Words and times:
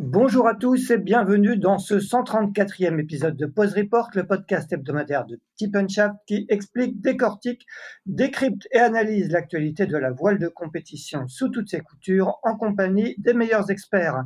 Bonjour 0.00 0.46
à 0.46 0.54
tous 0.54 0.92
et 0.92 0.96
bienvenue 0.96 1.56
dans 1.56 1.78
ce 1.78 1.96
134e 1.96 3.00
épisode 3.00 3.36
de 3.36 3.46
Pause 3.46 3.74
Report, 3.74 4.10
le 4.14 4.28
podcast 4.28 4.72
hebdomadaire 4.72 5.26
de 5.26 5.40
Tip 5.56 5.76
qui 6.24 6.46
explique, 6.48 7.00
décortique, 7.00 7.66
décrypte 8.06 8.68
et 8.70 8.78
analyse 8.78 9.28
l'actualité 9.32 9.86
de 9.86 9.96
la 9.96 10.12
voile 10.12 10.38
de 10.38 10.46
compétition 10.46 11.26
sous 11.26 11.48
toutes 11.48 11.68
ses 11.68 11.80
coutures 11.80 12.38
en 12.44 12.56
compagnie 12.56 13.16
des 13.18 13.34
meilleurs 13.34 13.72
experts. 13.72 14.22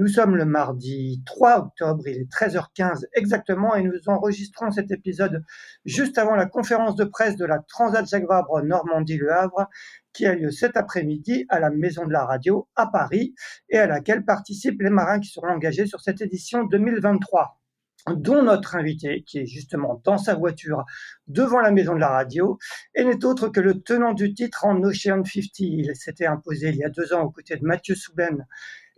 Nous 0.00 0.08
sommes 0.08 0.34
le 0.34 0.46
mardi 0.46 1.22
3 1.26 1.58
octobre, 1.58 2.08
il 2.08 2.22
est 2.22 2.32
13h15 2.32 3.04
exactement 3.12 3.76
et 3.76 3.82
nous 3.82 3.92
enregistrons 4.06 4.70
cet 4.70 4.90
épisode 4.90 5.44
juste 5.84 6.16
avant 6.16 6.34
la 6.34 6.46
conférence 6.46 6.96
de 6.96 7.04
presse 7.04 7.36
de 7.36 7.44
la 7.44 7.58
Transat 7.58 8.08
Jacques 8.08 8.26
Vabre 8.26 8.62
Normandie-Le 8.62 9.30
Havre 9.30 9.68
qui 10.14 10.24
a 10.24 10.34
lieu 10.34 10.50
cet 10.52 10.78
après-midi 10.78 11.44
à 11.50 11.60
la 11.60 11.68
Maison 11.68 12.06
de 12.06 12.12
la 12.12 12.24
Radio 12.24 12.66
à 12.76 12.86
Paris 12.86 13.34
et 13.68 13.76
à 13.76 13.86
laquelle 13.86 14.24
participent 14.24 14.80
les 14.80 14.88
marins 14.88 15.20
qui 15.20 15.28
seront 15.28 15.48
engagés 15.48 15.84
sur 15.84 16.00
cette 16.00 16.22
édition 16.22 16.64
2023 16.64 17.60
dont 18.08 18.42
notre 18.42 18.76
invité, 18.76 19.22
qui 19.26 19.40
est 19.40 19.46
justement 19.46 20.00
dans 20.04 20.16
sa 20.16 20.34
voiture 20.34 20.84
devant 21.26 21.60
la 21.60 21.70
maison 21.70 21.94
de 21.94 22.00
la 22.00 22.08
radio, 22.08 22.58
et 22.94 23.04
n'est 23.04 23.24
autre 23.24 23.48
que 23.48 23.60
le 23.60 23.82
tenant 23.82 24.14
du 24.14 24.32
titre 24.32 24.64
en 24.64 24.82
Ocean 24.82 25.22
50. 25.22 25.60
Il 25.60 25.94
s'était 25.94 26.26
imposé 26.26 26.70
il 26.70 26.76
y 26.76 26.84
a 26.84 26.88
deux 26.88 27.12
ans 27.12 27.22
aux 27.22 27.30
côtés 27.30 27.56
de 27.56 27.64
Mathieu 27.64 27.94
Souben 27.94 28.46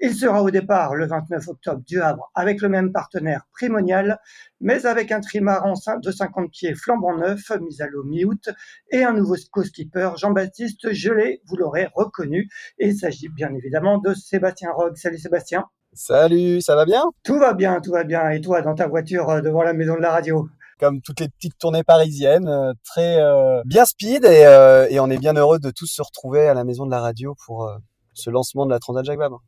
il 0.02 0.14
sera 0.14 0.42
au 0.42 0.50
départ 0.50 0.96
le 0.96 1.06
29 1.06 1.46
octobre 1.46 1.82
du 1.86 2.00
Havre 2.00 2.30
avec 2.34 2.60
le 2.60 2.68
même 2.68 2.90
partenaire 2.90 3.46
Primonial, 3.52 4.18
mais 4.60 4.84
avec 4.84 5.12
un 5.12 5.20
trimaran 5.20 5.74
de 6.02 6.10
50 6.10 6.50
pieds 6.50 6.74
flambant 6.74 7.16
neuf, 7.16 7.52
mis 7.60 7.80
à 7.80 7.86
l'eau 7.86 8.02
mi-août, 8.02 8.50
et 8.90 9.04
un 9.04 9.12
nouveau 9.12 9.36
co-skipper, 9.52 10.10
Jean-Baptiste 10.16 10.92
Gelé, 10.92 11.40
vous 11.46 11.56
l'aurez 11.56 11.88
reconnu. 11.94 12.48
Et 12.78 12.88
il 12.88 12.96
s'agit 12.96 13.28
bien 13.28 13.54
évidemment 13.54 13.98
de 13.98 14.12
Sébastien 14.12 14.72
Rogue. 14.72 14.96
Salut 14.96 15.18
Sébastien. 15.18 15.66
Salut, 15.92 16.60
ça 16.62 16.74
va 16.74 16.84
bien? 16.84 17.04
Tout 17.22 17.38
va 17.38 17.54
bien, 17.54 17.80
tout 17.80 17.92
va 17.92 18.02
bien. 18.02 18.28
Et 18.30 18.40
toi, 18.40 18.60
dans 18.62 18.74
ta 18.74 18.88
voiture 18.88 19.28
euh, 19.28 19.40
devant 19.40 19.62
la 19.62 19.72
maison 19.72 19.94
de 19.94 20.00
la 20.00 20.10
radio? 20.10 20.48
Comme 20.80 21.00
toutes 21.00 21.20
les 21.20 21.28
petites 21.28 21.58
tournées 21.58 21.84
parisiennes, 21.84 22.48
euh, 22.48 22.72
très 22.82 23.20
euh, 23.20 23.62
bien 23.66 23.84
speed 23.84 24.24
et, 24.24 24.88
et, 24.90 24.98
on 24.98 25.10
est 25.10 25.19
bien 25.19 25.34
heureux 25.36 25.60
de 25.60 25.70
tous 25.70 25.86
se 25.86 26.02
retrouver 26.02 26.48
à 26.48 26.54
la 26.54 26.64
maison 26.64 26.86
de 26.86 26.90
la 26.90 27.00
radio 27.00 27.36
pour 27.46 27.70
ce 28.14 28.30
lancement 28.30 28.66
de 28.66 28.70
la 28.70 28.80
Transat 28.80 29.04
Jacques 29.04 29.19
Vabre. 29.19 29.42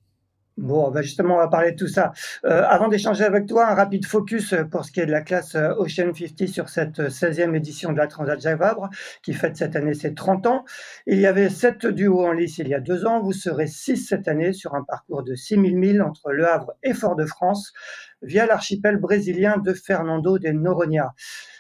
Bon, 0.56 0.88
ben 0.92 1.02
justement, 1.02 1.34
on 1.34 1.38
va 1.38 1.48
parler 1.48 1.72
de 1.72 1.76
tout 1.76 1.88
ça. 1.88 2.12
Euh, 2.44 2.62
avant 2.68 2.86
d'échanger 2.86 3.24
avec 3.24 3.46
toi, 3.46 3.68
un 3.68 3.74
rapide 3.74 4.06
focus 4.06 4.54
pour 4.70 4.84
ce 4.84 4.92
qui 4.92 5.00
est 5.00 5.06
de 5.06 5.10
la 5.10 5.22
classe 5.22 5.56
euh, 5.56 5.74
Ocean 5.78 6.12
50 6.14 6.46
sur 6.46 6.68
cette 6.68 7.00
16e 7.00 7.56
édition 7.56 7.92
de 7.92 7.98
la 7.98 8.06
Transat 8.06 8.40
Jacques 8.40 8.60
qui 9.24 9.32
fête 9.32 9.56
cette 9.56 9.74
année 9.74 9.94
ses 9.94 10.14
30 10.14 10.46
ans. 10.46 10.64
Il 11.06 11.18
y 11.18 11.26
avait 11.26 11.48
7 11.50 11.86
duos 11.86 12.24
en 12.24 12.32
lice 12.32 12.58
il 12.58 12.68
y 12.68 12.74
a 12.74 12.78
deux 12.78 13.04
ans. 13.04 13.20
Vous 13.20 13.32
serez 13.32 13.66
6 13.66 13.96
cette 13.96 14.28
année 14.28 14.52
sur 14.52 14.76
un 14.76 14.84
parcours 14.84 15.24
de 15.24 15.34
6000 15.34 15.76
milles 15.76 16.02
entre 16.02 16.30
Le 16.30 16.46
Havre 16.46 16.74
et 16.84 16.94
Fort-de-France 16.94 17.72
via 18.22 18.46
l'archipel 18.46 18.98
brésilien 18.98 19.58
de 19.58 19.72
Fernando 19.74 20.38
de 20.38 20.50
Noronha. 20.50 21.14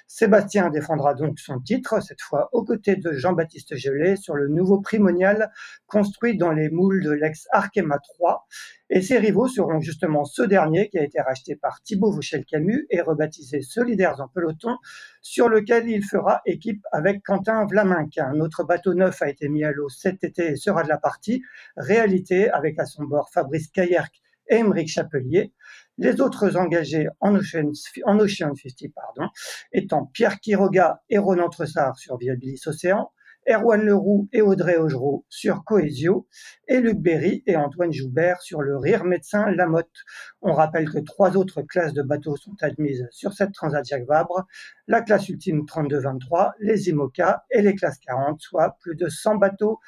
Sébastien 0.06 0.70
défendra 0.70 1.14
donc 1.14 1.38
son 1.38 1.60
titre, 1.60 2.00
cette 2.02 2.20
fois 2.20 2.48
aux 2.52 2.62
côtés 2.62 2.96
de 2.96 3.12
Jean-Baptiste 3.12 3.74
Gelé, 3.76 4.16
sur 4.16 4.34
le 4.34 4.48
nouveau 4.48 4.80
primonial 4.80 5.50
construit 5.86 6.36
dans 6.36 6.52
les 6.52 6.68
moules 6.68 7.02
de 7.02 7.10
l'ex-Arkema 7.10 7.98
3. 7.98 8.46
Et 8.90 9.00
ses 9.00 9.18
rivaux 9.18 9.48
seront 9.48 9.80
justement 9.80 10.24
ce 10.24 10.42
dernier 10.42 10.88
qui 10.88 10.98
a 10.98 11.02
été 11.02 11.20
racheté 11.20 11.56
par 11.56 11.82
Thibaut 11.82 12.12
Vauchel-Camus 12.12 12.86
et 12.90 13.00
rebaptisé 13.00 13.62
Solidaires 13.62 14.20
en 14.20 14.28
peloton, 14.28 14.76
sur 15.22 15.48
lequel 15.48 15.88
il 15.88 16.04
fera 16.04 16.42
équipe 16.46 16.84
avec 16.92 17.22
Quentin 17.24 17.64
Vlaminck. 17.66 18.18
Un 18.18 18.40
autre 18.40 18.62
bateau 18.62 18.94
neuf 18.94 19.22
a 19.22 19.28
été 19.28 19.48
mis 19.48 19.64
à 19.64 19.72
l'eau 19.72 19.88
cet 19.88 20.22
été 20.22 20.52
et 20.52 20.56
sera 20.56 20.82
de 20.82 20.88
la 20.88 20.98
partie. 20.98 21.42
Réalité 21.76 22.50
avec 22.50 22.78
à 22.78 22.84
son 22.84 23.04
bord 23.04 23.30
Fabrice 23.30 23.68
Caillerc 23.68 24.10
et 24.48 24.56
Émeric 24.56 24.88
Chapelier. 24.88 25.52
Les 25.96 26.20
autres 26.20 26.56
engagés 26.56 27.06
en 27.20 27.36
Ocean, 27.36 27.70
en 28.04 28.18
50 28.18 28.92
pardon, 28.94 29.30
étant 29.72 30.06
Pierre 30.06 30.40
Quiroga 30.40 31.02
et 31.08 31.18
Ronan 31.18 31.48
Tressard 31.48 31.96
sur 31.98 32.16
Viabilis 32.16 32.60
Océan, 32.66 33.12
Erwan 33.46 33.82
Leroux 33.82 34.28
et 34.32 34.40
Audrey 34.40 34.76
Augereau 34.76 35.24
sur 35.28 35.64
Coesio, 35.64 36.26
et 36.66 36.80
Luc 36.80 36.98
Berry 36.98 37.42
et 37.46 37.56
Antoine 37.56 37.92
Joubert 37.92 38.40
sur 38.40 38.62
le 38.62 38.76
Rire 38.76 39.04
Médecin 39.04 39.50
Lamotte. 39.50 40.04
On 40.40 40.52
rappelle 40.52 40.90
que 40.90 40.98
trois 40.98 41.36
autres 41.36 41.62
classes 41.62 41.92
de 41.92 42.02
bateaux 42.02 42.36
sont 42.36 42.56
admises 42.62 43.06
sur 43.10 43.32
cette 43.34 43.52
Transat 43.52 43.84
Jacques 43.84 44.06
Vabre, 44.08 44.46
la 44.88 45.02
classe 45.02 45.28
ultime 45.28 45.60
32-23, 45.60 46.52
les 46.58 46.88
IMOCA 46.88 47.44
et 47.50 47.62
les 47.62 47.74
classes 47.74 47.98
40, 47.98 48.40
soit 48.40 48.76
plus 48.80 48.96
de 48.96 49.08
100 49.08 49.36
bateaux 49.36 49.78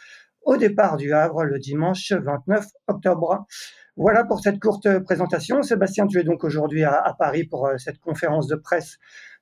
au 0.42 0.56
départ 0.56 0.96
du 0.96 1.12
Havre 1.12 1.44
le 1.44 1.58
dimanche 1.58 2.12
29 2.12 2.66
octobre. 2.86 3.46
Voilà 3.96 4.24
pour 4.24 4.40
cette 4.40 4.60
courte 4.60 4.98
présentation. 5.00 5.62
Sébastien, 5.62 6.06
tu 6.06 6.18
es 6.18 6.22
donc 6.22 6.44
aujourd'hui 6.44 6.84
à, 6.84 7.14
Paris 7.18 7.44
pour 7.44 7.66
euh, 7.66 7.78
cette 7.78 7.98
conférence 7.98 8.46
de 8.46 8.54
presse 8.54 8.98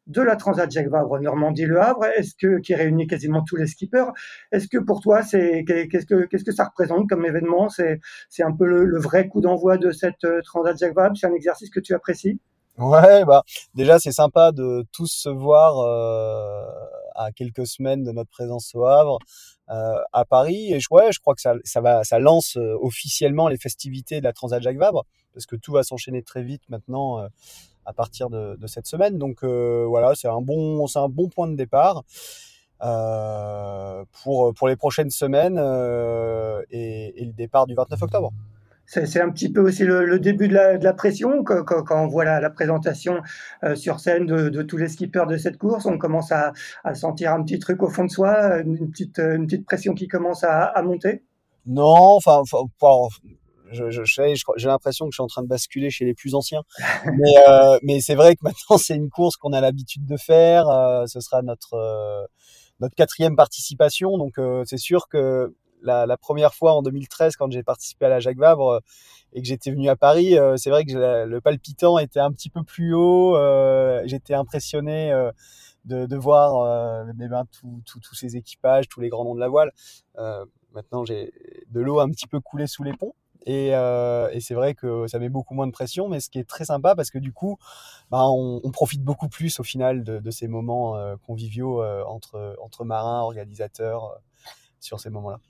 de 0.06 0.22
la 0.22 0.36
Transat 0.36 0.70
Jacques 0.70 0.90
Vabre 0.90 1.18
Normandie-Le 1.18 1.80
Havre, 1.80 2.04
est-ce 2.16 2.34
que 2.38 2.60
qui 2.60 2.74
réunit 2.74 3.06
quasiment 3.06 3.42
tous 3.42 3.56
les 3.56 3.66
skippers. 3.66 4.12
Est-ce 4.52 4.68
que 4.68 4.76
pour 4.78 5.00
toi, 5.00 5.22
c'est 5.22 5.64
qu'est-ce 5.66 6.04
que 6.04 6.26
qu'est-ce 6.26 6.44
que 6.44 6.52
ça 6.52 6.66
représente 6.66 7.08
comme 7.08 7.24
événement? 7.24 7.68
C'est 7.68 8.00
c'est 8.28 8.42
un 8.42 8.52
peu 8.52 8.66
le, 8.66 9.00
vrai 9.00 9.28
coup 9.28 9.40
d'envoi 9.40 9.78
de 9.78 9.90
cette 9.90 10.24
euh, 10.24 10.40
Transat 10.44 10.76
Jacques 10.78 10.94
Vabre. 10.94 11.16
C'est 11.16 11.26
un 11.26 11.34
exercice 11.34 11.70
que 11.70 11.80
tu 11.80 11.94
apprécies? 11.94 12.38
Ouais, 12.78 13.24
bah 13.24 13.42
déjà 13.74 13.98
c'est 13.98 14.12
sympa 14.12 14.52
de 14.52 14.84
tous 14.92 15.06
se 15.06 15.28
voir 15.28 15.78
euh, 15.78 16.66
à 17.14 17.32
quelques 17.32 17.66
semaines 17.66 18.04
de 18.04 18.12
notre 18.12 18.30
présence 18.30 18.74
au 18.74 18.84
Havre 18.84 19.18
euh, 19.70 19.96
à 20.12 20.24
Paris. 20.24 20.72
Et 20.72 20.80
je, 20.80 20.88
crois 20.88 21.34
que 21.34 21.40
ça, 21.40 21.80
va, 21.80 22.04
ça 22.04 22.18
lance 22.18 22.56
euh, 22.56 22.76
officiellement 22.80 23.48
les 23.48 23.56
festivités 23.56 24.20
de 24.20 24.24
la 24.24 24.32
Transat 24.32 24.62
Jacques 24.62 24.78
Vabre 24.78 25.04
parce 25.32 25.46
que 25.46 25.56
tout 25.56 25.72
va 25.72 25.82
s'enchaîner 25.82 26.22
très 26.22 26.42
vite 26.42 26.62
maintenant 26.68 27.20
euh, 27.20 27.28
à 27.86 27.92
partir 27.92 28.30
de, 28.30 28.58
cette 28.66 28.86
semaine. 28.86 29.18
Donc 29.18 29.44
voilà, 29.44 30.14
c'est 30.14 30.28
un 30.28 30.40
bon, 30.40 30.86
un 30.94 31.08
bon 31.08 31.28
point 31.28 31.48
de 31.48 31.56
départ. 31.56 32.02
pour, 34.22 34.54
pour 34.54 34.68
les 34.68 34.76
prochaines 34.76 35.10
semaines 35.10 35.58
et, 36.70 37.24
le 37.24 37.32
départ 37.32 37.66
du 37.66 37.74
29 37.74 38.02
octobre. 38.02 38.32
C'est 38.86 39.20
un 39.20 39.30
petit 39.30 39.50
peu 39.50 39.60
aussi 39.60 39.84
le, 39.84 40.18
début 40.18 40.46
de 40.48 40.54
la, 40.54 40.92
pression 40.92 41.42
quand, 41.42 41.84
on 41.90 42.06
voit 42.06 42.24
la, 42.24 42.50
présentation 42.50 43.20
euh, 43.62 43.74
sur 43.74 43.98
scène 43.98 44.26
de, 44.26 44.62
tous 44.62 44.76
les 44.76 44.88
skippers 44.88 45.26
de 45.26 45.36
cette 45.36 45.58
course. 45.58 45.86
On 45.86 45.98
commence 45.98 46.32
à, 46.32 46.52
sentir 46.94 47.32
un 47.32 47.42
petit 47.42 47.58
truc 47.58 47.82
au 47.82 47.88
fond 47.88 48.04
de 48.04 48.10
soi, 48.10 48.58
une 48.58 48.90
petite, 48.90 49.18
une 49.18 49.46
petite 49.46 49.64
pression 49.64 49.94
qui 49.94 50.06
commence 50.06 50.44
à, 50.44 50.80
monter. 50.82 51.24
Non, 51.66 52.16
enfin, 52.16 52.42
je, 53.72 53.90
j'ai 53.90 54.68
l'impression 54.68 55.06
que 55.06 55.12
je 55.12 55.16
suis 55.16 55.22
en 55.22 55.28
train 55.28 55.42
de 55.42 55.48
basculer 55.48 55.88
chez 55.88 56.04
les 56.04 56.14
plus 56.14 56.34
anciens. 56.34 56.62
mais, 57.06 57.34
euh, 57.48 57.78
mais 57.82 58.00
c'est 58.00 58.14
vrai 58.14 58.36
que 58.36 58.40
maintenant, 58.42 58.76
c'est 58.76 58.96
une 58.96 59.08
course 59.08 59.36
qu'on 59.36 59.54
a 59.54 59.62
l'habitude 59.62 60.04
de 60.04 60.18
faire. 60.18 60.68
Euh, 60.68 61.06
ce 61.06 61.20
sera 61.20 61.40
notre, 61.40 62.28
notre 62.80 62.94
quatrième 62.94 63.34
participation. 63.34 64.18
Donc, 64.18 64.34
c'est 64.66 64.78
sûr 64.78 65.08
que 65.08 65.54
la, 65.84 66.16
première 66.16 66.54
fois 66.54 66.74
en 66.74 66.82
2013 66.82 67.36
quand 67.36 67.50
j'ai 67.50 67.62
participé 67.62 68.06
à 68.06 68.08
la 68.08 68.20
Jacques 68.20 68.38
Vabre 68.38 68.72
euh, 68.72 68.80
et 69.32 69.42
que 69.42 69.48
j'étais 69.48 69.70
venu 69.70 69.88
à 69.88 69.96
Paris, 69.96 70.38
euh, 70.38 70.56
c'est 70.56 70.70
vrai 70.70 70.84
que 70.84 71.24
le 71.24 71.40
palpitant 71.40 71.98
était 71.98 72.20
un 72.20 72.30
petit 72.30 72.50
peu 72.50 72.62
plus 72.62 72.94
haut. 72.94 73.36
Euh, 73.36 74.02
j'étais 74.06 74.34
impressionné 74.34 75.12
de, 75.84 76.16
voir 76.16 77.04
ben, 77.14 77.44
tous 77.52 78.14
ces 78.14 78.36
équipages, 78.36 78.88
tous 78.88 79.00
les 79.00 79.08
grands 79.08 79.24
noms 79.24 79.34
de 79.34 79.40
la 79.40 79.48
voile. 79.48 79.72
maintenant, 80.72 81.04
j'ai 81.04 81.32
de 81.70 81.80
l'eau 81.80 82.00
un 82.00 82.08
petit 82.10 82.26
peu 82.26 82.40
coulé 82.40 82.66
sous 82.66 82.84
les 82.84 82.92
ponts. 82.92 83.14
Et, 83.46 83.72
c'est 84.40 84.54
vrai 84.54 84.74
que 84.74 85.08
ça 85.08 85.18
met 85.18 85.28
beaucoup 85.28 85.54
moins 85.54 85.66
de 85.66 85.72
pression, 85.72 86.08
mais 86.08 86.20
ce 86.20 86.30
qui 86.30 86.38
est 86.38 86.48
très 86.48 86.64
sympa 86.64 86.94
parce 86.94 87.10
que 87.10 87.18
du 87.18 87.32
coup, 87.32 87.58
ben, 88.12 88.24
on, 88.24 88.70
profite 88.70 89.02
beaucoup 89.02 89.28
plus 89.28 89.58
au 89.58 89.64
final 89.64 90.04
de, 90.04 90.30
ces 90.30 90.46
moments 90.46 90.96
conviviaux 91.26 91.82
entre 92.06 92.84
marins, 92.84 93.22
organisateurs, 93.22 94.20
sur 94.78 95.00
ces 95.00 95.10
moments-là. 95.10 95.40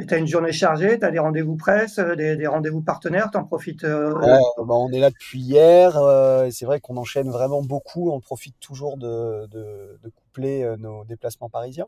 Et 0.00 0.06
tu 0.06 0.14
as 0.14 0.18
une 0.18 0.28
journée 0.28 0.52
chargée, 0.52 0.96
tu 0.96 1.04
as 1.04 1.10
des 1.10 1.18
rendez-vous 1.18 1.56
presse, 1.56 1.98
euh, 1.98 2.14
des, 2.14 2.46
rendez-vous 2.46 2.82
partenaires, 2.82 3.30
tu 3.32 3.36
en 3.36 3.44
profites 3.44 3.82
euh, 3.82 4.14
bah, 4.58 4.74
On 4.74 4.92
est 4.92 5.00
là 5.00 5.10
depuis 5.10 5.40
hier, 5.40 5.96
euh, 5.96 6.48
c'est 6.52 6.66
vrai 6.66 6.78
qu'on 6.78 6.96
enchaîne 6.96 7.28
vraiment 7.30 7.62
beaucoup, 7.62 8.12
on 8.12 8.20
profite 8.20 8.54
toujours 8.60 8.96
de, 8.96 9.46
de, 9.46 9.98
coupler 10.14 10.76
nos 10.78 11.04
déplacements 11.04 11.48
parisiens. 11.48 11.86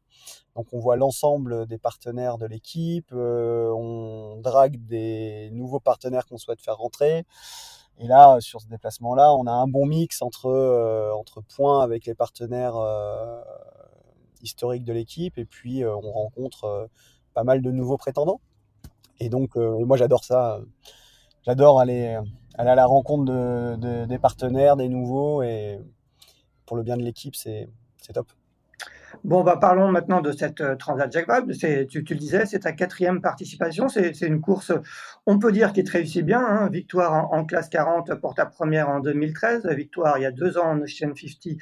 Donc 0.56 0.67
on 0.73 0.81
voit 0.81 0.97
l'ensemble 0.97 1.67
des 1.67 1.79
partenaires 1.79 2.37
de 2.37 2.47
l'équipe, 2.47 3.12
on 3.12 4.41
drague 4.43 4.85
des 4.87 5.50
nouveaux 5.52 5.79
partenaires 5.79 6.26
qu'on 6.26 6.37
souhaite 6.37 6.61
faire 6.61 6.79
rentrer. 6.79 7.25
Et 7.99 8.08
là, 8.08 8.38
sur 8.41 8.61
ce 8.61 8.67
déplacement-là, 8.67 9.32
on 9.35 9.47
a 9.47 9.52
un 9.52 9.69
bon 9.69 9.87
mix 9.87 10.20
entre, 10.20 11.12
entre 11.14 11.43
points 11.43 11.85
avec 11.85 12.06
les 12.06 12.14
partenaires 12.14 12.75
historiques 14.43 14.85
de 14.85 14.93
l'équipe, 14.93 15.38
et 15.38 15.44
puis 15.44 15.85
on 15.85 16.11
rencontre 16.11 16.88
pas 17.41 17.45
mal 17.45 17.63
de 17.63 17.71
nouveaux 17.71 17.97
prétendants. 17.97 18.43
Et 19.19 19.31
donc, 19.31 19.57
euh, 19.57 19.83
moi, 19.87 19.97
j'adore 19.97 20.25
ça. 20.25 20.61
J'adore 21.47 21.81
aller, 21.81 22.19
aller 22.55 22.71
à 22.71 22.75
la 22.75 22.85
rencontre 22.85 23.25
de, 23.25 24.05
des 24.05 24.19
partenaires, 24.19 24.77
des 24.77 24.91
nouveaux. 24.91 25.43
Et 25.43 25.79
pour 26.67 26.77
le 26.77 26.83
bien 26.83 26.99
de 26.99 27.03
l'équipe, 27.03 27.35
c'est 27.35 27.71
top. 28.13 28.27
Bon, 29.25 29.43
bah, 29.43 29.57
parlons 29.57 29.91
maintenant 29.91 30.21
de 30.21 30.33
cette 30.33 30.61
euh, 30.61 30.77
Transat 30.77 31.11
Jacques. 31.11 31.29
Tu, 31.89 32.05
tu, 32.05 32.15
le 32.15 32.21
disais, 32.21 32.45
c'est 32.45 32.61
ta 32.61 32.73
quatrième 32.73 33.23
participation. 33.23 33.89
C'est 33.89 34.21
une 34.21 34.43
course, 34.43 34.73
on 35.27 35.39
peut 35.39 35.51
dire, 35.51 35.73
qui 35.73 35.83
te 35.83 35.93
réussit 35.93 36.25
bien. 36.25 36.45
Hein. 36.45 36.69
Victoire 36.69 37.33
en, 37.33 37.45
classe 37.47 37.71
40 37.71 38.15
pour 38.17 38.35
ta 38.35 38.45
première 38.45 38.91
en 38.91 39.01
2013. 39.01 39.67
Victoire 39.71 40.19
il 40.19 40.23
y 40.23 40.27
a 40.27 40.31
deux 40.31 40.59
ans 40.59 40.73
en 40.73 40.79
Ocean 40.81 41.15
50 41.15 41.57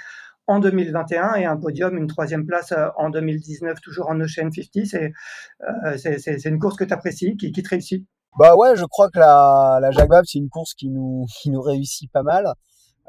en 0.48 0.60
2021 0.60 1.34
et 1.34 1.44
un 1.44 1.56
podium, 1.56 1.96
une 1.96 2.06
troisième 2.06 2.46
place 2.46 2.72
euh, 2.72 2.88
en 2.96 3.10
2019, 3.10 3.80
toujours 3.80 4.08
en 4.08 4.18
Ocean 4.18 4.50
50. 4.50 4.94
Euh, 4.94 5.96
c'est 5.98 6.44
une 6.46 6.58
course 6.58 6.76
que 6.76 6.84
tu 6.84 6.92
apprécies, 6.92 7.36
qui, 7.36 7.52
qui 7.52 7.62
te 7.62 7.68
réussit? 7.68 8.04
Bah 8.38 8.56
ouais, 8.56 8.74
je 8.74 8.84
crois 8.86 9.10
que 9.10 9.18
la, 9.18 9.90
Jaguar, 9.92 10.22
c'est 10.24 10.38
une 10.38 10.48
course 10.48 10.74
qui 10.74 10.88
nous, 10.88 11.26
qui 11.42 11.52
réussit 11.54 12.10
pas 12.10 12.22
mal. 12.22 12.52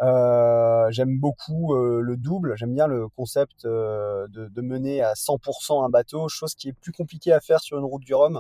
Euh, 0.01 0.88
j'aime 0.91 1.18
beaucoup 1.19 1.75
le 1.75 2.15
double, 2.15 2.56
j'aime 2.57 2.74
bien 2.74 2.88
le 2.88 3.07
concept 3.09 3.65
de, 3.65 4.62
mener 4.62 5.01
à 5.01 5.13
100% 5.13 5.86
un 5.86 5.89
bateau, 5.89 6.27
chose 6.30 6.56
qui 6.56 6.69
est 6.69 6.74
plus 6.74 6.91
compliquée 6.91 7.33
à 7.33 7.39
faire 7.39 7.59
sur 7.59 7.77
une 7.77 7.86
route 7.86 8.03
du 8.03 8.13
Rhum. 8.13 8.39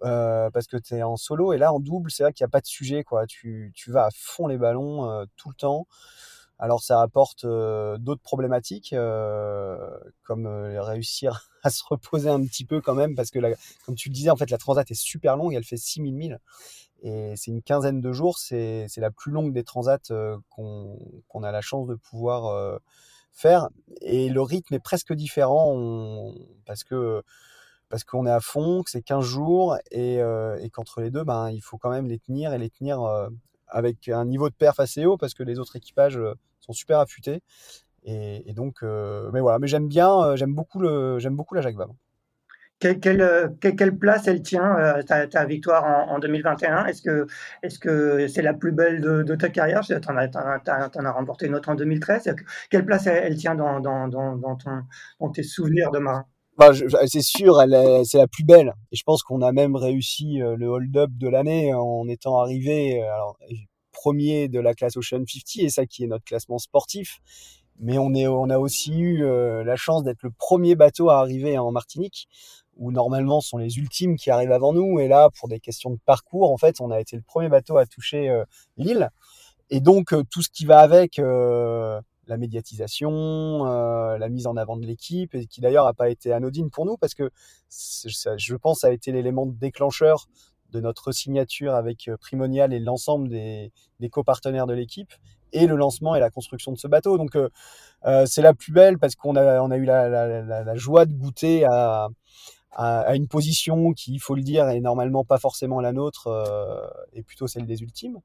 parce 0.00 0.66
que 0.66 0.78
tu 0.78 0.94
es 0.94 1.02
en 1.02 1.16
solo 1.16 1.52
et 1.52 1.58
là 1.58 1.74
en 1.74 1.80
double 1.80 2.10
c'est 2.10 2.22
vrai 2.22 2.32
qu'il 2.32 2.42
n'y 2.44 2.48
a 2.48 2.52
pas 2.52 2.60
de 2.60 2.66
sujet 2.66 3.04
quoi 3.04 3.26
tu 3.26 3.72
vas 3.88 4.06
à 4.06 4.10
fond 4.14 4.46
les 4.46 4.56
ballons 4.56 5.26
tout 5.36 5.50
le 5.50 5.54
temps 5.56 5.86
alors 6.58 6.82
ça 6.82 7.00
apporte 7.00 7.44
euh, 7.44 7.98
d'autres 7.98 8.22
problématiques, 8.22 8.92
euh, 8.92 9.78
comme 10.24 10.46
euh, 10.46 10.82
réussir 10.82 11.48
à 11.62 11.70
se 11.70 11.82
reposer 11.84 12.28
un 12.28 12.44
petit 12.44 12.64
peu 12.64 12.80
quand 12.80 12.94
même, 12.94 13.14
parce 13.14 13.30
que 13.30 13.38
comme 13.86 13.94
tu 13.94 14.08
le 14.08 14.14
disais, 14.14 14.30
en 14.30 14.36
fait 14.36 14.50
la 14.50 14.58
transat 14.58 14.90
est 14.90 14.94
super 14.94 15.36
longue, 15.36 15.54
elle 15.54 15.64
fait 15.64 15.76
6000 15.76 16.14
milles, 16.14 16.40
et 17.02 17.34
c'est 17.36 17.52
une 17.52 17.62
quinzaine 17.62 18.00
de 18.00 18.12
jours, 18.12 18.38
c'est 18.38 18.88
la 18.96 19.10
plus 19.10 19.30
longue 19.30 19.52
des 19.52 19.62
transats 19.62 19.98
qu'on 20.48 21.42
a 21.42 21.52
la 21.52 21.60
chance 21.60 21.86
de 21.86 21.94
pouvoir 21.94 22.80
faire, 23.32 23.68
et 24.00 24.28
le 24.28 24.42
rythme 24.42 24.74
est 24.74 24.80
presque 24.80 25.12
différent, 25.12 26.32
parce 26.66 26.82
que 26.82 27.22
parce 27.88 28.04
qu'on 28.04 28.26
est 28.26 28.30
à 28.30 28.40
fond, 28.40 28.82
que 28.82 28.90
c'est 28.90 29.00
15 29.00 29.24
jours, 29.24 29.76
et, 29.92 30.16
et 30.16 30.70
qu'entre 30.70 31.00
les 31.00 31.10
deux, 31.10 31.22
ben, 31.22 31.50
il 31.50 31.60
faut 31.60 31.78
quand 31.78 31.90
même 31.90 32.08
les 32.08 32.18
tenir, 32.18 32.52
et 32.52 32.58
les 32.58 32.70
tenir 32.70 33.30
avec 33.68 34.08
un 34.08 34.24
niveau 34.24 34.48
de 34.48 34.54
perf 34.54 34.80
assez 34.80 35.06
haut, 35.06 35.16
parce 35.16 35.34
que 35.34 35.42
les 35.42 35.58
autres 35.58 35.76
équipages 35.76 36.18
sont 36.60 36.72
super 36.72 36.98
affûtés. 36.98 37.42
Et, 38.04 38.52
donc, 38.54 38.76
euh, 38.82 39.30
mais 39.32 39.40
voilà, 39.40 39.58
mais 39.58 39.66
j'aime 39.66 39.88
bien, 39.88 40.10
euh, 40.10 40.36
j'aime 40.36 40.54
beaucoup, 40.54 40.78
beaucoup 40.78 41.54
la 41.54 41.60
Jacques 41.60 41.76
Vabre. 41.76 41.94
Quelle, 42.78 43.00
quelle, 43.00 43.98
place 43.98 44.28
elle 44.28 44.40
tient, 44.40 44.78
euh, 44.78 45.02
ta, 45.02 45.44
victoire 45.44 45.84
en, 46.08 46.18
2021 46.20 46.86
Est-ce 46.86 47.02
que 47.02 47.26
est-ce 47.64 47.80
que 47.80 48.28
c'est 48.28 48.40
la 48.40 48.54
plus 48.54 48.70
belle 48.70 49.00
de, 49.00 49.34
ta 49.34 49.48
carrière? 49.48 49.80
Tu 49.80 49.94
en, 49.94 50.16
as 50.16 51.10
remporté 51.10 51.46
une 51.46 51.56
autre 51.56 51.68
en 51.70 51.74
2013. 51.74 52.36
Quelle 52.70 52.84
place 52.86 53.08
elle, 53.08 53.36
tient 53.36 53.56
dans, 53.56 53.80
dans, 53.80 54.06
dans, 54.06 54.56
ton, 54.56 54.84
dans 55.20 55.30
tes 55.30 55.42
souvenirs 55.42 55.90
de 55.90 55.98
marin? 55.98 56.24
Bah, 56.58 56.72
c'est 57.06 57.22
sûr, 57.22 57.62
c'est 58.04 58.18
la 58.18 58.26
plus 58.26 58.44
belle. 58.44 58.74
Et 58.92 58.96
je 58.96 59.02
pense 59.04 59.22
qu'on 59.22 59.42
a 59.42 59.52
même 59.52 59.76
réussi 59.76 60.38
le 60.38 60.66
hold-up 60.66 61.10
de 61.14 61.28
l'année 61.28 61.72
en 61.72 62.06
étant 62.08 62.38
arrivé. 62.38 63.00
Alors, 63.02 63.38
premier 63.98 64.48
de 64.48 64.60
la 64.60 64.74
classe 64.74 64.96
Ocean 64.96 65.24
50 65.26 65.64
et 65.64 65.68
ça 65.70 65.86
qui 65.86 66.04
est 66.04 66.06
notre 66.06 66.24
classement 66.24 66.58
sportif. 66.58 67.18
Mais 67.80 67.98
on, 67.98 68.12
est, 68.14 68.26
on 68.26 68.50
a 68.50 68.58
aussi 68.58 68.98
eu 68.98 69.24
euh, 69.24 69.62
la 69.62 69.76
chance 69.76 70.02
d'être 70.02 70.22
le 70.22 70.30
premier 70.30 70.74
bateau 70.74 71.10
à 71.10 71.20
arriver 71.20 71.58
en 71.58 71.70
Martinique, 71.70 72.28
où 72.76 72.90
normalement 72.90 73.40
sont 73.40 73.56
les 73.56 73.78
ultimes 73.78 74.16
qui 74.16 74.30
arrivent 74.30 74.52
avant 74.52 74.72
nous. 74.72 74.98
Et 74.98 75.06
là, 75.06 75.30
pour 75.38 75.48
des 75.48 75.60
questions 75.60 75.90
de 75.90 75.98
parcours, 76.04 76.50
en 76.50 76.56
fait, 76.56 76.80
on 76.80 76.90
a 76.90 77.00
été 77.00 77.16
le 77.16 77.22
premier 77.22 77.48
bateau 77.48 77.76
à 77.76 77.86
toucher 77.86 78.28
euh, 78.28 78.44
l'île. 78.76 79.10
Et 79.70 79.80
donc, 79.80 80.12
euh, 80.12 80.24
tout 80.28 80.42
ce 80.42 80.48
qui 80.48 80.64
va 80.64 80.80
avec 80.80 81.20
la 82.28 82.36
médiatisation, 82.36 83.64
la 83.64 84.28
mise 84.28 84.46
en 84.46 84.56
avant 84.56 84.76
de 84.76 84.86
l'équipe, 84.86 85.36
qui 85.48 85.60
d'ailleurs 85.60 85.86
n'a 85.86 85.94
pas 85.94 86.10
été 86.10 86.32
anodine 86.32 86.70
pour 86.70 86.86
nous, 86.86 86.96
parce 86.96 87.14
que 87.14 87.30
je 87.70 88.54
pense 88.54 88.84
a 88.84 88.92
été 88.92 89.12
l'élément 89.12 89.46
déclencheur 89.46 90.28
de 90.72 90.80
notre 90.80 91.12
signature 91.12 91.74
avec 91.74 92.08
euh, 92.08 92.16
Primonial 92.16 92.72
et 92.72 92.78
l'ensemble 92.78 93.28
des, 93.28 93.72
copartenaires 94.10 94.66
de 94.66 94.74
l'équipe 94.74 95.12
et 95.52 95.66
le 95.66 95.76
lancement 95.76 96.14
et 96.14 96.20
la 96.20 96.30
construction 96.30 96.72
de 96.72 96.78
ce 96.78 96.86
bateau. 96.86 97.16
Donc 97.16 97.36
euh, 97.36 97.48
euh, 98.04 98.26
c'est 98.26 98.42
la 98.42 98.54
plus 98.54 98.72
belle 98.72 98.98
parce 98.98 99.14
qu'on 99.14 99.36
a, 99.36 99.76
eu 99.76 99.84
la, 99.84 100.76
joie 100.76 101.06
de 101.06 101.12
goûter 101.14 101.64
à, 101.64 102.08
à, 102.72 103.16
une 103.16 103.28
position 103.28 103.92
qui, 103.92 104.14
il 104.14 104.20
faut 104.20 104.34
le 104.34 104.42
dire, 104.42 104.68
est 104.68 104.80
normalement 104.80 105.24
pas 105.24 105.38
forcément 105.38 105.80
la 105.80 105.92
nôtre 105.92 106.28
et 107.14 107.22
plutôt 107.22 107.46
celle 107.46 107.66
des 107.66 107.82
ultimes. 107.82 108.20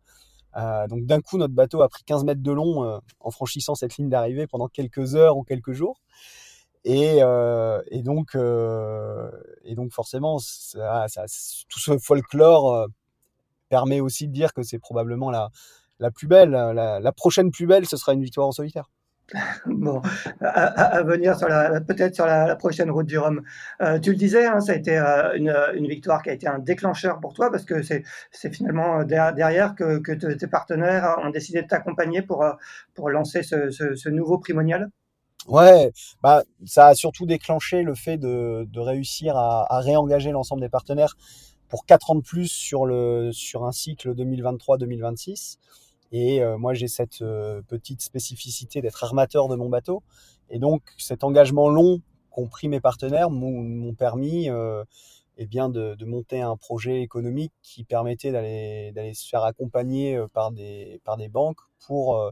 Donc 0.55 1.05
d'un 1.05 1.22
coup, 1.22 1.38
notre 1.38 1.53
bateau 1.53 1.81
a 1.81 1.89
pris 1.89 2.03
15 2.03 2.24
mètres 2.24 2.41
de 2.41 2.51
long 2.51 3.01
en 3.19 3.31
franchissant 3.31 3.75
cette 3.75 3.98
ligne 3.98 4.10
d'arrivée 4.10 4.48
pendant 4.48 4.67
quelques 4.67 5.15
heures 5.15 5.38
ou 5.38 5.43
quelques 5.43 5.74
jours. 5.74 6.00
Et, 6.86 7.19
euh, 7.22 7.81
donc, 7.93 8.36
euh, 8.36 9.31
et 9.63 9.75
donc 9.75 9.93
forcément, 9.93 10.38
tout 10.38 11.79
ce 11.79 11.98
folklore 11.98 12.74
euh, 12.74 12.88
permet 13.69 14.01
aussi 14.01 14.27
de 14.27 14.33
dire 14.33 14.53
que 14.53 14.63
c'est 14.63 14.79
probablement 14.79 15.31
la, 15.31 15.50
la 16.00 16.12
plus 16.12 16.27
belle. 16.27 16.51
La, 16.51 17.12
prochaine 17.13 17.51
plus 17.51 17.67
belle, 17.67 17.86
ce 17.88 17.98
sera 17.98 18.13
une 18.13 18.24
victoire 18.24 18.48
en 18.48 18.51
solitaire. 18.51 18.89
Bon, 19.65 20.01
à, 20.42 21.01
venir 21.03 21.38
peut-être 21.88 22.15
sur 22.15 22.25
la, 22.25 22.56
prochaine 22.56 22.92
route 22.92 23.08
du 23.08 23.18
Rhum. 23.18 23.42
Euh, 23.82 24.00
tu 24.00 24.12
le 24.12 24.18
disais, 24.18 24.46
hein, 24.46 24.60
ça 24.60 24.74
a 24.74 24.75
été 24.75 24.98
euh, 24.98 25.34
une, 25.36 25.88
victoire 25.88 26.22
qui 26.22 26.30
a 26.30 26.34
été 26.34 26.48
un 26.48 26.60
déclencheur 26.60 27.20
pour 27.20 27.34
toi 27.34 27.51
parce 27.51 27.65
que 27.65 27.82
c'est, 27.82 28.03
finalement 28.51 29.03
derrière 29.03 29.75
que, 29.75 30.34
tes 30.34 30.48
partenaires 30.48 31.18
ont 31.24 31.30
décidé 31.30 31.62
de 31.62 31.68
t'accompagner 31.68 32.22
pour, 32.22 32.46
pour 32.94 33.10
lancer 33.10 33.44
ce, 33.44 34.10
nouveau 34.10 34.38
primonial? 34.38 34.89
Ouais, 35.48 35.92
bah 36.22 36.44
ça 36.65 36.88
a 36.88 36.96
surtout 36.96 37.25
déclenché 37.25 37.84
le 37.84 37.96
fait 37.96 38.18
de, 38.18 38.80
réussir 38.80 39.36
à, 39.36 39.80
réengager 39.80 40.32
l'ensemble 40.32 40.62
des 40.62 40.70
partenaires 40.70 41.15
pour 41.70 41.86
quatre 41.86 42.12
ans 42.12 42.15
de 42.15 42.22
plus 42.22 42.48
sur 42.48 42.86
le 42.86 43.32
sur 43.34 43.65
un 43.65 43.72
cycle 43.72 44.13
2023-2026. 44.13 45.58
Et 46.13 46.43
euh, 46.43 46.60
moi 46.60 46.75
j'ai 46.75 46.88
cette 46.88 47.24
euh, 47.24 47.63
petite 47.63 48.01
spécificité 48.01 48.82
d'être 48.82 49.03
armateur 49.03 49.48
de 49.48 49.55
mon 49.55 49.67
bateau, 49.67 50.03
et 50.51 50.60
donc 50.60 50.84
cet 51.00 51.24
engagement 51.24 51.70
long 51.70 52.01
qu'ont 52.29 52.48
pris 52.48 52.67
mes 52.67 52.79
partenaires 52.79 53.32
m'ont 53.32 53.96
permis 53.96 54.48
euh, 54.48 54.84
et 55.38 55.48
bien 55.48 55.70
de, 55.70 55.98
monter 56.05 56.39
un 56.39 56.55
projet 56.55 57.01
économique 57.01 57.51
qui 57.63 57.84
permettait 57.84 58.32
d'aller 58.32 59.13
se 59.15 59.27
faire 59.27 59.43
accompagner 59.43 60.24
par 60.34 60.51
des 60.51 61.01
par 61.03 61.17
des 61.17 61.29
banques 61.29 61.60
pour 61.79 62.32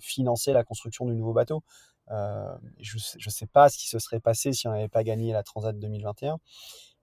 financer 0.00 0.52
la 0.52 0.62
construction 0.62 1.06
du 1.06 1.16
nouveau 1.16 1.32
bateau. 1.32 1.64
je 2.08 2.96
ne 3.26 3.30
sais 3.30 3.46
pas 3.46 3.68
ce 3.68 3.78
qui 3.78 3.88
se 3.88 3.98
serait 3.98 4.20
passé 4.20 4.52
si 4.52 4.68
on 4.68 4.70
n'avait 4.70 4.88
pas 4.88 5.02
gagné 5.02 5.32
la 5.32 5.42
Transat 5.42 5.76
2021 5.76 6.38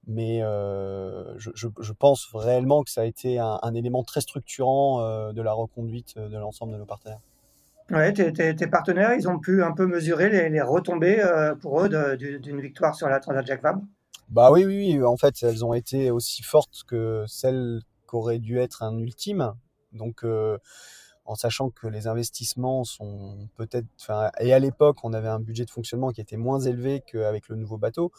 mais 0.07 0.39
je, 0.39 1.91
pense 1.93 2.29
réellement 2.33 2.83
que 2.83 2.91
ça 2.91 3.01
a 3.01 3.05
été 3.05 3.39
un, 3.39 3.74
élément 3.74 4.03
très 4.03 4.22
structurant 4.22 5.31
de 5.31 5.41
la 5.41 5.53
reconduite 5.53 6.17
de 6.17 6.38
l'ensemble 6.38 6.74
de 6.74 6.77
nos 6.77 6.86
partenaires. 6.86 7.22
Ouais, 7.91 8.13
tes, 8.13 8.67
partenaires, 8.67 9.13
ils 9.13 9.27
ont 9.27 9.39
pu 9.39 9.62
un 9.63 9.74
peu 9.74 9.86
mesurer 9.86 10.50
les, 10.50 10.62
retombées 10.62 11.24
pour 11.62 11.81
eux 11.81 12.17
d'une 12.17 12.62
victoire 12.62 12.95
sur 12.95 13.07
la 13.07 13.19
Transat 13.19 13.45
Jacques 13.45 13.63
Vabre? 13.63 13.81
Bah 14.29 14.51
oui, 14.51 14.65
oui, 14.65 14.98
oui, 14.98 15.03
en 15.03 15.17
fait, 15.17 15.36
elles 15.43 15.63
ont 15.65 15.74
été 15.74 16.10
aussi 16.10 16.43
fortes 16.43 16.83
que 16.88 17.25
celles 17.27 17.81
qu'aurait 18.07 18.39
dû 18.39 18.60
être 18.60 18.83
un 18.83 18.98
ultime. 18.98 19.53
Donc, 19.91 20.25
en 21.25 21.36
sachant 21.36 21.69
que 21.69 21.88
les 21.88 22.07
investissements 22.07 22.83
sont 22.83 23.48
peut-être, 23.55 23.88
et 24.39 24.53
à 24.53 24.60
l'époque, 24.60 24.98
on 25.03 25.13
avait 25.13 25.29
un 25.29 25.39
budget 25.39 25.65
de 25.65 25.72
fonctionnement 25.72 26.12
qui 26.12 26.22
était 26.22 26.38
moins 26.38 26.60
élevé 26.60 27.01
qu'avec 27.05 27.48
le 27.48 27.55
nouveau 27.55 27.77
bateau. 27.77 28.12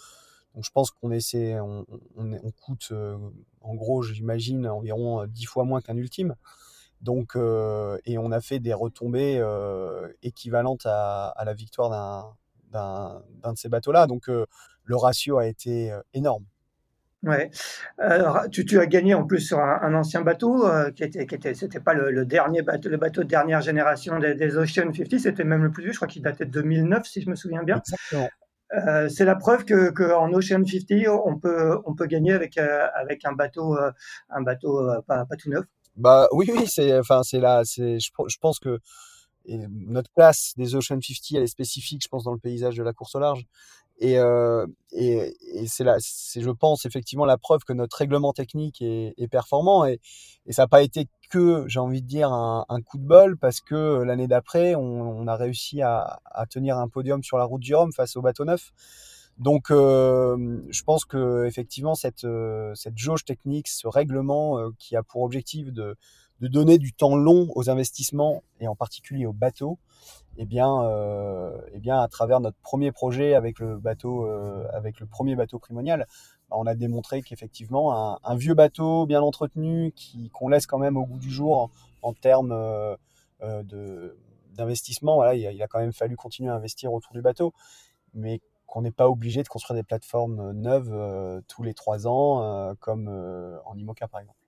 Donc 0.54 0.64
je 0.64 0.70
pense 0.70 0.90
qu'on 0.92 1.10
essaie, 1.10 1.58
on, 1.58 1.84
on, 2.16 2.50
coûte 2.52 2.88
euh, 2.92 3.16
en 3.60 3.74
gros, 3.74 4.02
j'imagine, 4.02 4.68
environ 4.68 5.26
10 5.26 5.44
euh, 5.44 5.48
fois 5.48 5.64
moins 5.64 5.80
qu'un 5.80 5.96
ultime. 5.96 6.36
Donc, 7.00 7.36
euh, 7.36 7.98
et 8.06 8.18
on 8.18 8.30
a 8.30 8.40
fait 8.40 8.60
des 8.60 8.72
retombées 8.72 9.44
équivalentes 10.22 10.86
à, 10.86 11.42
la 11.44 11.52
victoire 11.52 12.36
d'un 12.72 13.52
de 13.52 13.58
ces 13.58 13.68
bateaux-là. 13.68 14.06
Donc 14.06 14.28
le 14.28 14.96
ratio 14.96 15.38
a 15.38 15.46
été 15.46 15.92
énorme. 16.14 16.44
Ouais. 17.24 17.50
Alors, 17.98 18.42
tu, 18.52 18.66
tu, 18.66 18.78
as 18.78 18.86
gagné 18.86 19.14
en 19.14 19.24
plus 19.24 19.40
sur 19.40 19.58
un, 19.58 19.94
ancien 19.94 20.20
bateau 20.20 20.66
qui 20.94 21.02
était, 21.04 21.26
qui 21.26 21.34
était, 21.34 21.54
c'était 21.54 21.80
pas 21.80 21.94
le, 21.94 22.24
dernier 22.24 22.62
bateau, 22.62 22.88
le 22.88 22.96
bateau 22.96 23.22
de 23.22 23.28
dernière 23.28 23.60
génération 23.60 24.18
des, 24.18 24.34
des 24.34 24.56
Ocean 24.56 24.92
50, 24.94 25.18
c'était 25.18 25.44
même 25.44 25.64
le 25.64 25.70
plus 25.70 25.84
vieux. 25.84 25.92
Je 25.92 25.98
crois 25.98 26.08
qu'il 26.08 26.22
datait 26.22 26.44
de 26.46 26.50
2009, 26.50 27.06
si 27.06 27.22
je 27.22 27.28
me 27.28 27.34
souviens 27.34 27.62
bien. 27.64 27.78
Exactement. 27.78 28.28
Euh, 28.72 29.08
c'est 29.08 29.24
la 29.24 29.36
preuve 29.36 29.64
que, 29.64 29.90
que, 29.90 30.02
Ocean 30.02 30.64
50, 30.64 31.20
on 31.24 31.38
peut, 31.38 31.78
on 31.84 31.94
peut 31.94 32.06
gagner 32.06 32.32
avec, 32.32 32.58
euh, 32.58 32.86
avec 32.94 33.24
un 33.24 33.32
bateau, 33.32 33.76
euh, 33.76 33.92
un 34.30 34.42
bateau 34.42 34.90
pas, 35.06 35.24
pas, 35.26 35.36
tout 35.36 35.50
neuf. 35.50 35.64
Bah 35.96 36.28
oui, 36.32 36.50
oui, 36.52 36.66
c'est, 36.66 36.98
enfin, 36.98 37.22
c'est 37.22 37.40
là, 37.40 37.62
c'est, 37.64 38.00
je, 38.00 38.10
je, 38.26 38.38
pense 38.38 38.58
que 38.58 38.80
notre 39.46 40.10
place 40.10 40.54
des 40.56 40.74
Ocean 40.74 41.00
50, 41.00 41.16
elle 41.34 41.42
est 41.42 41.46
spécifique, 41.46 42.02
je 42.02 42.08
pense, 42.08 42.24
dans 42.24 42.32
le 42.32 42.38
paysage 42.38 42.76
de 42.76 42.82
la 42.82 42.92
course 42.92 43.14
au 43.14 43.20
large. 43.20 43.46
Et, 43.98 44.18
euh, 44.18 44.66
et, 44.92 45.34
et 45.54 45.66
c'est 45.66 45.84
là, 45.84 45.96
c'est, 46.00 46.40
je 46.40 46.50
pense, 46.50 46.84
effectivement 46.84 47.24
la 47.24 47.38
preuve 47.38 47.62
que 47.64 47.72
notre 47.72 47.96
règlement 47.96 48.32
technique 48.32 48.82
est, 48.82 49.14
est 49.16 49.28
performant. 49.28 49.84
Et, 49.86 50.00
et 50.46 50.52
ça 50.52 50.62
n'a 50.62 50.68
pas 50.68 50.82
été 50.82 51.08
que, 51.30 51.64
j'ai 51.68 51.80
envie 51.80 52.02
de 52.02 52.06
dire, 52.06 52.32
un, 52.32 52.64
un, 52.68 52.80
coup 52.80 52.98
de 52.98 53.06
bol, 53.06 53.36
parce 53.38 53.60
que 53.60 54.02
l'année 54.02 54.28
d'après, 54.28 54.74
on, 54.74 55.18
on, 55.18 55.26
a 55.26 55.36
réussi 55.36 55.82
à, 55.82 56.20
à, 56.26 56.46
tenir 56.46 56.78
un 56.78 56.88
podium 56.88 57.22
sur 57.22 57.38
la 57.38 57.44
route 57.44 57.62
du 57.62 57.74
Rhum 57.74 57.92
face 57.92 58.16
au 58.16 58.22
bateau 58.22 58.44
neuf. 58.44 58.72
Donc, 59.38 59.70
euh, 59.70 60.60
je 60.70 60.82
pense 60.84 61.04
que 61.04 61.44
effectivement 61.46 61.94
cette 61.94 62.24
euh, 62.24 62.72
cette 62.74 62.96
jauge 62.96 63.24
technique, 63.24 63.66
ce 63.68 63.88
règlement 63.88 64.58
euh, 64.58 64.70
qui 64.78 64.94
a 64.96 65.02
pour 65.02 65.22
objectif 65.22 65.72
de 65.72 65.96
de 66.40 66.48
donner 66.48 66.78
du 66.78 66.92
temps 66.92 67.16
long 67.16 67.48
aux 67.54 67.70
investissements 67.70 68.42
et 68.60 68.68
en 68.68 68.74
particulier 68.74 69.26
aux 69.26 69.32
bateaux, 69.32 69.78
eh 70.36 70.46
bien, 70.46 70.82
euh, 70.82 71.60
eh 71.72 71.78
bien, 71.78 72.00
à 72.00 72.08
travers 72.08 72.40
notre 72.40 72.56
premier 72.58 72.90
projet 72.92 73.34
avec 73.34 73.60
le 73.60 73.78
bateau, 73.78 74.26
euh, 74.26 74.66
avec 74.72 75.00
le 75.00 75.06
premier 75.06 75.36
bateau 75.36 75.58
primonial, 75.58 76.06
bah, 76.50 76.56
on 76.58 76.66
a 76.66 76.74
démontré 76.74 77.22
qu'effectivement, 77.22 78.18
un, 78.24 78.36
vieux 78.36 78.54
bateau 78.54 79.06
bien 79.06 79.22
entretenu, 79.22 79.92
qui 79.92 80.30
qu'on 80.30 80.48
laisse 80.48 80.66
quand 80.66 80.78
même 80.78 80.96
au 80.96 81.06
goût 81.06 81.18
du 81.18 81.30
jour 81.30 81.70
en, 82.02 82.12
termes 82.12 82.52
euh, 82.52 82.96
euh, 83.42 83.62
de 83.62 84.16
d'investissement, 84.54 85.16
voilà, 85.16 85.34
il 85.34 85.44
a, 85.46 85.52
il 85.52 85.60
a, 85.62 85.66
quand 85.66 85.80
même 85.80 85.92
fallu 85.92 86.16
continuer 86.16 86.48
à 86.48 86.54
investir 86.54 86.92
autour 86.92 87.12
du 87.12 87.22
bateau, 87.22 87.52
mais 88.14 88.40
qu'on 88.66 88.82
n'est 88.82 88.92
pas 88.92 89.08
obligé 89.08 89.42
de 89.42 89.48
construire 89.48 89.76
des 89.76 89.82
plateformes 89.82 90.52
neuves 90.52 90.92
euh, 90.92 91.40
tous 91.48 91.64
les 91.64 91.74
trois 91.74 92.06
ans, 92.06 92.74
comme 92.80 93.08
en 93.66 93.76
IMOCA 93.76 94.06
par 94.08 94.20
exemple. 94.20 94.43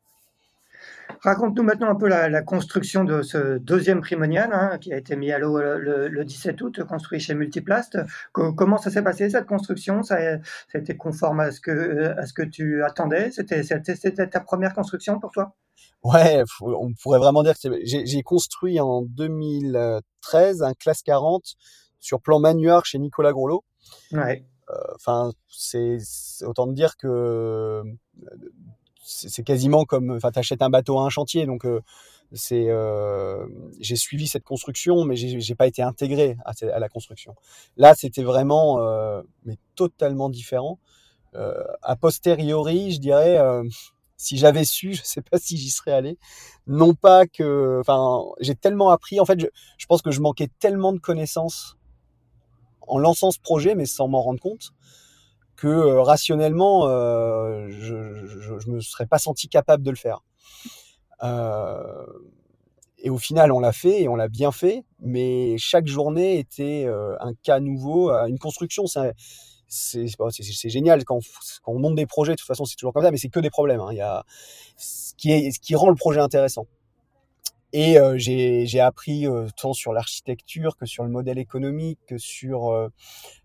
Raconte-nous 1.20 1.62
maintenant 1.62 1.88
un 1.88 1.94
peu 1.94 2.08
la, 2.08 2.42
construction 2.42 3.04
de 3.04 3.22
ce 3.22 3.58
deuxième 3.58 4.00
primonial 4.00 4.50
hein, 4.52 4.78
qui 4.78 4.92
a 4.92 4.96
été 4.96 5.16
mis 5.16 5.32
à 5.32 5.38
l'eau 5.38 5.58
le, 5.58 6.24
17 6.24 6.60
août, 6.62 6.84
construit 6.84 7.20
chez 7.20 7.34
Multiplast. 7.34 7.98
comment 8.32 8.78
ça 8.78 8.90
s'est 8.90 9.02
passé 9.02 9.30
cette 9.30 9.46
construction? 9.46 10.02
Ça 10.02 10.16
a, 10.16 10.78
été 10.78 10.96
conforme 10.96 11.40
à 11.40 11.50
ce 11.52 11.60
que, 11.60 12.14
à 12.18 12.26
ce 12.26 12.32
que 12.32 12.42
tu 12.42 12.84
attendais? 12.84 13.30
C'était 13.30 14.28
ta 14.28 14.40
première 14.40 14.74
construction 14.74 15.18
pour 15.18 15.30
toi? 15.30 15.54
Ouais, 16.04 16.42
on 16.60 16.92
pourrait 17.02 17.18
vraiment 17.18 17.42
dire 17.42 17.54
que 17.54 17.68
j'ai 17.82 18.22
construit 18.22 18.78
en 18.80 19.02
2013 19.02 20.62
un 20.62 20.74
classe 20.74 21.02
40 21.02 21.56
sur 21.98 22.20
plan 22.20 22.38
manuel 22.38 22.80
chez 22.84 22.98
Nicolas 22.98 23.32
Grolot. 23.32 23.64
Ouais. 24.12 24.46
Euh, 24.70 24.74
enfin, 24.94 25.32
c'est 25.48 25.98
autant 26.42 26.66
de 26.66 26.74
dire 26.74 26.96
que 26.96 27.82
c'est 29.06 29.44
quasiment 29.44 29.84
comme, 29.84 30.10
enfin, 30.10 30.32
t'achètes 30.32 30.62
un 30.62 30.70
bateau 30.70 30.98
à 30.98 31.02
un 31.02 31.10
chantier, 31.10 31.46
donc 31.46 31.64
euh, 31.64 31.80
c'est, 32.32 32.66
euh, 32.68 33.46
j'ai 33.78 33.94
suivi 33.94 34.26
cette 34.26 34.42
construction, 34.42 35.04
mais 35.04 35.14
j'ai 35.14 35.54
pas 35.54 35.68
été 35.68 35.80
intégré 35.80 36.36
à, 36.44 36.78
la 36.80 36.88
construction. 36.88 37.36
Là, 37.76 37.94
c'était 37.94 38.24
vraiment, 38.24 38.80
euh, 38.80 39.22
mais 39.44 39.56
totalement 39.76 40.28
différent. 40.28 40.78
A 41.82 41.96
posteriori, 41.96 42.92
je 42.92 42.98
dirais, 42.98 43.38
si 44.16 44.38
j'avais 44.38 44.64
su, 44.64 44.94
je 44.94 45.02
sais 45.04 45.20
pas 45.20 45.38
si 45.38 45.56
j'y 45.56 45.70
serais 45.70 45.92
allé. 45.92 46.18
Non 46.66 46.94
pas 46.94 47.26
que, 47.26 47.78
enfin, 47.80 48.24
j'ai 48.40 48.54
tellement 48.54 48.90
appris. 48.90 49.20
En 49.20 49.26
fait, 49.26 49.38
je 49.38 49.86
pense 49.86 50.02
que 50.02 50.10
je 50.10 50.20
manquais 50.20 50.48
tellement 50.58 50.94
de 50.94 50.98
connaissances 50.98 51.76
en 52.88 52.98
lançant 52.98 53.30
ce 53.30 53.38
projet, 53.38 53.74
mais 53.74 53.84
sans 53.84 54.08
m'en 54.08 54.22
rendre 54.22 54.40
compte 54.40 54.72
que 55.56 55.66
euh, 55.66 56.02
rationnellement, 56.02 56.86
euh, 56.86 57.68
je, 57.70 58.26
je, 58.60 58.70
me 58.70 58.80
serais 58.80 59.06
pas 59.06 59.18
senti 59.18 59.48
capable 59.48 59.82
de 59.82 59.90
le 59.90 59.96
faire. 59.96 60.22
Euh, 61.22 62.06
et 62.98 63.10
au 63.10 63.18
final, 63.18 63.52
on 63.52 63.60
l'a 63.60 63.72
fait 63.72 64.02
et 64.02 64.08
on 64.08 64.16
l'a 64.16 64.28
bien 64.28 64.52
fait, 64.52 64.84
mais 65.00 65.56
chaque 65.58 65.86
journée 65.86 66.38
était 66.38 66.88
un 67.20 67.32
cas 67.42 67.60
nouveau, 67.60 68.10
une 68.10 68.38
construction. 68.38 68.84
C'est 69.68 70.68
génial 70.68 71.04
quand, 71.04 71.20
on 71.66 71.78
monte 71.78 71.94
des 71.94 72.06
projets. 72.06 72.32
De 72.32 72.38
toute 72.38 72.46
façon, 72.46 72.64
c'est 72.64 72.76
toujours 72.76 72.92
comme 72.92 73.04
ça, 73.04 73.10
mais 73.10 73.18
c'est 73.18 73.28
que 73.28 73.38
des 73.38 73.50
problèmes. 73.50 73.80
Hein. 73.80 73.92
Y 73.92 74.00
a 74.00 74.24
ce 74.76 75.14
qui 75.14 75.74
rend 75.74 75.90
le 75.90 75.94
projet 75.94 76.20
intéressant. 76.20 76.66
Et 77.72 77.98
euh, 77.98 78.14
j'ai 78.16 78.80
appris 78.80 79.26
euh, 79.26 79.48
tant 79.56 79.72
sur 79.72 79.92
l'architecture 79.92 80.76
que 80.76 80.86
sur 80.86 81.02
le 81.02 81.10
modèle 81.10 81.38
économique, 81.38 81.98
que 82.06 82.16
sur 82.16 82.68
euh, 82.68 82.88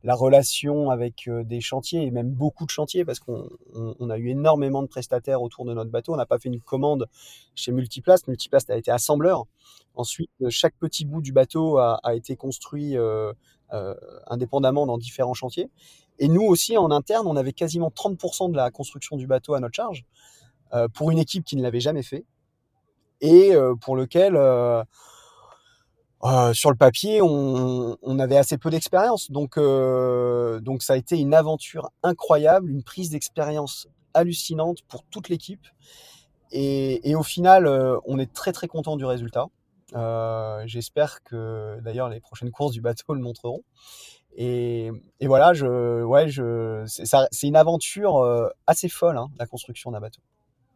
la 0.04 0.14
relation 0.14 0.92
avec 0.92 1.28
des 1.28 1.60
chantiers 1.60 2.04
et 2.04 2.12
même 2.12 2.30
beaucoup 2.30 2.66
de 2.66 2.70
chantiers 2.70 3.04
parce 3.04 3.20
qu'on 3.20 3.50
on, 3.74 4.10
a 4.10 4.18
eu 4.18 4.30
énormément 4.30 4.84
de 4.84 4.88
prestataires 4.88 5.42
autour 5.42 5.66
de 5.66 5.74
notre 5.74 5.90
bateau. 5.90 6.14
On 6.14 6.18
n'a 6.18 6.28
pas 6.28 6.38
fait 6.38 6.50
une 6.50 6.62
commande 6.62 7.08
chez 7.56 7.72
Multiplast. 7.72 8.28
Multiplast 8.28 8.70
a 8.70 8.78
été 8.78 8.92
assembleur. 8.92 9.46
Ensuite, 9.96 10.32
chaque 10.50 10.76
petit 10.78 11.04
bout 11.04 11.22
du 11.22 11.34
bateau 11.34 11.78
a, 11.78 12.00
a 12.04 12.16
été 12.16 12.36
construit 12.36 12.96
indépendamment 14.28 14.86
dans 14.86 14.98
différents 14.98 15.34
chantiers. 15.34 15.70
Et 16.20 16.28
nous 16.28 16.44
aussi, 16.44 16.78
en 16.78 16.92
interne, 16.92 17.28
on 17.28 17.36
avait 17.36 17.54
quasiment 17.54 17.90
30% 17.90 18.52
de 18.52 18.56
la 18.56 18.72
construction 18.72 19.18
du 19.18 19.28
bateau 19.28 19.56
à 19.56 19.60
notre 19.60 19.76
charge 19.76 20.06
pour 20.94 21.12
une 21.12 21.20
équipe 21.20 21.44
qui 21.44 21.58
ne 21.58 21.62
l'avait 21.62 21.82
jamais 21.82 22.04
fait 22.04 22.26
et 23.22 23.56
euh, 23.56 23.76
pour 23.76 23.96
lequel 23.96 24.36
euh, 24.36 24.84
euh, 26.24 26.54
sur 26.54 26.70
le 26.70 26.76
papier, 26.76 27.22
on, 27.22 28.20
avait 28.20 28.38
assez 28.38 28.58
peu 28.58 28.70
d'expérience. 28.70 29.32
Donc, 29.32 29.58
donc 29.58 30.84
ça 30.84 30.94
a 30.94 30.98
été 30.98 31.18
une 31.18 31.34
aventure 31.34 31.90
incroyable, 32.04 32.70
une 32.70 32.84
prise 32.84 33.10
d'expérience 33.10 33.88
hallucinante 34.14 34.80
pour 34.88 35.04
toute 35.06 35.30
l'équipe. 35.30 35.66
Et, 36.52 37.16
au 37.16 37.24
final, 37.24 37.68
on 38.06 38.20
est 38.20 38.32
très 38.32 38.52
très 38.52 38.68
content 38.68 38.98
du 38.98 39.06
résultat. 39.06 39.48
J'espère 40.66 41.24
que 41.24 41.80
d'ailleurs 41.82 42.10
les 42.10 42.20
prochaines 42.20 42.52
courses 42.52 42.74
du 42.74 42.82
bateau 42.82 43.16
le 43.16 43.22
montreront. 43.22 43.64
Et, 44.36 44.92
voilà, 45.22 45.54
ouais, 46.06 46.28
c'est 46.86 47.48
une 47.48 47.56
aventure 47.56 48.52
assez 48.68 48.90
folle, 48.90 49.18
hein, 49.18 49.30
la 49.40 49.48
construction 49.48 49.90
d'un 49.90 50.02
bateau. 50.02 50.22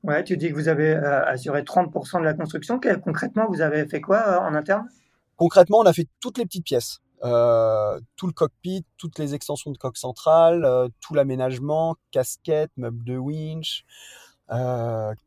Ouais, 0.05 0.23
tu 0.23 0.37
dis 0.37 0.49
que 0.49 0.53
vous 0.53 0.67
avez 0.67 0.91
euh, 0.91 1.25
assuré 1.25 1.63
30% 1.63 2.19
de 2.19 2.25
la 2.25 2.35
construction. 2.35 2.79
concrètement, 3.03 3.47
vous 3.49 3.61
avez 3.61 3.87
fait 3.87 4.01
quoi 4.01 4.17
euh, 4.17 4.39
en 4.39 4.53
interne? 4.53 4.87
Concrètement, 5.35 5.79
on 5.79 5.85
a 5.85 5.93
fait 5.93 6.07
toutes 6.19 6.37
les 6.37 6.45
petites 6.45 6.63
pièces. 6.63 6.99
Euh, 7.23 7.99
tout 8.15 8.27
le 8.27 8.33
cockpit, 8.33 8.85
toutes 8.97 9.17
les 9.17 9.33
extensions 9.33 9.71
de 9.71 9.77
coque 9.79 9.97
centrale, 9.97 10.89
tout 10.99 11.15
l'aménagement, 11.15 11.95
casquette, 12.11 12.69
meubles 12.77 13.03
de 13.03 13.17
winch, 13.17 13.83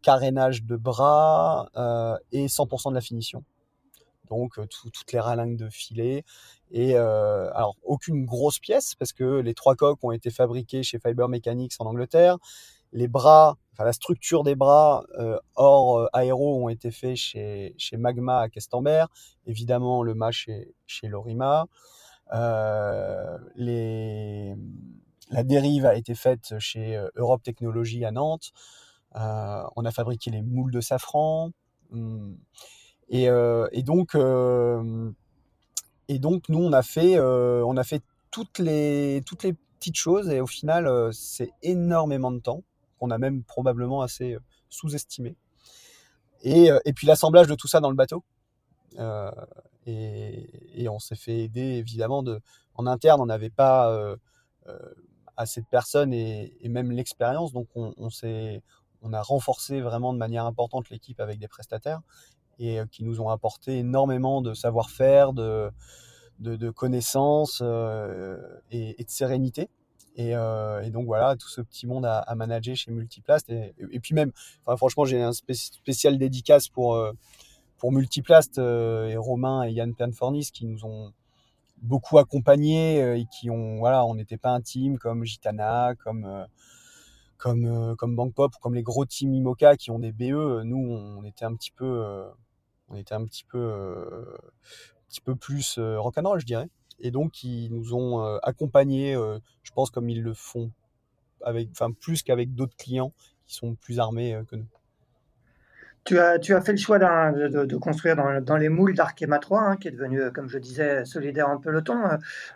carénage 0.03 0.63
de 0.63 0.77
bras 0.77 1.69
et 2.31 2.47
100% 2.47 2.91
de 2.91 2.95
la 2.95 3.01
finition. 3.01 3.43
Donc 4.31 4.61
toutes 4.71 5.13
les 5.13 5.19
ralingues 5.19 5.57
de 5.57 5.69
filet 5.71 6.25
et 6.71 6.95
alors 6.97 7.77
aucune 7.83 8.27
grosse 8.27 8.61
pièce 8.61 8.95
parce 8.95 9.13
que 9.13 9.41
les 9.41 9.55
trois 9.55 9.75
coques 9.75 10.05
ont 10.05 10.13
été 10.13 10.31
fabriquées 10.31 10.85
chez 10.85 11.01
Fiber 11.01 11.29
Mechanics 11.29 11.73
en 11.81 11.87
Angleterre 11.87 12.37
les 12.92 13.09
bras, 13.09 13.57
enfin 13.73 13.85
la 13.85 13.92
structure 13.92 14.45
des 14.45 14.54
bras 14.54 15.04
hors 15.54 16.09
aéro 16.12 16.64
ont 16.64 16.68
été 16.68 16.90
faits 16.90 17.16
chez, 17.16 17.75
chez 17.78 17.97
Magma 17.97 18.40
à 18.40 18.49
Questembert, 18.49 19.09
évidemment 19.47 20.02
le 20.02 20.14
mât 20.14 20.30
chez, 20.30 20.75
chez 20.87 21.09
Lorima. 21.09 21.66
les, 23.57 24.54
la 25.30 25.42
dérive 25.45 25.87
a 25.87 25.95
été 25.95 26.14
faite 26.14 26.59
chez 26.59 27.02
Europe 27.16 27.42
Technologies 27.42 28.04
à 28.04 28.11
Nantes. 28.11 28.52
on 29.14 29.85
a 29.85 29.90
fabriqué 29.90 30.30
les 30.30 30.42
moules 30.42 30.73
de 30.73 30.80
safran. 30.80 31.50
Hum, 31.92 32.37
et, 33.09 33.25
et 33.25 33.83
donc, 33.83 34.16
et 36.09 36.18
donc 36.18 36.49
nous 36.49 36.59
on 36.59 36.73
a 36.73 36.83
fait, 36.83 37.18
on 37.21 37.76
a 37.76 37.85
fait 37.85 38.02
toutes 38.30 38.59
les 38.59 39.23
toutes 39.25 39.42
les 39.42 39.54
petites 39.78 39.97
choses 39.97 40.28
et 40.28 40.40
au 40.40 40.47
final 40.47 41.12
c'est 41.12 41.50
énormément 41.62 42.30
de 42.30 42.40
temps 42.40 42.62
qu'on 42.99 43.11
a 43.11 43.19
même 43.19 43.43
probablement 43.45 44.02
assez 44.02 44.37
sous-estimé. 44.69 45.37
Et, 46.43 46.71
et, 46.85 46.93
puis 46.93 47.07
l'assemblage 47.07 47.47
de 47.47 47.55
tout 47.55 47.69
ça 47.69 47.81
dans 47.81 47.90
le 47.90 47.97
bateau. 47.97 48.23
Euh, 48.99 49.31
et, 49.87 50.88
on 50.88 50.99
s'est 50.99 51.17
fait 51.17 51.38
aider 51.38 51.61
évidemment 51.61 52.23
de, 52.23 52.40
en 52.75 52.87
interne, 52.87 53.21
on 53.21 53.26
n'avait 53.26 53.50
pas 53.50 53.90
euh, 53.90 54.17
assez 55.37 55.61
de 55.61 55.67
personnes 55.67 56.12
et, 56.12 56.52
même 56.64 56.90
l'expérience, 56.93 57.52
donc 57.52 57.69
on, 57.75 57.95
on, 57.97 58.09
on 59.02 59.12
a 59.12 59.23
renforcé 59.23 59.81
vraiment 59.81 60.12
de 60.12 60.19
manière 60.19 60.45
importante 60.45 60.90
l'équipe 60.90 61.21
avec 61.21 61.38
des 61.38 61.49
prestataires 61.49 62.00
et 62.59 62.81
qui 62.90 63.05
nous 63.05 63.21
ont 63.21 63.28
apporté 63.28 63.78
énormément 63.78 64.43
de 64.43 64.52
savoir-faire, 64.52 65.33
de, 65.33 65.71
de, 66.40 66.71
connaissances 66.71 67.61
euh, 67.62 68.38
et, 68.71 69.02
de 69.02 69.11
sérénité. 69.11 69.69
Et, 70.19 70.35
euh, 70.35 70.83
et, 70.83 70.91
donc 70.91 71.07
voilà, 71.07 71.37
tout 71.37 71.49
ce 71.49 71.61
petit 71.61 71.87
monde 71.87 72.05
à, 72.05 72.35
manager 72.35 72.77
chez 72.77 72.91
Multiplast. 72.91 73.49
Et, 73.51 74.01
puis 74.01 74.15
même, 74.15 74.33
franchement, 74.77 75.05
j'ai 75.05 75.23
un 75.23 75.33
spécial 75.33 76.19
dédicace 76.19 76.69
pour, 76.69 76.97
euh, 76.97 77.13
pour 77.79 77.93
Multiplast 77.93 78.59
et 78.59 79.17
Romain 79.17 79.65
et 79.65 79.73
Yann 79.73 79.95
Pernfornis 79.95 80.51
qui 80.53 80.67
nous 80.67 80.85
ont 80.85 81.13
beaucoup 81.81 82.19
accompagnés 82.19 82.99
et 83.19 83.27
qui 83.27 83.49
ont, 83.49 83.79
voilà, 83.79 84.05
on 84.05 84.17
n'était 84.17 84.37
pas 84.37 84.51
un 84.51 84.61
team 84.61 84.99
comme 84.99 85.25
Gitana, 85.25 85.95
comme 85.95 86.47
comme 87.37 87.95
comme 87.97 88.17
Bank 88.17 88.35
Pop 88.35 88.53
ou 88.57 88.59
comme 88.59 88.75
les 88.75 88.83
gros 88.83 89.07
teams 89.07 89.33
IMOCA 89.33 89.77
qui 89.77 89.93
ont 89.93 90.01
des 90.01 90.11
BE. 90.11 90.63
Nous, 90.65 90.77
on 90.77 91.23
était 91.23 91.45
un 91.45 91.55
petit 91.55 91.71
peu, 91.71 92.25
on 92.89 92.97
était 92.97 93.15
un 93.15 93.25
petit 93.25 93.45
peu 93.45 94.37
petit 95.09 95.21
peu 95.21 95.35
plus 95.35 95.79
euh, 95.79 95.99
rock'n'roll, 95.99 96.41
je 96.41 96.47
dirais. 96.47 96.69
Et 97.00 97.11
donc, 97.11 97.45
ils 97.45 97.71
nous 97.71 97.95
ont 97.95 98.25
euh, 98.25 98.38
accompagnés, 98.43 99.14
euh, 99.14 99.38
je 99.62 99.73
pense, 99.73 99.90
comme 99.90 100.09
ils 100.09 100.23
le 100.23 100.35
font, 100.35 100.73
avec, 101.43 101.69
enfin, 101.71 101.90
plus 101.93 102.23
qu'avec 102.23 102.55
d'autres 102.55 102.76
clients 102.76 103.12
qui 103.47 103.55
sont 103.55 103.75
plus 103.75 104.00
armés 104.00 104.40
que 104.49 104.57
nous. 104.57 104.67
Tu 106.05 106.19
as, 106.19 106.38
tu 106.38 106.55
as, 106.55 106.61
fait 106.62 106.73
le 106.73 106.78
choix 106.78 106.99
de, 106.99 107.64
de, 107.64 107.76
construire 107.76 108.17
dans, 108.17 108.40
dans, 108.40 108.57
les 108.57 108.71
moules 108.71 108.95
d'Arkema 108.95 109.38
3, 109.38 109.61
hein, 109.61 109.76
qui 109.76 109.88
est 109.88 109.90
devenu, 109.90 110.33
comme 110.33 110.49
je 110.49 110.59
disais, 110.59 111.05
solidaire 111.05 111.49
en 111.49 111.59
peloton. 111.59 111.99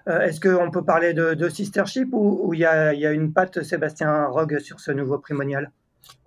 Est-ce 0.07 0.41
qu'on 0.41 0.71
peut 0.71 0.85
parler 0.85 1.13
de, 1.13 1.35
de 1.35 1.49
sistership 1.49 2.09
ou 2.13 2.55
il 2.55 2.61
y, 2.61 2.65
a, 2.65 2.95
y 2.95 3.05
a 3.05 3.13
une 3.13 3.33
patte 3.33 3.63
Sébastien 3.63 4.27
Rogue 4.27 4.59
sur 4.59 4.81
ce 4.81 4.91
nouveau 4.91 5.19
primonial? 5.19 5.71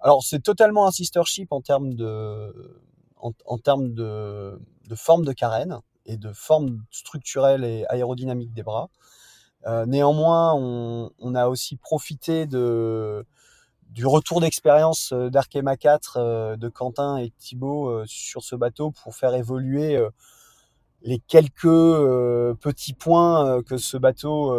Alors, 0.02 0.24
c'est 0.24 0.42
totalement 0.42 0.88
un 0.88 0.92
sistership 0.92 1.52
en 1.52 1.62
termes 1.62 1.96
de, 1.96 2.54
en, 3.18 3.32
en 3.46 3.58
termes 3.58 3.94
de, 3.94 4.60
de 4.88 4.96
forme 4.96 5.26
de 5.26 5.34
carène 5.34 5.80
et 6.06 6.18
de 6.18 6.32
forme 6.34 6.84
structurelle 6.92 7.64
et 7.64 7.86
aérodynamique 7.90 8.54
des 8.54 8.64
bras. 8.64 8.90
Euh, 9.68 9.86
néanmoins, 9.86 10.54
on, 10.54 11.36
a 11.36 11.48
aussi 11.48 11.76
profité 11.76 12.46
du 12.46 14.06
retour 14.06 14.42
d'expérience 14.42 15.12
euh, 15.12 15.30
d'Arkema 15.30 15.76
4 15.76 16.18
euh, 16.18 16.56
de 16.56 16.70
Quentin 16.70 17.18
et 17.18 17.32
Thibaut 17.40 18.06
sur 18.06 18.44
ce 18.44 18.56
bateau 18.56 18.92
pour 18.92 19.16
faire 19.16 19.34
évoluer 19.34 20.00
les 21.02 21.20
quelques 21.20 21.64
petits 21.64 22.94
points 22.94 23.62
que 23.64 23.78
ce 23.78 23.98
bateau 23.98 24.52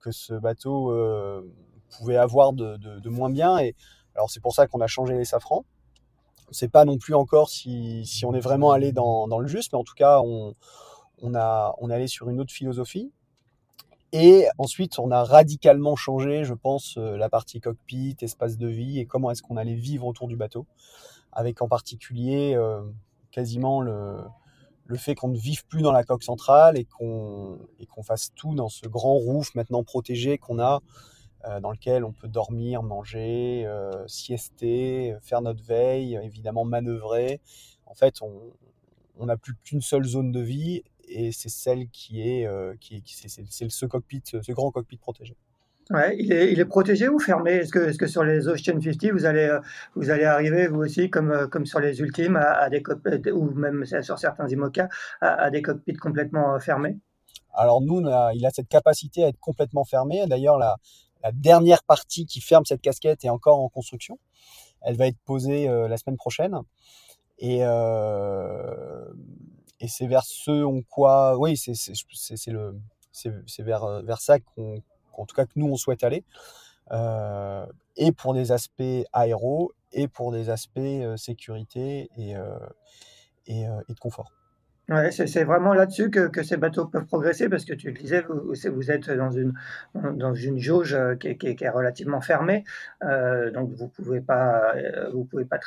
que 0.00 0.10
ce 0.10 0.34
bateau 0.34 0.92
pouvait 1.96 2.16
avoir 2.16 2.52
de, 2.52 3.08
moins 3.08 3.30
bien. 3.30 3.56
Alors 4.14 4.30
c'est 4.30 4.40
pour 4.40 4.54
ça 4.54 4.66
qu'on 4.66 4.80
a 4.80 4.86
changé 4.86 5.16
les 5.16 5.24
safrans. 5.24 5.64
On 6.46 6.50
ne 6.50 6.54
sait 6.54 6.68
pas 6.68 6.84
non 6.84 6.96
plus 6.98 7.14
encore 7.14 7.48
si, 7.50 8.22
on 8.24 8.34
est 8.34 8.40
vraiment 8.40 8.70
allé 8.70 8.92
dans, 8.92 9.26
le 9.38 9.48
juste, 9.48 9.72
mais 9.72 9.78
en 9.78 9.84
tout 9.84 9.94
cas, 9.94 10.20
on, 10.20 10.54
est 11.34 11.94
allé 11.94 12.06
sur 12.06 12.28
une 12.28 12.40
autre 12.40 12.52
philosophie. 12.52 13.10
Et 14.12 14.46
ensuite, 14.58 14.98
on 15.00 15.10
a 15.10 15.24
radicalement 15.24 15.96
changé, 15.96 16.44
je 16.44 16.54
pense, 16.54 16.96
euh, 16.96 17.16
la 17.16 17.28
partie 17.28 17.60
cockpit, 17.60 18.16
espace 18.20 18.56
de 18.56 18.68
vie 18.68 19.00
et 19.00 19.04
comment 19.04 19.32
est-ce 19.32 19.42
qu'on 19.42 19.56
allait 19.56 19.74
vivre 19.74 20.06
autour 20.06 20.28
du 20.28 20.36
bateau, 20.36 20.64
avec 21.32 21.60
en 21.60 21.68
particulier 21.68 22.54
euh, 22.54 22.80
quasiment 23.32 23.80
le, 23.80 24.16
fait 24.94 25.16
qu'on 25.16 25.28
ne 25.28 25.36
vive 25.36 25.66
plus 25.66 25.82
dans 25.82 25.90
la 25.90 26.04
coque 26.04 26.22
centrale 26.22 26.78
et 26.78 26.84
qu'on 26.84 27.58
fasse 28.04 28.32
tout 28.36 28.54
dans 28.54 28.68
ce 28.68 28.86
grand 28.86 29.16
roof 29.16 29.54
maintenant 29.56 29.82
protégé 29.82 30.38
qu'on 30.38 30.60
a 30.60 30.80
dans 31.60 31.70
lequel 31.70 32.04
on 32.04 32.12
peut 32.12 32.28
dormir, 32.28 32.82
manger, 32.82 33.64
euh, 33.66 34.06
siester, 34.06 35.14
faire 35.22 35.42
notre 35.42 35.62
veille, 35.62 36.18
évidemment 36.22 36.64
manœuvrer. 36.64 37.40
En 37.86 37.94
fait, 37.94 38.20
on 38.20 39.26
n'a 39.26 39.36
plus 39.36 39.54
qu'une 39.64 39.80
seule 39.80 40.04
zone 40.04 40.32
de 40.32 40.40
vie 40.40 40.82
et 41.08 41.32
c'est 41.32 41.48
celle 41.48 41.88
qui 41.88 42.28
est, 42.28 42.46
euh, 42.46 42.74
qui, 42.80 43.02
c'est 43.04 43.70
ce 43.70 43.86
cockpit, 43.86 44.22
ce 44.24 44.52
grand 44.52 44.70
cockpit 44.70 44.98
protégé. 44.98 45.36
Ouais, 45.90 46.16
il 46.18 46.32
est, 46.32 46.52
il 46.52 46.58
est 46.58 46.64
protégé 46.64 47.08
ou 47.08 47.20
fermé? 47.20 47.52
Est-ce 47.52 47.70
que, 47.70 47.78
est 47.78 47.96
que 47.96 48.08
sur 48.08 48.24
les 48.24 48.48
Ocean 48.48 48.80
50, 48.80 49.12
vous 49.12 49.24
allez, 49.24 49.56
vous 49.94 50.10
allez 50.10 50.24
arriver, 50.24 50.66
vous 50.66 50.80
aussi, 50.80 51.10
comme, 51.10 51.48
comme 51.48 51.64
sur 51.64 51.78
les 51.78 52.00
Ultimes, 52.00 52.34
à, 52.34 52.68
des 52.68 52.82
ou 53.30 53.52
même 53.52 53.84
sur 53.84 54.18
certains 54.18 54.48
IMOCA, 54.48 54.88
à, 55.20 55.48
des 55.50 55.62
cockpits 55.62 55.94
complètement 55.94 56.58
fermés? 56.58 56.98
Alors 57.54 57.80
nous, 57.80 58.00
il 58.34 58.44
a 58.44 58.50
cette 58.50 58.68
capacité 58.68 59.22
à 59.24 59.28
être 59.28 59.38
complètement 59.38 59.84
fermé. 59.84 60.26
D'ailleurs, 60.26 60.58
la, 60.58 60.76
la 61.26 61.32
dernière 61.32 61.82
partie 61.82 62.24
qui 62.24 62.40
ferme 62.40 62.64
cette 62.64 62.80
casquette 62.80 63.24
est 63.24 63.28
encore 63.28 63.58
en 63.58 63.68
construction. 63.68 64.20
Elle 64.82 64.96
va 64.96 65.08
être 65.08 65.18
posée 65.24 65.68
euh, 65.68 65.88
la 65.88 65.96
semaine 65.96 66.16
prochaine. 66.16 66.56
Et, 67.38 67.58
euh, 67.62 69.04
et 69.80 69.88
c'est 69.88 70.06
vers 70.06 70.22
ce 70.22 70.62
en 70.62 70.82
quoi, 70.82 71.36
oui, 71.36 71.56
c'est 71.56 71.72
vers, 73.58 73.84
euh, 73.84 74.02
vers 74.02 74.20
ça 74.20 74.38
qu'on, 74.38 74.80
tout 75.26 75.34
cas 75.34 75.46
que 75.46 75.52
nous 75.56 75.66
on 75.66 75.76
souhaite 75.76 76.04
aller. 76.04 76.22
Et 77.96 78.12
pour 78.12 78.32
des 78.32 78.52
aspects 78.52 79.04
aéro 79.12 79.72
et 79.90 80.06
pour 80.06 80.30
des 80.30 80.48
aspects 80.48 81.16
sécurité 81.16 82.08
et, 82.16 82.34
et 83.46 83.64
de 83.66 83.98
confort. 83.98 84.30
C'est 85.10 85.42
vraiment 85.42 85.74
là-dessus 85.74 86.10
que, 86.10 86.42
ces 86.44 86.56
bateaux 86.56 86.86
peuvent 86.86 87.06
progresser 87.06 87.48
parce 87.48 87.64
que 87.64 87.74
tu 87.74 87.88
le 87.88 87.94
disais, 87.94 88.24
vous, 88.28 88.54
vous 88.72 88.90
êtes 88.90 89.10
dans 89.10 89.30
une, 89.32 90.58
jauge 90.58 90.94
euh, 90.94 91.16
qui 91.16 91.28
est, 91.28 91.68
relativement 91.68 92.20
fermée, 92.20 92.62
euh, 93.02 93.50
donc 93.50 93.72
vous 93.72 93.88
pouvez 93.88 94.20
pas, 94.20 94.74
euh, 94.76 95.10
vous 95.12 95.24
pouvez 95.24 95.44
pas, 95.44 95.58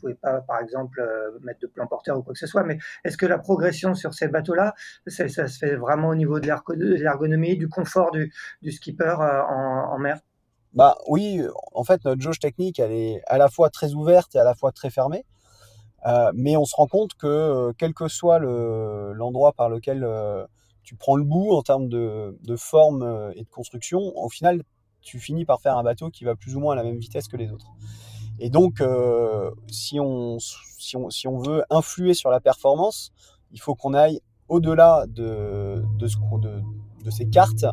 pouvez 0.00 0.14
pas, 0.14 0.40
par 0.40 0.60
exemple, 0.60 1.00
mettre 1.42 1.60
de 1.60 1.68
plan 1.68 1.86
porteur 1.86 2.18
ou 2.18 2.22
quoi 2.22 2.32
que 2.32 2.38
ce 2.38 2.48
soit. 2.48 2.64
Mais 2.64 2.78
est-ce 3.04 3.16
que 3.16 3.26
la 3.26 3.38
progression 3.38 3.94
sur 3.94 4.12
ces 4.12 4.26
bateaux-là, 4.26 4.74
ça, 5.06 5.28
se 5.28 5.46
fait 5.46 5.76
vraiment 5.76 6.08
au 6.08 6.16
niveau 6.16 6.40
de 6.40 6.46
l'ergonomie, 6.46 7.56
du 7.56 7.68
confort 7.68 8.10
du, 8.10 8.32
du 8.60 8.72
skipper 8.72 9.14
en, 9.18 9.92
en 9.92 9.98
mer? 9.98 10.18
Bah 10.72 10.96
oui, 11.06 11.40
en 11.72 11.84
fait, 11.84 12.04
notre 12.04 12.20
jauge 12.20 12.40
technique, 12.40 12.80
elle 12.80 12.90
est 12.90 13.22
à 13.28 13.38
la 13.38 13.48
fois 13.48 13.70
très 13.70 13.94
ouverte 13.94 14.34
et 14.34 14.40
à 14.40 14.44
la 14.44 14.56
fois 14.56 14.72
très 14.72 14.90
fermée. 14.90 15.24
Euh, 16.06 16.32
mais 16.34 16.56
on 16.56 16.64
se 16.64 16.76
rend 16.76 16.86
compte 16.86 17.14
que 17.14 17.26
euh, 17.26 17.72
quel 17.78 17.94
que 17.94 18.08
soit 18.08 18.38
l'endroit 18.38 19.52
par 19.52 19.68
lequel 19.68 20.04
euh, 20.04 20.44
tu 20.82 20.96
prends 20.96 21.16
le 21.16 21.24
bout 21.24 21.52
en 21.52 21.62
termes 21.62 21.88
de, 21.88 22.56
forme 22.56 23.32
et 23.34 23.42
de 23.42 23.48
construction, 23.48 24.00
au 24.16 24.28
final, 24.28 24.62
tu 25.00 25.18
finis 25.18 25.44
par 25.44 25.60
faire 25.60 25.78
un 25.78 25.82
bateau 25.82 26.10
qui 26.10 26.24
va 26.24 26.34
plus 26.34 26.56
ou 26.56 26.60
moins 26.60 26.74
à 26.74 26.76
la 26.76 26.84
même 26.84 26.98
vitesse 26.98 27.26
que 27.26 27.36
les 27.36 27.50
autres. 27.50 27.72
Et 28.38 28.50
donc, 28.50 28.82
si, 29.68 29.98
on, 29.98 30.38
veut 31.38 31.64
influer 31.70 32.12
sur 32.12 32.30
la 32.30 32.40
performance, 32.40 33.12
il 33.52 33.60
faut 33.60 33.74
qu'on 33.74 33.94
aille 33.94 34.20
au-delà 34.48 35.06
de 35.08 35.82
ces 37.10 37.30
cartes. 37.30 37.64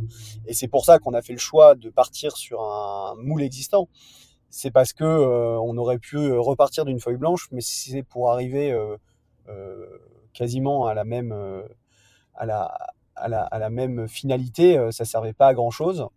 Et 0.46 0.54
c'est 0.54 0.70
pour 0.70 0.86
ça 0.86 0.98
qu'on 0.98 1.14
a 1.14 1.22
fait 1.22 1.34
le 1.34 1.40
choix 1.40 1.76
de 1.76 1.90
partir 1.90 2.38
sur 2.38 2.62
un 2.62 3.16
moule 3.18 3.44
existant 3.44 3.90
c'est 4.52 4.70
parce 4.70 4.92
que 4.92 5.06
euh, 5.06 5.58
on 5.62 5.78
aurait 5.78 5.98
pu 5.98 6.18
euh, 6.18 6.40
repartir 6.40 6.84
d'une 6.84 7.00
feuille 7.00 7.18
blanche, 7.18 7.48
mais 7.52 7.62
c'est 7.62 8.04
pour 8.04 8.32
arriver 8.32 8.72
euh, 8.72 8.98
quasiment 10.34 10.86
à 10.86 10.94
la 10.94 11.06
même 11.06 11.34
à 12.36 12.46
la, 12.46 12.66
à 13.16 13.60
la, 13.60 13.70
même 13.70 14.08
finalité, 14.08 14.92
ça 14.92 15.06
servait 15.06 15.34
pas 15.34 15.48
à 15.48 15.54
grand 15.54 15.72
chose. 15.72 16.08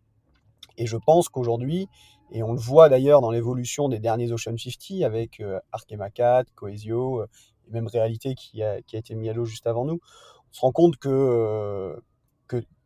Et 0.76 0.86
je 0.86 0.96
pense 0.96 1.28
qu'aujourd'hui, 1.28 1.88
et 2.30 2.42
on 2.42 2.52
le 2.52 2.58
voit 2.58 2.88
d'ailleurs 2.88 3.20
dans 3.20 3.30
l'évolution 3.30 3.88
des 3.88 3.98
derniers 3.98 4.32
Ocean 4.32 4.56
50 4.56 5.02
avec 5.02 5.42
Arkema 5.72 6.10
4, 6.10 6.54
Coesio, 6.54 7.24
même 7.70 7.88
Réalité 7.88 8.34
qui 8.34 8.62
a, 8.62 8.80
qui 8.82 8.96
a 8.96 9.00
été 9.00 9.14
mis 9.14 9.28
à 9.28 9.32
l'eau 9.32 9.44
juste 9.44 9.66
avant 9.66 9.84
nous, 9.84 10.00
on 10.50 10.52
se 10.52 10.60
rend 10.60 10.72
compte 10.72 10.96
que 10.96 12.00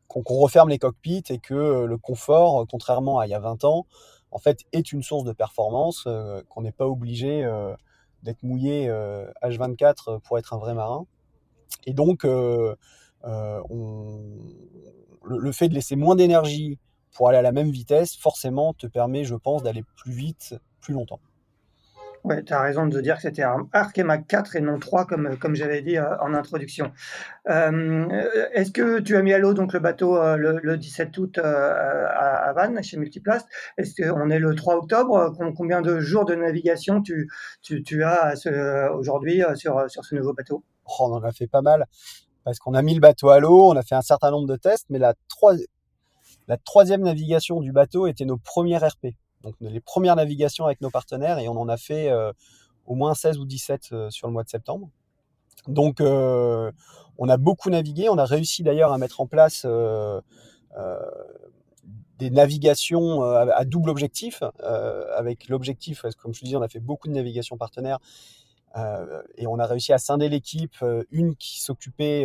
qu'on 0.08 0.22
referme 0.38 0.70
les 0.70 0.78
cockpits 0.78 1.24
et 1.28 1.38
que 1.38 1.84
le 1.84 1.98
confort, 1.98 2.66
contrairement 2.66 3.18
à 3.18 3.26
il 3.26 3.30
y 3.30 3.34
a 3.34 3.40
20 3.40 3.64
ans, 3.64 3.86
en 4.30 4.38
fait, 4.38 4.64
est 4.72 4.92
une 4.92 5.02
source 5.02 5.24
de 5.24 5.32
performance, 5.32 6.06
qu'on 6.48 6.62
n'est 6.62 6.72
pas 6.72 6.86
obligé 6.86 7.48
d'être 8.22 8.42
mouillé 8.42 8.88
H24 9.42 10.20
pour 10.20 10.38
être 10.38 10.54
un 10.54 10.58
vrai 10.58 10.74
marin. 10.74 11.06
Et 11.86 11.92
donc, 11.92 12.24
on, 12.24 12.76
le, 15.24 15.52
fait 15.52 15.68
de 15.68 15.74
laisser 15.74 15.96
moins 15.96 16.16
d'énergie 16.16 16.78
pour 17.12 17.28
aller 17.28 17.38
à 17.38 17.42
la 17.42 17.52
même 17.52 17.70
vitesse, 17.70 18.16
forcément, 18.16 18.74
te 18.74 18.86
permet, 18.86 19.24
je 19.24 19.34
pense, 19.34 19.62
d'aller 19.62 19.84
plus 19.96 20.12
vite, 20.12 20.54
plus 20.80 20.94
longtemps. 20.94 21.20
Ouais, 22.24 22.42
tu 22.42 22.52
as 22.52 22.60
raison 22.60 22.86
de 22.86 23.00
dire 23.00 23.16
que 23.16 23.22
c'était 23.22 23.44
Arkema 23.72 24.18
4 24.18 24.56
et 24.56 24.60
non 24.60 24.78
3 24.78 25.06
comme, 25.06 25.38
comme 25.38 25.54
j'avais 25.54 25.82
dit 25.82 25.96
euh, 25.96 26.18
en 26.20 26.34
introduction. 26.34 26.92
Euh, 27.48 28.08
est-ce 28.52 28.70
que 28.70 29.00
tu 29.00 29.16
as 29.16 29.22
mis 29.22 29.32
à 29.32 29.38
l'eau 29.38 29.52
le 29.52 29.78
bateau 29.78 30.16
euh, 30.16 30.36
le, 30.36 30.76
17 30.76 31.16
août 31.18 31.38
à, 31.38 32.52
Vannes 32.54 32.82
chez 32.82 32.96
Multiplast? 32.96 33.46
Est-ce 33.76 34.02
qu'on 34.02 34.30
est 34.30 34.38
le 34.38 34.54
3 34.54 34.76
octobre? 34.76 35.34
Combien 35.56 35.80
de 35.80 36.00
jours 36.00 36.24
de 36.24 36.34
navigation 36.34 37.02
tu, 37.02 37.30
tu, 37.62 37.82
tu 37.82 38.02
as 38.02 38.34
aujourd'hui 38.92 39.42
sur, 39.54 39.88
sur 39.88 40.04
ce 40.04 40.14
nouveau 40.14 40.32
bateau? 40.32 40.64
Oh, 40.86 41.08
On 41.10 41.14
en 41.14 41.22
a 41.22 41.32
fait 41.32 41.46
pas 41.46 41.62
mal 41.62 41.86
parce 42.44 42.58
qu'on 42.58 42.74
a 42.74 42.82
mis 42.82 42.94
le 42.94 43.00
bateau 43.00 43.28
à 43.28 43.40
l'eau, 43.40 43.70
on 43.70 43.76
a 43.76 43.82
fait 43.82 43.94
un 43.94 44.02
certain 44.02 44.30
nombre 44.30 44.48
de 44.48 44.56
tests, 44.56 44.86
mais 44.88 44.98
la, 44.98 45.12
la 46.46 46.56
troisième 46.56 47.02
navigation 47.02 47.60
du 47.60 47.72
bateau 47.72 48.06
était 48.06 48.24
nos 48.24 48.38
premières 48.38 48.86
RP 48.86 49.08
donc 49.42 49.54
les 49.60 49.80
premières 49.80 50.16
navigations 50.16 50.64
avec 50.66 50.80
nos 50.80 50.90
partenaires 50.90 51.38
et 51.38 51.48
on 51.48 51.58
en 51.58 51.68
a 51.68 51.76
fait 51.76 52.10
euh, 52.10 52.32
au 52.86 52.94
moins 52.94 53.14
16 53.14 53.38
ou 53.38 53.44
17 53.44 53.88
euh, 53.92 54.10
sur 54.10 54.26
le 54.26 54.32
mois 54.32 54.44
de 54.44 54.48
septembre. 54.48 54.88
Donc 55.66 56.00
euh, 56.00 56.72
on 57.18 57.28
a 57.28 57.36
beaucoup 57.36 57.70
navigué, 57.70 58.08
on 58.08 58.18
a 58.18 58.24
réussi 58.24 58.62
d'ailleurs 58.62 58.92
à 58.92 58.98
mettre 58.98 59.20
en 59.20 59.26
place 59.26 59.66
des 62.18 62.30
navigations 62.30 63.22
à, 63.22 63.64
double 63.64 63.90
objectif, 63.90 64.42
avec 65.16 65.48
l'objectif, 65.48 66.04
comme 66.20 66.34
je 66.34 66.40
te 66.40 66.44
dis, 66.44 66.56
on 66.56 66.62
a 66.62 66.68
fait 66.68 66.80
beaucoup 66.80 67.08
de 67.08 67.12
navigations 67.12 67.56
partenaires, 67.56 67.98
et 69.36 69.46
on 69.46 69.58
a 69.58 69.66
réussi 69.66 69.92
à 69.92 69.98
scinder 69.98 70.28
l'équipe, 70.28 70.76
une 71.10 71.34
qui 71.36 71.60
s'occupait 71.60 72.24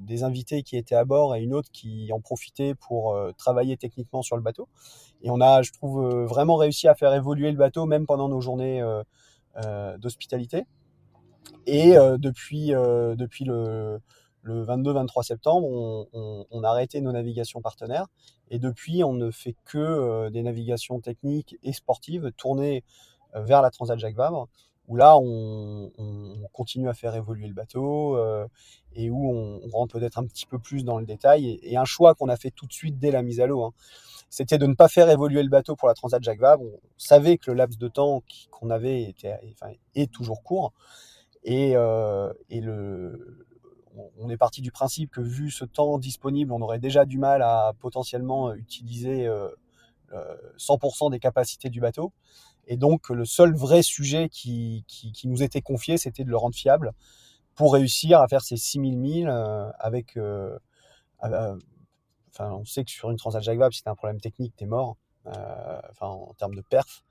des 0.00 0.22
invités 0.22 0.62
qui 0.62 0.76
étaient 0.76 0.94
à 0.94 1.04
bord 1.04 1.34
et 1.34 1.42
une 1.42 1.52
autre 1.52 1.70
qui 1.70 2.10
en 2.12 2.20
profitait 2.20 2.74
pour 2.74 3.18
travailler 3.36 3.76
techniquement 3.76 4.22
sur 4.22 4.36
le 4.36 4.42
bateau. 4.42 4.68
Et 5.22 5.30
on 5.30 5.40
a, 5.40 5.62
je 5.62 5.72
trouve, 5.72 6.04
euh, 6.04 6.26
vraiment 6.26 6.56
réussi 6.56 6.88
à 6.88 6.94
faire 6.94 7.12
évoluer 7.14 7.50
le 7.50 7.56
bateau, 7.56 7.86
même 7.86 8.06
pendant 8.06 8.28
nos 8.28 8.40
journées 8.40 8.80
euh, 8.80 9.02
euh, 9.56 9.96
d'hospitalité. 9.98 10.64
Et 11.68 11.94
depuis, 12.18 12.68
depuis 12.68 13.44
le, 13.44 14.00
le 14.42 14.64
22-23 14.64 15.24
septembre, 15.24 16.06
on, 16.12 16.62
a 16.62 16.68
arrêté 16.68 17.00
nos 17.00 17.10
navigations 17.10 17.60
partenaires. 17.60 18.06
Et 18.50 18.60
depuis, 18.60 19.02
on 19.02 19.12
ne 19.12 19.32
fait 19.32 19.56
que 19.64 20.28
des 20.28 20.42
navigations 20.42 21.00
techniques 21.00 21.56
et 21.64 21.72
sportives 21.72 22.30
tournées 22.36 22.84
vers 23.34 23.62
la 23.62 23.70
Transat 23.70 23.98
Jacques 23.98 24.14
Vabre, 24.14 24.48
où 24.88 24.96
là, 24.96 25.16
on, 25.18 25.90
continue 26.52 26.88
à 26.88 26.94
faire 26.94 27.14
évoluer 27.14 27.46
le 27.48 27.54
bateau 27.54 28.18
et 28.94 29.10
où 29.10 29.30
on, 29.30 29.68
rentre 29.70 29.98
peut-être 29.98 30.18
un 30.18 30.24
petit 30.24 30.46
peu 30.46 30.58
plus 30.58 30.84
dans 30.84 30.98
le 30.98 31.06
détail. 31.06 31.58
Et, 31.62 31.76
un 31.76 31.84
choix 31.84 32.14
qu'on 32.14 32.28
a 32.28 32.36
fait 32.36 32.50
tout 32.50 32.66
de 32.66 32.72
suite 32.72 32.98
dès 32.98 33.10
la 33.10 33.22
mise 33.22 33.40
à 33.40 33.46
l'eau. 33.46 33.64
Hein 33.64 33.72
c'était 34.28 34.58
de 34.58 34.66
ne 34.66 34.74
pas 34.74 34.88
faire 34.88 35.08
évoluer 35.08 35.42
le 35.42 35.48
bateau 35.48 35.76
pour 35.76 35.88
la 35.88 35.94
Transat 35.94 36.22
Jacques 36.22 36.40
Vabre. 36.40 36.64
On 36.64 36.80
savait 36.98 37.38
que 37.38 37.50
le 37.50 37.56
laps 37.56 37.78
de 37.78 37.88
temps 37.88 38.22
qu'on 38.50 38.70
avait 38.70 39.02
était, 39.02 39.38
est 39.94 40.12
toujours 40.12 40.42
court. 40.42 40.72
Et, 41.44 41.72
euh, 41.76 42.32
on 44.18 44.28
est 44.28 44.36
parti 44.36 44.60
du 44.60 44.70
principe 44.70 45.10
que 45.10 45.22
vu 45.22 45.50
ce 45.50 45.64
temps 45.64 45.98
disponible, 45.98 46.52
on 46.52 46.60
aurait 46.60 46.78
déjà 46.78 47.06
du 47.06 47.18
mal 47.18 47.40
à 47.40 47.72
potentiellement 47.80 48.52
utiliser 48.52 49.26
euh, 49.26 49.48
100% 50.58 51.06
euh, 51.06 51.10
des 51.10 51.18
capacités 51.18 51.70
du 51.70 51.80
bateau. 51.80 52.12
Et 52.66 52.76
donc 52.76 53.10
le 53.10 53.24
seul 53.24 53.54
vrai 53.54 53.82
sujet 53.82 54.28
qui, 54.28 54.84
qui, 54.88 55.28
nous 55.28 55.42
était 55.42 55.62
confié, 55.62 55.98
c'était 55.98 56.24
de 56.24 56.30
le 56.30 56.36
rendre 56.36 56.54
fiable 56.54 56.92
pour 57.54 57.72
réussir 57.72 58.20
à 58.20 58.28
faire 58.28 58.42
ces 58.42 58.56
6000 58.56 58.98
milles 58.98 59.28
euh, 59.28 59.70
avec 59.78 60.16
euh, 60.16 60.58
on 62.38 62.64
sait 62.64 62.84
que 62.84 62.90
sur 62.90 63.10
une 63.10 63.16
Transat 63.16 63.42
Jacques 63.42 63.58
Vabre, 63.58 63.74
si 63.74 63.82
tu 63.82 63.88
un 63.88 63.94
problème 63.94 64.20
technique, 64.20 64.54
tu 64.56 64.64
es 64.64 64.66
mort. 64.66 64.96
Euh, 65.26 65.80
enfin, 65.90 66.06
en 66.06 66.34
termes 66.34 66.54
de 66.54 66.60
perf. 66.60 67.02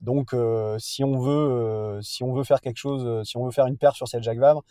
Donc, 0.00 0.32
euh, 0.32 0.78
si 0.78 1.04
on 1.04 1.18
veut, 1.18 1.32
euh, 1.32 2.00
si 2.00 2.22
on 2.22 2.32
veut 2.32 2.44
faire 2.44 2.62
quelque 2.62 2.78
chose, 2.78 3.26
si 3.28 3.36
on 3.36 3.44
veut 3.44 3.50
faire 3.50 3.66
une 3.66 3.76
perf 3.76 3.94
sur 3.94 4.08
cette 4.08 4.22
Jacques 4.22 4.38
Vabre, 4.38 4.64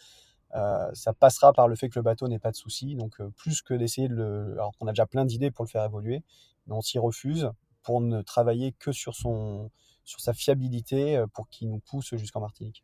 ça 0.94 1.14
passera 1.14 1.54
par 1.54 1.68
le 1.68 1.76
fait 1.76 1.90
que 1.90 2.00
le 2.00 2.04
bateau 2.04 2.28
n'ait 2.28 2.40
pas 2.40 2.50
de 2.50 2.56
soucis. 2.56 2.96
Donc, 2.96 3.22
plus 3.36 3.62
que 3.62 3.76
d'essayer 3.76 4.08
de 4.08 4.16
le, 4.16 4.54
alors 4.54 4.72
qu'on 4.78 4.88
a 4.88 4.92
déjà 4.92 5.06
plein 5.06 5.26
d'idées 5.26 5.52
pour 5.52 5.64
le 5.66 5.70
faire 5.70 5.84
évoluer, 5.84 6.24
mais 6.66 6.74
on 6.74 6.82
s'y 6.82 6.98
refuse 6.98 7.52
pour 7.84 8.02
ne 8.02 8.22
travailler 8.24 8.72
que 8.72 8.92
sur 8.92 9.14
son, 9.14 9.70
sur 10.08 10.22
sa 10.22 10.34
fiabilité, 10.34 11.22
pour 11.34 11.48
qu'il 11.50 11.70
nous 11.70 11.80
pousse 11.80 12.16
jusqu'en 12.16 12.40
Martinique. 12.40 12.84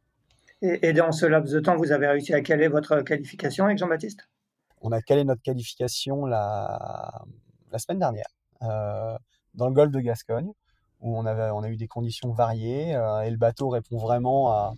Et, 0.62 0.88
et, 0.88 0.94
dans 0.94 1.12
ce 1.12 1.26
laps 1.26 1.52
de 1.52 1.60
temps, 1.60 1.76
vous 1.76 1.92
avez 1.92 2.08
réussi 2.08 2.34
à 2.34 2.42
caler 2.42 2.68
votre 2.68 3.02
qualification 3.02 3.66
avec 3.66 3.78
Jean-Baptiste? 3.78 4.30
On 4.82 4.92
a 4.92 5.02
calé 5.02 5.24
notre 5.24 5.42
qualification 5.42 6.26
la, 6.26 7.26
la 7.72 7.80
semaine 7.80 8.00
dernière 8.00 8.28
euh, 8.62 9.18
dans 9.54 9.68
le 9.68 9.74
golfe 9.74 9.92
de 9.92 10.00
Gascogne, 10.00 10.52
où 11.02 11.18
on, 11.18 11.26
avait, 11.26 11.50
on 11.52 11.64
a 11.64 11.70
eu 11.70 11.76
des 11.76 11.88
conditions 11.88 12.32
variées 12.32 12.96
euh, 12.96 13.22
et 13.22 13.30
le 13.30 13.38
bateau 13.38 13.70
répond 13.70 13.98
vraiment 13.98 14.52
à. 14.52 14.74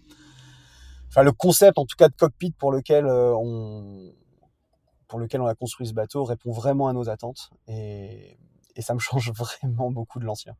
Enfin, 1.09 1.23
le 1.23 1.31
concept, 1.31 1.77
en 1.77 1.85
tout 1.85 1.95
cas, 1.95 2.09
de 2.09 2.15
cockpit 2.15 2.51
pour 2.51 2.71
lequel 2.71 3.05
euh, 3.05 3.33
on, 3.35 4.11
pour 5.07 5.19
lequel 5.19 5.41
on 5.41 5.45
a 5.45 5.55
construit 5.55 5.87
ce 5.87 5.93
bateau 5.93 6.23
répond 6.23 6.51
vraiment 6.51 6.87
à 6.87 6.93
nos 6.93 7.09
attentes 7.09 7.51
et, 7.67 8.37
et 8.75 8.81
ça 8.81 8.93
me 8.93 8.99
change 9.07 9.31
vraiment 9.31 9.91
beaucoup 9.91 10.19
de 10.19 10.25
l'ancien. 10.25 10.55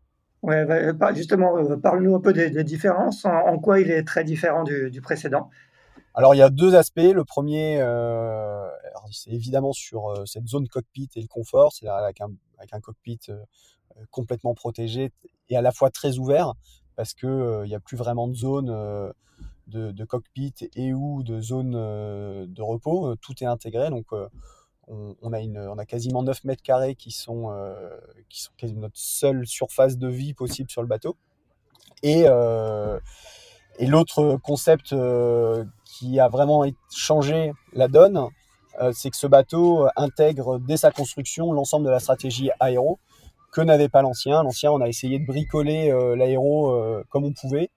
Bah, 0.45 1.13
justement, 1.13 1.53
parle-nous 1.77 2.15
un 2.15 2.19
peu 2.19 2.33
des, 2.33 2.63
différences. 2.63 3.25
En, 3.25 3.57
quoi 3.59 3.79
il 3.79 3.89
est 3.89 4.03
très 4.03 4.23
différent 4.23 4.63
du, 4.63 5.01
précédent 5.01 5.49
alors 6.17 6.33
il 6.33 6.37
y 6.37 6.41
a 6.41 6.49
deux 6.49 6.75
aspects. 6.75 7.01
Le 7.01 7.25
premier, 7.25 7.77
euh, 7.81 8.65
c'est 9.11 9.31
évidemment 9.31 9.73
sur 9.73 10.07
euh, 10.07 10.25
cette 10.25 10.47
zone 10.47 10.65
cockpit 10.69 11.09
et 11.17 11.21
le 11.21 11.27
confort, 11.27 11.73
c'est-à-dire 11.73 12.01
avec 12.01 12.21
un, 12.21 12.31
avec 12.57 12.73
un 12.73 12.79
cockpit 12.79 13.19
euh, 13.27 13.35
complètement 14.11 14.53
protégé 14.53 15.11
et 15.49 15.57
à 15.57 15.61
la 15.61 15.73
fois 15.73 15.89
très 15.89 16.17
ouvert, 16.17 16.53
parce 16.95 17.13
que 17.13 17.65
il 17.65 17.67
n'y 17.67 17.75
a 17.75 17.81
plus 17.81 17.97
vraiment 17.97 18.29
de 18.29 18.33
zone 18.33 18.67
de, 19.67 19.91
de, 19.91 20.05
cockpit 20.05 20.53
et 20.77 20.93
ou 20.93 21.21
de 21.21 21.41
zone 21.41 21.71
de 21.71 22.61
repos. 22.61 23.13
Tout 23.17 23.33
est 23.43 23.47
intégré, 23.47 23.89
donc 23.89 24.07
on, 24.87 25.33
a 25.33 25.39
une, 25.39 25.57
on 25.57 25.77
a 25.77 25.85
quasiment 25.85 26.23
9 26.23 26.43
mètres 26.43 26.61
carrés 26.61 26.95
qui 26.95 27.11
sont, 27.11 27.49
qui 28.29 28.41
sont 28.41 28.51
notre 28.75 28.97
seule 28.97 29.47
surface 29.47 29.97
de 29.97 30.07
vie 30.07 30.33
possible 30.33 30.69
sur 30.69 30.81
le 30.81 30.87
bateau. 30.87 31.15
Et 32.03 32.27
et 33.77 33.87
l'autre 33.87 34.37
concept 34.41 34.93
euh, 34.93 35.65
qui 35.83 36.19
a 36.19 36.29
vraiment 36.29 36.65
changé 36.93 37.51
la 37.73 37.89
donne, 37.89 38.25
euh, 38.81 38.91
c'est 38.93 39.09
que 39.09 39.17
ce 39.17 39.27
bateau 39.27 39.87
intègre 39.97 40.59
dès 40.59 40.77
sa 40.77 40.91
construction 40.91 41.51
l'ensemble 41.51 41.85
de 41.85 41.91
la 41.91 41.99
stratégie 41.99 42.51
aéro 42.59 42.99
que 43.51 43.61
n'avait 43.61 43.89
pas 43.89 44.01
l'ancien. 44.01 44.43
L'ancien, 44.43 44.71
on 44.71 44.81
a 44.81 44.87
essayé 44.87 45.19
de 45.19 45.25
bricoler 45.25 45.91
euh, 45.91 46.15
l'aéro 46.15 46.73
comme 47.09 47.25
on 47.25 47.33
pouvait, 47.33 47.69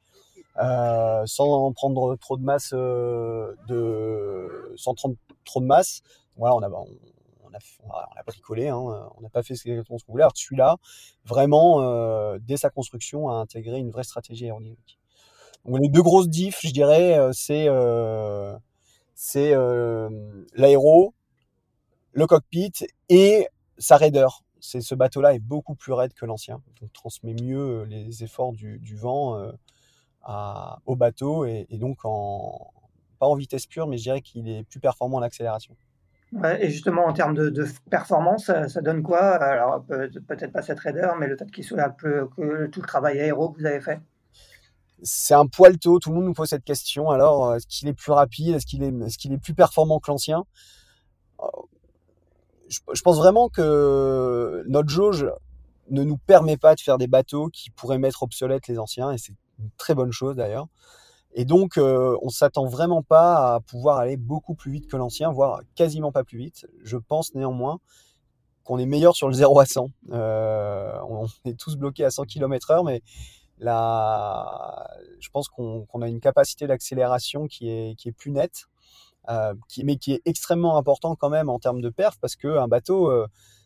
sans 0.57 1.73
prendre 1.73 2.17
trop 2.17 2.37
de 2.37 2.43
masse, 2.43 2.73
de, 2.73 4.73
sans 4.77 4.95
prendre 4.95 5.17
trop 5.45 5.61
de 5.61 5.67
masse. 5.67 6.03
Voilà, 6.39 6.55
on 6.57 6.63
a, 6.63 6.71
on 6.71 6.87
on 7.83 8.21
a 8.21 8.23
bricolé, 8.27 8.69
hein, 8.69 8.77
on 8.77 9.21
n'a 9.23 9.31
pas 9.31 9.43
fait 9.43 9.55
exactement 9.55 9.99
ce 9.99 10.05
qu'on 10.05 10.13
voulait. 10.13 10.23
Alors 10.23 10.37
celui-là, 10.37 10.77
vraiment, 11.25 12.37
dès 12.41 12.59
sa 12.59 12.69
construction, 12.69 13.31
a 13.31 13.35
intégré 13.35 13.79
une 13.79 13.91
vraie 13.91 14.05
stratégie 14.05 14.45
aérodynamique 14.45 14.99
les 15.77 15.89
deux 15.89 16.03
grosses 16.03 16.29
diffs, 16.29 16.61
je 16.63 16.71
dirais, 16.71 17.19
euh, 17.19 17.33
c'est 17.33 17.69
euh, 17.69 18.57
euh, 19.37 20.45
l'aéro, 20.55 21.15
le 22.13 22.27
cockpit 22.27 22.73
et 23.09 23.49
sa 23.77 23.97
raideur. 23.97 24.45
Ce 24.61 24.95
bateau-là 24.95 25.35
est 25.35 25.39
beaucoup 25.39 25.77
plus 25.77 25.93
raide 25.93 26.13
que 26.15 26.27
l'ancien, 26.27 26.61
donc 26.81 26.93
transmet 26.93 27.33
mieux 27.33 27.85
les 27.85 28.25
efforts 28.25 28.53
du, 28.53 28.97
vent 28.97 29.41
au 30.85 30.97
bateau 30.97 31.45
et, 31.45 31.67
donc 31.73 31.99
en 32.05 32.73
pas 33.21 33.27
en 33.27 33.37
vitesse 33.37 33.67
pure, 33.67 33.87
mais 33.87 33.99
je 33.99 34.03
dirais 34.03 34.21
qu'il 34.21 34.49
est 34.49 34.65
plus 34.65 34.81
performant 34.81 35.19
en 35.19 35.23
accélération. 35.23 35.77
Et 36.61 36.71
justement, 36.71 37.07
en 37.07 37.13
termes 37.13 37.35
de, 37.35 37.67
performance, 37.91 38.47
ça, 38.47 38.81
donne 38.81 39.03
quoi? 39.03 39.21
Alors, 39.21 39.85
peut-être 39.85 40.53
pas 40.53 40.63
cette 40.63 40.79
raideur, 40.79 41.17
mais 41.17 41.27
le 41.27 41.37
fait 41.37 41.51
qu'il 41.51 41.65
soit 41.65 41.89
peu 41.91 42.29
que 42.37 42.67
tout 42.67 42.81
le 42.81 42.87
travail 42.87 43.21
aéro 43.21 43.51
que 43.51 43.61
vous 43.61 43.67
avez 43.67 43.81
fait? 43.81 44.01
C'est 45.03 45.35
un 45.35 45.47
poil 45.47 45.79
tôt. 45.79 45.99
Tout 45.99 46.11
le 46.11 46.17
monde 46.17 46.25
nous 46.25 46.35
pose 46.35 46.49
cette 46.49 46.65
question. 46.65 47.11
Alors, 47.11 47.47
euh, 47.47 47.57
est-ce 47.57 47.67
qu'il 47.67 47.89
est 47.89 47.95
plus 47.95 48.13
rapide? 48.13 48.57
Est-ce 48.57 48.67
qu'il 48.67 48.83
est, 48.83 48.93
est-ce 49.07 49.17
qu'il 49.17 49.33
est 49.33 49.39
plus 49.39 49.55
performant 49.55 50.01
que 50.01 50.11
l'ancien? 50.11 50.45
Euh, 51.41 51.47
je, 52.69 53.03
pense 53.03 53.17
vraiment 53.17 53.49
que 53.49 54.65
notre 54.67 54.89
jauge 54.89 55.27
ne 55.91 56.03
nous 56.03 56.19
permet 56.19 56.57
pas 56.57 56.75
de 56.75 56.81
faire 56.81 56.99
des 56.99 57.07
bateaux 57.07 57.49
qui 57.49 57.71
pourraient 57.71 57.99
mettre 57.99 58.23
obsolètes 58.23 58.67
les 58.69 58.79
anciens, 58.79 59.13
et 59.13 59.19
c'est 59.19 59.33
une 59.59 59.71
très 59.79 59.95
bonne 59.95 60.13
chose 60.13 60.37
d'ailleurs. 60.37 60.67
Et 61.35 61.45
donc, 61.45 61.77
euh, 61.77 62.17
on 62.23 62.31
s'attend 62.31 62.67
vraiment 62.67 63.03
pas 63.03 63.55
à 63.55 63.61
pouvoir 63.61 63.99
aller 63.99 64.17
beaucoup 64.17 64.55
plus 64.55 64.73
vite 64.73 64.89
que 64.89 64.97
l'ancien, 64.97 65.31
voire 65.31 65.61
quasiment 65.75 66.11
pas 66.11 66.25
plus 66.25 66.39
vite. 66.39 66.67
Je 66.83 66.97
pense 66.97 67.35
néanmoins 67.35 67.79
qu'on 68.65 68.79
est 68.79 68.87
meilleur 68.87 69.15
sur 69.15 69.29
le 69.29 69.35
0 69.35 69.61
à 69.61 69.67
100. 69.67 69.91
on 70.11 71.27
est 71.45 71.59
tous 71.59 71.77
bloqués 71.77 72.05
à 72.05 72.11
100 72.11 72.25
km 72.25 72.71
heure, 72.71 72.85
mais 72.85 73.03
je 73.61 75.29
pense 75.33 75.49
qu'on 75.49 76.03
a 76.03 76.09
une 76.09 76.21
capacité 76.21 76.67
d'accélération 76.67 77.47
qui 77.47 77.71
est, 77.71 78.13
plus 78.13 78.31
nette, 78.31 78.67
qui, 79.69 79.85
mais 79.85 79.97
qui 79.97 80.13
est 80.13 80.23
extrêmement 80.25 80.77
important 80.77 81.15
quand 81.17 81.31
même 81.31 81.49
en 81.49 81.59
termes 81.59 81.81
de 81.81 81.89
perf, 81.89 82.19
parce 82.21 82.37
qu'un 82.37 82.69
bateau, 82.69 83.11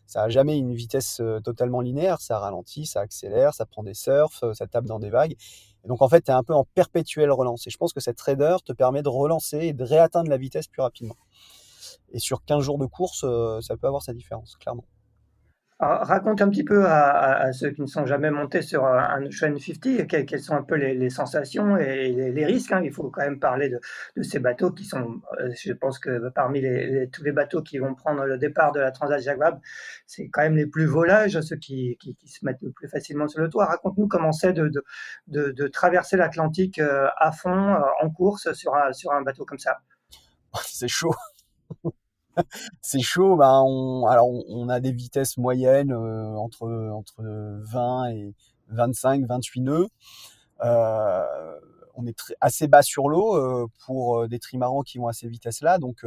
ça 0.07 0.21
n'a 0.21 0.29
jamais 0.29 0.57
une 0.57 0.73
vitesse 0.73 1.21
totalement 1.43 1.81
linéaire, 1.81 2.21
ça 2.21 2.39
ralentit, 2.39 2.85
ça 2.85 3.01
accélère, 3.01 3.53
ça 3.53 3.65
prend 3.65 3.83
des 3.83 3.93
surfs, 3.93 4.43
ça 4.53 4.67
tape 4.67 4.85
dans 4.85 4.99
des 4.99 5.09
vagues. 5.09 5.35
Et 5.83 5.87
donc 5.87 6.01
en 6.01 6.09
fait, 6.09 6.21
tu 6.21 6.31
es 6.31 6.33
un 6.33 6.43
peu 6.43 6.53
en 6.53 6.63
perpétuelle 6.63 7.31
relance. 7.31 7.67
Et 7.67 7.69
je 7.69 7.77
pense 7.77 7.93
que 7.93 7.99
cette 7.99 8.17
trader 8.17 8.57
te 8.65 8.73
permet 8.73 9.01
de 9.01 9.09
relancer 9.09 9.59
et 9.59 9.73
de 9.73 9.83
réatteindre 9.83 10.29
la 10.29 10.37
vitesse 10.37 10.67
plus 10.67 10.81
rapidement. 10.81 11.17
Et 12.11 12.19
sur 12.19 12.43
15 12.45 12.63
jours 12.63 12.77
de 12.77 12.85
course, 12.85 13.25
ça 13.61 13.77
peut 13.77 13.87
avoir 13.87 14.01
sa 14.01 14.13
différence, 14.13 14.55
clairement 14.57 14.85
raconte 15.83 16.41
un 16.41 16.49
petit 16.49 16.63
peu 16.63 16.85
à, 16.85 17.51
ceux 17.53 17.71
qui 17.71 17.81
ne 17.81 17.87
sont 17.87 18.05
jamais 18.05 18.31
montés 18.31 18.61
sur 18.61 18.85
un 18.85 19.25
Ocean 19.25 19.55
50 19.57 20.07
quelles, 20.07 20.41
sont 20.41 20.55
un 20.55 20.63
peu 20.63 20.75
les, 20.75 21.09
sensations 21.09 21.77
et 21.77 22.09
les, 22.09 22.45
risques. 22.45 22.71
Hein. 22.71 22.81
Il 22.83 22.91
faut 22.91 23.09
quand 23.09 23.21
même 23.21 23.39
parler 23.39 23.69
de, 23.69 23.79
ces 24.23 24.39
bateaux 24.39 24.71
qui 24.71 24.85
sont, 24.85 25.21
euh, 25.39 25.49
je 25.55 25.73
pense 25.73 25.99
que 25.99 26.29
parmi 26.29 26.61
tous 27.11 27.23
les 27.23 27.31
bateaux 27.31 27.61
qui 27.61 27.77
vont 27.77 27.95
prendre 27.95 28.25
le 28.25 28.37
départ 28.37 28.71
de 28.71 28.79
la 28.79 28.91
Transat 28.91 29.21
Jacques 29.21 29.39
Vabre, 29.39 29.59
c'est 30.07 30.29
quand 30.29 30.41
même 30.41 30.55
les 30.55 30.67
plus 30.67 30.85
volages, 30.85 31.39
ceux 31.41 31.57
qui, 31.57 31.97
se 32.25 32.45
mettent 32.45 32.61
le 32.61 32.71
plus 32.71 32.87
facilement 32.87 33.27
sur 33.27 33.41
le 33.41 33.49
toit. 33.49 33.65
Raconte-nous 33.65 34.07
comment 34.07 34.31
c'est 34.31 34.53
de, 34.53 35.67
traverser 35.67 36.17
l'Atlantique 36.17 36.79
euh, 36.79 37.07
à 37.17 37.31
fond, 37.31 37.73
euh, 37.75 37.79
en 38.01 38.09
course, 38.09 38.53
sur 38.53 38.73
un 38.75 39.21
bateau 39.21 39.45
comme 39.45 39.59
ça. 39.59 39.79
C'est 40.63 40.87
chaud. 40.87 41.15
C'est 42.81 43.01
chaud. 43.01 43.35
Ben 43.35 43.61
on, 43.65 44.05
alors 44.07 44.27
on, 44.49 44.69
a 44.69 44.79
des 44.79 44.91
vitesses 44.91 45.37
moyennes 45.37 45.91
euh, 45.91 46.35
entre 46.35 46.67
entre 46.91 47.23
20 47.23 48.09
et 48.11 48.33
25, 48.69 49.25
28 49.25 49.61
nœuds. 49.61 49.87
Euh, 50.63 51.59
on 51.95 52.07
est 52.07 52.17
assez 52.41 52.67
bas 52.67 52.81
sur 52.81 53.09
l'eau 53.09 53.35
euh, 53.35 53.67
pour 53.85 54.27
des 54.27 54.39
trimarans 54.39 54.81
qui 54.81 54.97
vont 54.97 55.07
à 55.07 55.13
ces 55.13 55.27
vitesses-là, 55.27 55.77
donc 55.77 56.05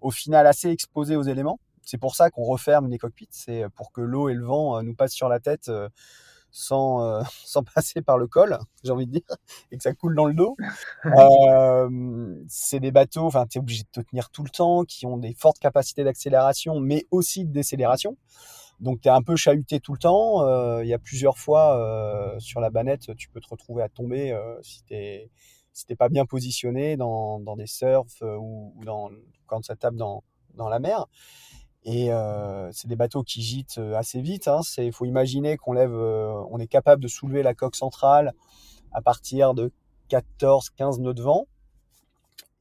au 0.00 0.10
final 0.10 0.46
assez 0.46 0.68
exposé 0.70 1.16
aux 1.16 1.22
éléments. 1.22 1.58
C'est 1.82 1.98
pour 1.98 2.14
ça 2.14 2.30
qu'on 2.30 2.44
referme 2.44 2.88
les 2.88 2.98
cockpits, 2.98 3.28
c'est 3.30 3.64
pour 3.74 3.92
que 3.92 4.00
l'eau 4.00 4.28
et 4.28 4.34
le 4.34 4.44
vent 4.44 4.82
nous 4.82 4.94
passent 4.94 5.12
sur 5.12 5.28
la 5.28 5.40
tête 5.40 5.70
sans, 6.54 7.02
euh, 7.02 7.22
sans 7.44 7.64
passer 7.64 8.00
par 8.00 8.16
le 8.16 8.26
col, 8.26 8.58
j'ai 8.84 8.92
envie 8.92 9.06
de 9.06 9.12
dire, 9.12 9.22
et 9.72 9.76
que 9.76 9.82
ça 9.82 9.92
coule 9.92 10.14
dans 10.14 10.26
le 10.26 10.34
dos. 10.34 10.56
Euh, 11.06 12.42
c'est 12.48 12.80
des 12.80 12.90
bateaux, 12.90 13.26
enfin, 13.26 13.46
tu 13.46 13.58
es 13.58 13.60
obligé 13.60 13.82
de 13.82 13.88
te 14.00 14.00
tenir 14.00 14.30
tout 14.30 14.42
le 14.42 14.48
temps, 14.48 14.84
qui 14.84 15.04
ont 15.04 15.18
des 15.18 15.34
fortes 15.34 15.58
capacités 15.58 16.02
d'accélération, 16.02 16.80
mais 16.80 17.04
aussi 17.10 17.44
de 17.44 17.52
décélération. 17.52 18.16
Donc, 18.80 19.02
tu 19.02 19.08
es 19.08 19.10
un 19.10 19.20
peu 19.20 19.36
chahuté 19.36 19.80
tout 19.80 19.92
le 19.92 19.98
temps. 19.98 20.42
Euh, 20.42 20.82
il 20.82 20.88
y 20.88 20.94
a 20.94 20.98
plusieurs 20.98 21.36
fois 21.36 21.78
sur 22.38 22.60
la 22.60 22.70
banette, 22.70 23.14
tu 23.16 23.28
peux 23.28 23.40
te 23.40 23.48
retrouver 23.48 23.82
à 23.82 23.90
tomber 23.90 24.36
si 24.62 24.82
tu 24.84 24.96
si 25.74 25.94
pas 25.94 26.08
bien 26.08 26.24
positionné 26.24 26.96
dans, 26.96 27.38
dans 27.38 27.56
des 27.56 27.66
surfs 27.66 28.22
ou, 28.22 28.72
ou 28.76 28.84
dans, 28.84 29.10
quand 29.46 29.62
ça 29.64 29.76
tape 29.76 29.96
dans, 29.96 30.24
dans 30.54 30.70
la 30.70 30.78
mer. 30.78 31.06
Et 31.84 32.10
euh, 32.10 32.70
c'est 32.72 32.88
des 32.88 32.96
bateaux 32.96 33.22
qui 33.22 33.42
gîtent 33.42 33.78
euh, 33.78 33.94
assez 33.94 34.20
vite. 34.22 34.48
Hein. 34.48 34.60
Il 34.78 34.92
faut 34.92 35.04
imaginer 35.04 35.58
qu'on 35.58 35.76
euh, 35.76 36.58
est 36.58 36.66
capable 36.66 37.02
de 37.02 37.08
soulever 37.08 37.42
la 37.42 37.54
coque 37.54 37.76
centrale 37.76 38.32
à 38.92 39.02
partir 39.02 39.52
de 39.52 39.70
14-15 40.10 41.00
nœuds 41.00 41.14
de 41.14 41.22
vent. 41.22 41.46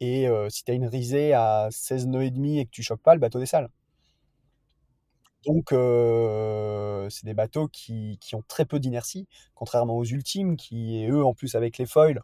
Et 0.01 0.27
si 0.49 0.65
tu 0.65 0.71
as 0.71 0.73
une 0.73 0.87
risée 0.87 1.31
à 1.31 1.69
16 1.71 2.07
nœuds 2.07 2.23
et 2.23 2.31
demi 2.31 2.59
et 2.59 2.65
que 2.65 2.71
tu 2.71 2.83
choques 2.83 3.01
pas, 3.01 3.13
le 3.13 3.21
bateau 3.21 3.39
dessale. 3.39 3.69
Donc, 5.45 5.69
c'est 7.09 7.25
des 7.25 7.33
bateaux 7.33 7.69
qui, 7.69 8.17
ont 8.33 8.43
très 8.45 8.65
peu 8.65 8.81
d'inertie, 8.81 9.29
contrairement 9.55 9.95
aux 9.95 10.03
ultimes, 10.03 10.57
qui, 10.57 11.05
eux, 11.07 11.23
en 11.23 11.33
plus, 11.33 11.55
avec 11.55 11.77
les 11.77 11.85
foils, 11.85 12.21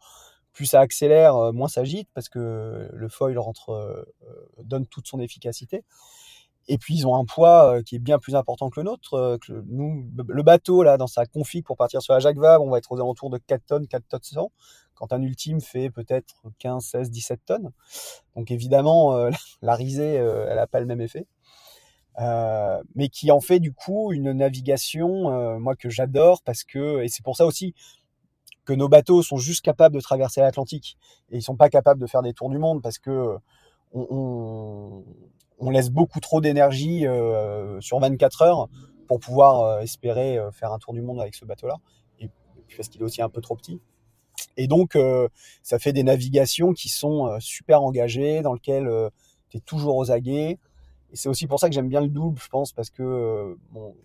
plus 0.52 0.66
ça 0.66 0.82
accélère, 0.82 1.54
moins 1.54 1.70
ça 1.70 1.86
gîte, 1.86 2.10
parce 2.14 2.28
que 2.28 2.90
le 2.92 3.08
foil 3.08 3.40
donne 4.62 4.86
toute 4.86 5.08
son 5.08 5.22
efficacité. 5.22 5.86
Et 6.72 6.78
puis 6.78 6.94
ils 6.94 7.08
ont 7.08 7.16
un 7.16 7.26
poids 7.26 7.78
euh, 7.78 7.82
qui 7.82 7.96
est 7.96 8.00
bien 8.00 8.20
plus 8.20 8.36
important 8.36 8.70
que 8.70 8.80
le 8.80 8.84
nôtre. 8.86 9.16
Euh, 9.16 9.38
que 9.40 9.52
nous, 9.68 10.08
le 10.28 10.44
bateau 10.44 10.84
là, 10.84 10.98
dans 10.98 11.08
sa 11.08 11.26
config 11.26 11.66
pour 11.66 11.76
partir 11.76 12.02
sur 12.04 12.14
la 12.14 12.20
Jacques 12.20 12.38
Vabre, 12.38 12.64
on 12.64 12.70
va 12.70 12.78
être 12.78 12.92
aux 12.92 12.98
alentours 12.98 13.32
de 13.32 13.40
4 13.40 13.66
tonnes, 13.66 13.88
4 13.88 14.08
tonnes 14.08 14.20
100. 14.22 14.52
Quand 14.94 15.12
un 15.12 15.22
ultime 15.24 15.62
fait 15.62 15.90
peut-être 15.90 16.44
15, 16.60 16.86
16, 16.86 17.10
17 17.10 17.40
tonnes. 17.44 17.72
Donc 18.36 18.52
évidemment, 18.52 19.16
euh, 19.16 19.32
la 19.64 19.74
risée, 19.74 20.14
elle 20.14 20.56
n'a 20.56 20.68
pas 20.68 20.80
le 20.80 20.86
même 20.86 21.02
effet. 21.02 21.26
mais 22.96 23.10
qui 23.10 23.32
en 23.32 23.40
fait 23.42 23.60
du 23.60 23.74
coup 23.74 24.14
une 24.14 24.32
navigation, 24.34 25.60
moi 25.60 25.76
que 25.76 25.90
j'adore 25.90 26.44
parce 26.44 26.64
que 26.64 27.02
et 27.02 27.08
c'est 27.08 27.24
pour 27.24 27.36
ça 27.36 27.46
aussi 27.46 27.74
que 28.66 28.74
nos 28.74 28.90
bateaux 28.90 29.24
sont 29.24 29.38
juste 29.38 29.64
capables 29.66 29.96
de 29.96 30.02
traverser 30.02 30.42
l'Atlantique 30.42 30.98
et 31.32 31.38
ils 31.38 31.42
sont 31.42 31.56
pas 31.56 31.70
capables 31.70 32.00
de 32.00 32.06
faire 32.06 32.22
des 32.22 32.34
tours 32.34 32.52
du 32.52 32.60
monde 32.60 32.84
parce 32.84 33.00
que 33.00 33.38
on, 33.94 35.04
on 35.60 35.70
laisse 35.70 35.90
beaucoup 35.90 36.20
trop 36.20 36.42
d'énergie 36.42 37.06
euh, 37.06 37.80
sur 37.82 38.00
24 38.00 38.42
heures 38.42 38.70
pour 39.08 39.20
pouvoir 39.20 39.62
euh, 39.62 39.80
espérer 39.82 40.38
euh, 40.38 40.52
faire 40.52 40.72
un 40.72 40.80
tour 40.80 40.94
du 40.94 41.02
monde 41.02 41.20
avec 41.20 41.36
ce 41.36 41.46
bateau-là. 41.46 41.78
Et 42.20 42.30
parce 42.76 42.88
qu'il 42.90 43.02
est 43.02 43.04
aussi 43.04 43.22
un 43.22 43.30
peu 43.30 43.42
trop 43.42 43.56
petit. 43.56 43.82
Et 44.56 44.68
donc, 44.68 44.98
ça 45.64 45.80
fait 45.80 45.94
des 45.94 46.04
navigations 46.04 46.74
qui 46.74 46.90
sont 46.90 47.40
super 47.40 47.82
engagées, 47.82 48.42
dans 48.42 48.54
lesquelles 48.54 48.90
tu 49.50 49.58
es 49.58 49.60
toujours 49.60 49.96
aux 49.96 50.12
aguets. 50.12 50.58
Et 51.12 51.16
c'est 51.16 51.30
aussi 51.30 51.48
pour 51.48 51.60
ça 51.60 51.70
que 51.70 51.76
j'aime 51.76 51.88
bien 51.88 52.02
le 52.02 52.10
double, 52.10 52.40
je 52.42 52.48
pense, 52.48 52.74
parce 52.74 52.90
que 52.90 53.58
bon, 53.72 53.96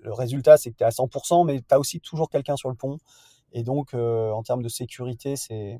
le 0.00 0.12
résultat, 0.12 0.56
c'est 0.56 0.70
que 0.70 0.76
tu 0.76 0.84
es 0.84 0.86
à 0.86 0.90
100%, 0.90 1.44
mais 1.44 1.60
tu 1.60 1.74
as 1.74 1.78
aussi 1.78 2.00
toujours 2.00 2.28
quelqu'un 2.28 2.56
sur 2.56 2.68
le 2.68 2.74
pont. 2.76 2.98
Et 3.52 3.64
donc, 3.64 3.94
en 3.94 4.42
termes 4.42 4.62
de 4.62 4.68
sécurité, 4.68 5.34
c'est 5.36 5.78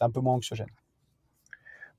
un 0.00 0.10
peu 0.10 0.20
moins 0.20 0.34
anxiogène. 0.34 0.68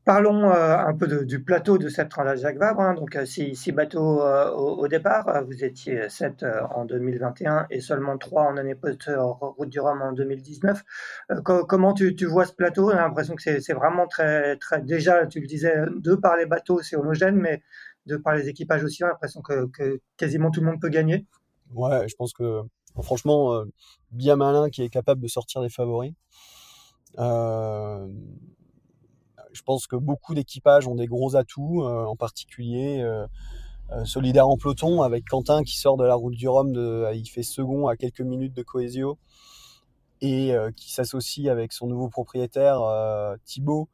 Parlons 0.04 0.50
euh, 0.50 0.78
un 0.78 0.96
peu 0.96 1.26
du 1.26 1.44
plateau 1.44 1.78
de 1.78 1.88
cette 1.88 2.10
Transat 2.10 2.38
Jacques 2.38 2.58
Vabre. 2.58 2.82
Hein. 2.82 2.96
Donc, 2.96 3.16
euh, 3.16 3.26
six, 3.26 3.72
bateaux 3.72 4.22
euh, 4.24 4.50
au, 4.52 4.88
départ. 4.88 5.44
Vous 5.46 5.64
étiez 5.64 6.10
sept 6.10 6.44
en 6.74 6.86
2021 6.86 7.68
et 7.70 7.82
seulement 7.82 8.18
trois 8.18 8.44
en 8.44 8.58
année 8.58 8.74
post-Route 8.74 9.70
du 9.70 9.80
Rhum 9.80 10.02
en 10.02 10.12
2019. 10.12 10.84
comment 11.44 11.94
tu, 11.94 12.26
vois 12.26 12.46
ce 12.46 12.54
plateau? 12.54 12.90
J'ai 12.90 12.98
l'impression 12.98 13.36
que 13.36 13.60
c'est 13.60 13.74
vraiment 13.74 14.08
très, 14.08 14.58
très. 14.58 14.82
Déjà, 14.82 15.28
tu 15.28 15.40
le 15.40 15.48
disais, 15.48 15.76
de 15.96 16.16
par 16.16 16.36
les 16.36 16.48
bateaux, 16.48 16.82
c'est 16.82 16.96
homogène, 16.96 17.36
mais 17.36 17.62
de 18.08 18.18
par 18.18 18.34
les 18.34 18.50
équipages 18.50 18.84
aussi, 18.84 18.98
j'ai 19.00 19.06
l'impression 19.06 19.42
que, 19.42 19.70
quasiment 20.18 20.50
tout 20.50 20.62
le 20.62 20.66
monde 20.66 20.82
peut 20.82 20.90
gagner. 20.90 21.28
Ouais, 21.76 22.08
je 22.08 22.16
pense 22.16 22.34
que 22.34 22.62
franchement, 23.02 23.64
bien 24.12 24.36
malin 24.36 24.70
qui 24.72 24.82
est 24.84 24.90
capable 24.90 25.22
de 25.22 25.28
sortir 25.28 25.62
des 25.62 25.70
favoris. 25.70 26.14
Euh, 27.20 28.08
je 29.54 29.62
pense 29.62 29.88
que 29.88 29.96
beaucoup 29.96 30.34
d'équipages 30.34 30.88
ont 30.88 30.96
des 30.96 31.08
gros 31.08 31.36
atouts, 31.36 31.84
euh, 31.84 32.06
en 32.06 32.16
particulier 32.16 33.02
euh, 33.02 33.26
euh, 33.92 34.06
solidaire 34.06 34.48
en 34.48 34.58
peloton 34.58 35.02
avec 35.02 35.26
Quentin 35.26 35.64
qui 35.64 35.78
sort 35.78 35.98
de 35.98 36.06
la 36.06 36.16
route 36.16 36.36
du 36.36 36.48
Rhum, 36.48 36.74
il 37.14 37.28
fait 37.28 37.44
second 37.44 37.88
à 37.88 37.96
quelques 37.96 38.22
minutes 38.22 38.54
de 38.54 38.64
Coesio 38.64 39.18
et 40.22 40.54
qui 40.76 40.94
s'associe 40.94 41.48
avec 41.48 41.74
son 41.74 41.88
nouveau 41.88 42.08
propriétaire 42.08 42.80
Thibaut 43.44 43.90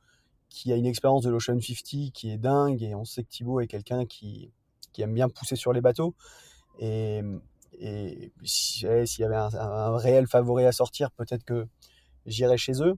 qui 0.49 0.73
a 0.73 0.75
une 0.75 0.85
expérience 0.85 1.23
de 1.23 1.29
l'Ocean 1.29 1.59
50 1.59 2.11
qui 2.11 2.29
est 2.29 2.37
dingue 2.37 2.83
et 2.83 2.93
on 2.95 3.05
sait 3.05 3.23
que 3.23 3.29
Thibaut 3.29 3.61
est 3.61 3.67
quelqu'un 3.67 4.05
qui, 4.05 4.51
aime 4.97 5.13
bien 5.13 5.29
pousser 5.29 5.55
sur 5.55 5.73
les 5.73 5.79
bateaux 5.79 6.15
et, 6.79 7.21
et 7.79 8.31
s'il 8.43 8.87
y 9.19 9.23
avait 9.23 9.35
un, 9.35 9.53
un, 9.53 9.95
réel 9.95 10.27
favori 10.27 10.65
à 10.65 10.71
sortir 10.71 11.11
peut-être 11.11 11.43
que 11.43 11.67
j'irais 12.25 12.57
chez 12.57 12.81
eux 12.81 12.97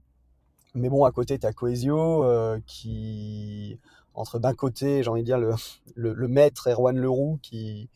mais 0.76 0.90
bon, 0.90 1.04
à 1.06 1.12
côté, 1.12 1.40
tu 1.40 1.46
as 1.46 1.54
Coesio 1.54 2.24
euh, 2.24 2.60
qui, 2.66 3.80
entre 4.14 4.40
d'un 4.40 4.54
côté, 4.54 5.04
j'ai 5.04 5.10
envie 5.10 5.22
de 5.22 5.26
dire, 5.26 5.40
le, 5.40 5.56
le, 5.96 6.28
maître 6.28 6.70
Erwan 6.70 6.98
Leroux 6.98 7.40
qui, 7.42 7.90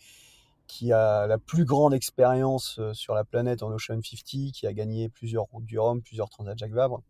qui 0.67 0.91
a 0.91 1.27
la 1.27 1.37
plus 1.37 1.65
grande 1.65 1.93
expérience 1.93 2.77
euh, 2.79 2.93
sur 2.93 3.13
la 3.13 3.23
planète 3.23 3.63
en 3.63 3.71
Ocean 3.71 4.01
50, 4.01 4.51
qui 4.51 4.67
a 4.67 4.73
gagné 4.73 5.09
plusieurs 5.09 5.45
routes 5.45 5.65
du 5.65 5.77
Rhum, 5.77 6.01
plusieurs 6.01 6.29
Transat 6.29 6.57
Jacques 6.57 6.73
Vabre, 6.73 7.01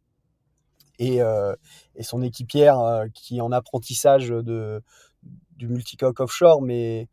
et, 1.00 1.22
euh, 1.22 1.56
et 1.96 2.04
son 2.04 2.22
équipière 2.22 2.80
euh, 2.80 3.08
qui 3.14 3.38
est 3.38 3.42
en 3.42 3.52
apprentissage 3.52 4.30
de, 4.30 4.82
du 5.56 5.68
multicoque 5.68 6.20
offshore, 6.20 6.62
mais, 6.62 7.08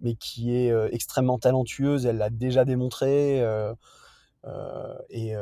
mais 0.00 0.14
qui 0.14 0.54
est 0.54 0.70
euh, 0.70 0.88
extrêmement 0.92 1.38
talentueuse, 1.38 2.06
elle 2.06 2.18
l'a 2.18 2.30
déjà 2.30 2.64
démontré, 2.64 3.38
et, 5.10 5.32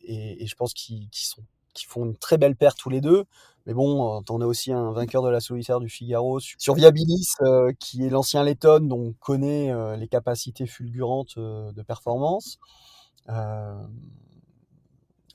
et, 0.00 0.42
et, 0.42 0.46
je 0.46 0.54
pense 0.56 0.74
qu'ils 0.74 1.08
sont 1.12 1.44
qui 1.76 1.86
font 1.86 2.04
une 2.04 2.16
très 2.16 2.38
belle 2.38 2.56
paire 2.56 2.74
tous 2.74 2.90
les 2.90 3.00
deux. 3.00 3.24
Mais 3.66 3.74
bon, 3.74 4.22
on 4.28 4.40
a 4.40 4.46
aussi 4.46 4.72
un 4.72 4.92
vainqueur 4.92 5.22
de 5.22 5.28
la 5.28 5.40
solitaire 5.40 5.80
du 5.80 5.88
Figaro 5.88 6.38
sur 6.40 6.74
Viabilis, 6.74 7.26
euh, 7.42 7.72
qui 7.80 8.06
est 8.06 8.10
l'ancien 8.10 8.44
Letton, 8.44 8.80
donc 8.80 9.18
connaît 9.18 9.72
euh, 9.72 9.96
les 9.96 10.06
capacités 10.06 10.66
fulgurantes 10.66 11.34
euh, 11.36 11.72
de 11.72 11.82
performance. 11.82 12.58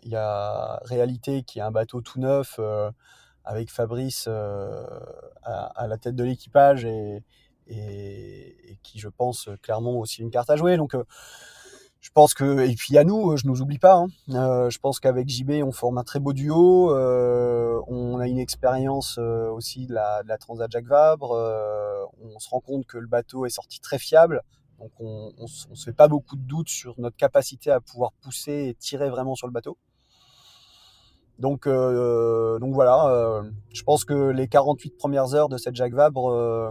Il 0.03 0.09
y 0.09 0.15
a 0.15 0.79
Réalité, 0.85 1.43
qui 1.43 1.59
est 1.59 1.61
un 1.61 1.71
bateau 1.71 2.01
tout 2.01 2.19
neuf, 2.19 2.59
avec 3.43 3.69
Fabrice 3.69 4.27
à, 4.27 5.87
la 5.87 5.97
tête 5.97 6.15
de 6.15 6.23
l'équipage 6.23 6.85
et, 6.85 7.23
et, 7.67 8.79
qui, 8.81 8.97
je 8.97 9.09
pense, 9.09 9.49
clairement 9.61 9.99
aussi 9.99 10.21
une 10.21 10.31
carte 10.31 10.49
à 10.49 10.55
jouer. 10.55 10.77
Donc, 10.77 10.95
je 12.01 12.09
pense 12.13 12.33
que 12.33 12.67
et 12.67 12.75
puis 12.75 12.97
à 12.97 13.03
nous, 13.03 13.37
je 13.37 13.47
nous 13.47 13.61
oublie 13.61 13.79
pas. 13.79 13.95
Hein. 13.95 14.07
je 14.69 14.77
pense 14.79 14.99
qu'avec 14.99 15.29
JB, 15.29 15.63
on 15.63 15.71
forme 15.71 15.97
un 15.97 16.03
très 16.03 16.19
beau 16.19 16.33
duo. 16.33 16.91
on 16.91 18.19
a 18.19 18.27
une 18.27 18.39
expérience 18.39 19.17
aussi 19.17 19.85
de 19.85 19.93
la, 19.93 20.23
de 20.23 20.27
la 20.27 20.37
Transat 20.37 20.69
Jacques 20.69 20.87
Vabre. 20.87 21.31
on 22.21 22.39
se 22.39 22.49
rend 22.49 22.59
compte 22.59 22.85
que 22.85 22.97
le 22.97 23.07
bateau 23.07 23.45
est 23.45 23.49
sorti 23.49 23.79
très 23.79 23.99
fiable. 23.99 24.41
Donc 24.79 24.91
on, 24.99 25.31
on, 25.37 25.45
se 25.47 25.83
fait 25.83 25.93
pas 25.93 26.07
beaucoup 26.07 26.35
de 26.35 26.41
doutes 26.41 26.69
sur 26.69 26.99
notre 26.99 27.15
capacité 27.15 27.69
à 27.69 27.79
pouvoir 27.79 28.13
pousser 28.13 28.69
et 28.69 28.73
tirer 28.73 29.11
vraiment 29.11 29.35
sur 29.35 29.45
le 29.45 29.53
bateau. 29.53 29.77
Donc, 31.41 31.65
euh, 31.65 32.59
donc 32.59 32.73
voilà, 32.75 33.07
euh, 33.07 33.41
je 33.73 33.81
pense 33.81 34.05
que 34.05 34.29
les 34.29 34.47
48 34.47 34.95
premières 34.95 35.33
heures 35.33 35.49
de 35.49 35.57
cette 35.57 35.75
Jacques 35.75 35.95
Vabre 35.95 36.29
euh, 36.29 36.69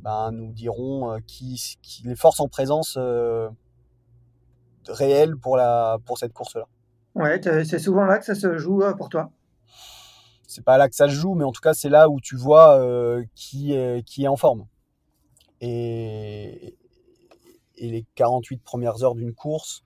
ben, 0.00 0.32
nous 0.32 0.52
diront 0.52 1.16
qui, 1.28 1.76
qui, 1.80 2.02
les 2.04 2.16
forces 2.16 2.40
en 2.40 2.48
présence 2.48 2.98
réelles 4.88 5.36
pour, 5.36 5.56
la, 5.56 5.98
pour 6.04 6.18
cette 6.18 6.32
course-là. 6.32 6.66
Ouais, 7.14 7.40
c'est 7.64 7.78
souvent 7.78 8.04
là 8.04 8.18
que 8.18 8.24
ça 8.24 8.34
se 8.34 8.58
joue 8.58 8.82
pour 8.96 9.08
toi? 9.08 9.30
C'est 10.46 10.64
pas 10.64 10.78
là 10.78 10.88
que 10.88 10.94
ça 10.94 11.08
se 11.08 11.14
joue, 11.14 11.34
mais 11.34 11.44
en 11.44 11.52
tout 11.52 11.60
cas, 11.60 11.74
c'est 11.74 11.88
là 11.88 12.08
où 12.08 12.20
tu 12.20 12.36
vois 12.36 12.80
qui, 13.34 13.74
est, 13.74 14.04
qui 14.04 14.24
est 14.24 14.28
en 14.28 14.36
forme. 14.36 14.66
Et, 15.60 16.76
et 17.76 17.88
les 17.88 18.04
48 18.16 18.62
premières 18.62 19.02
heures 19.02 19.14
d'une 19.14 19.34
course 19.34 19.84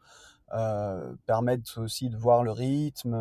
permettent 1.27 1.77
aussi 1.77 2.09
de 2.09 2.17
voir 2.17 2.43
le 2.45 2.53
rythme 2.53 3.15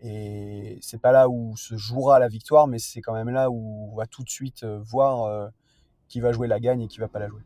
et 0.00 0.78
c'est 0.80 1.00
pas 1.00 1.12
là 1.12 1.28
où 1.28 1.56
se 1.56 1.76
jouera 1.76 2.18
la 2.18 2.28
victoire, 2.28 2.68
mais 2.68 2.78
c'est 2.78 3.00
quand 3.00 3.14
même 3.14 3.30
là 3.30 3.50
où 3.50 3.90
on 3.92 3.96
va 3.96 4.06
tout 4.06 4.22
de 4.22 4.30
suite 4.30 4.62
euh, 4.62 4.78
voir 4.80 5.24
euh, 5.24 5.48
qui 6.08 6.20
va 6.20 6.32
jouer 6.32 6.46
la 6.46 6.60
gagne 6.60 6.82
et 6.82 6.88
qui 6.88 7.00
va 7.00 7.08
pas 7.08 7.18
la 7.18 7.28
jouer. 7.28 7.42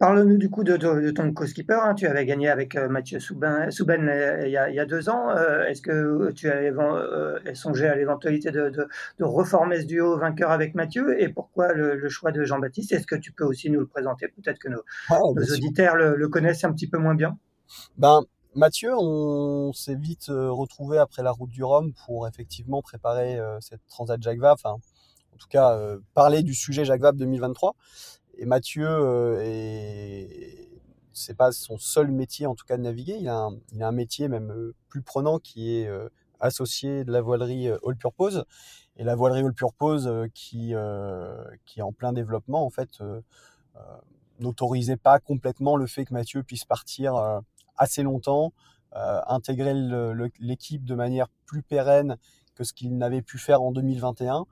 Parle-nous 0.00 0.38
du 0.38 0.50
coup 0.50 0.64
de, 0.64 1.10
ton 1.10 1.32
co-skipper. 1.32 1.78
Hein. 1.80 1.94
Tu 1.94 2.08
avais 2.08 2.26
gagné 2.26 2.48
avec 2.48 2.74
euh, 2.74 2.88
Mathieu 2.88 3.20
Souben, 3.20 3.68
il, 3.70 4.50
y 4.50 4.56
a, 4.56 4.86
deux 4.86 5.08
ans. 5.08 5.30
Est-ce 5.68 5.82
que 5.82 6.32
tu 6.32 6.50
avais 6.50 6.72
songé 7.54 7.86
à 7.86 7.94
l'éventualité 7.94 8.50
de, 8.50 8.88
reformer 9.20 9.80
ce 9.80 9.86
duo 9.86 10.18
vainqueur 10.18 10.50
avec 10.50 10.74
Mathieu? 10.74 11.20
Et 11.22 11.28
pourquoi 11.28 11.72
le, 11.72 12.08
choix 12.08 12.32
de 12.32 12.42
Jean-Baptiste? 12.42 12.92
Est-ce 12.92 13.06
que 13.06 13.14
tu 13.14 13.30
peux 13.30 13.44
aussi 13.44 13.70
nous 13.70 13.80
le 13.80 13.86
présenter? 13.86 14.26
Peut-être 14.28 14.58
que 14.58 14.68
nos, 14.68 14.82
auditeurs 15.10 15.94
le, 15.94 16.16
le, 16.16 16.28
connaissent 16.28 16.64
un 16.64 16.72
petit 16.72 16.88
peu 16.88 16.98
moins 16.98 17.14
bien. 17.14 17.38
Ben, 17.96 18.22
Mathieu, 18.56 18.92
on 18.98 19.72
s'est 19.72 19.94
vite 19.94 20.28
euh, 20.28 20.50
retrouvé 20.50 20.98
après 20.98 21.22
la 21.22 21.30
route 21.30 21.50
du 21.50 21.62
Rhum 21.62 21.92
pour 22.04 22.26
effectivement 22.26 22.82
préparer 22.82 23.38
euh, 23.38 23.60
cette 23.60 23.80
Transat 23.86 24.20
Jacques 24.20 24.40
Vabre, 24.40 24.60
enfin, 24.64 24.76
en 25.32 25.36
tout 25.38 25.46
cas 25.48 25.76
euh, 25.76 25.98
parler 26.14 26.42
du 26.42 26.52
sujet 26.52 26.84
Jacques 26.84 27.00
Vabre 27.00 27.18
2023. 27.18 27.76
Et 28.40 28.46
Mathieu, 28.46 28.88
c'est 31.12 31.36
pas 31.36 31.52
son 31.52 31.76
seul 31.76 32.10
métier 32.10 32.46
en 32.46 32.54
tout 32.54 32.64
cas 32.64 32.78
de 32.78 32.82
naviguer, 32.82 33.18
il 33.20 33.28
a 33.28 33.50
un, 33.80 33.92
métier 33.92 34.28
même 34.28 34.72
plus 34.88 35.02
prenant 35.02 35.38
qui 35.38 35.76
est 35.76 35.90
associé 36.40 37.04
de 37.04 37.12
la 37.12 37.20
voilerie 37.20 37.68
All 37.68 37.96
Purpose. 37.98 38.44
Et 38.96 39.04
la 39.04 39.14
voilerie 39.14 39.42
All 39.42 39.52
Purpose 39.52 40.08
qui, 40.32 40.72
qui 41.66 41.80
est 41.80 41.82
en 41.82 41.92
plein 41.92 42.14
développement 42.14 42.64
en 42.64 42.70
fait 42.70 43.02
n'autorisait 44.38 44.96
pas 44.96 45.18
complètement 45.18 45.76
le 45.76 45.86
fait 45.86 46.06
que 46.06 46.14
Mathieu 46.14 46.42
puisse 46.42 46.64
partir 46.64 47.42
assez 47.76 48.02
longtemps, 48.02 48.54
euh, 48.96 49.20
intégrer 49.28 49.72
l'équipe 50.40 50.84
de 50.84 50.94
manière 50.94 51.28
plus 51.46 51.62
pérenne 51.62 52.16
que 52.60 52.64
ce 52.64 52.72
qu'il 52.72 52.96
n'avait 52.98 53.22
pu 53.22 53.38
faire 53.38 53.62
en 53.62 53.72
2021. 53.72 54.44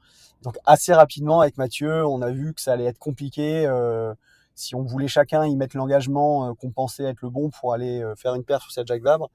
Donc 0.43 0.57
assez 0.65 0.95
rapidement 0.95 1.41
avec 1.41 1.59
Mathieu, 1.59 2.07
on 2.07 2.23
a 2.23 2.31
vu 2.31 2.55
que 2.55 2.61
ça 2.61 2.73
allait 2.73 2.87
être 2.87 2.99
compliqué. 2.99 3.67
Euh, 3.67 4.15
si 4.55 4.75
on 4.75 4.83
voulait 4.83 5.09
chacun 5.09 5.47
y 5.47 5.55
mettre 5.55 5.77
l'engagement 5.77 6.49
euh, 6.49 6.55
qu'on 6.55 6.71
pensait 6.71 7.05
être 7.05 7.23
le 7.23 7.31
bon 7.31 7.51
pour 7.51 7.73
aller 7.73 8.03
faire 8.17 8.35
une 8.35 8.45
paire 8.45 8.63
sur 8.63 8.73
cette 8.73 8.87
Jacques 8.89 9.03
Vabre, 9.03 9.31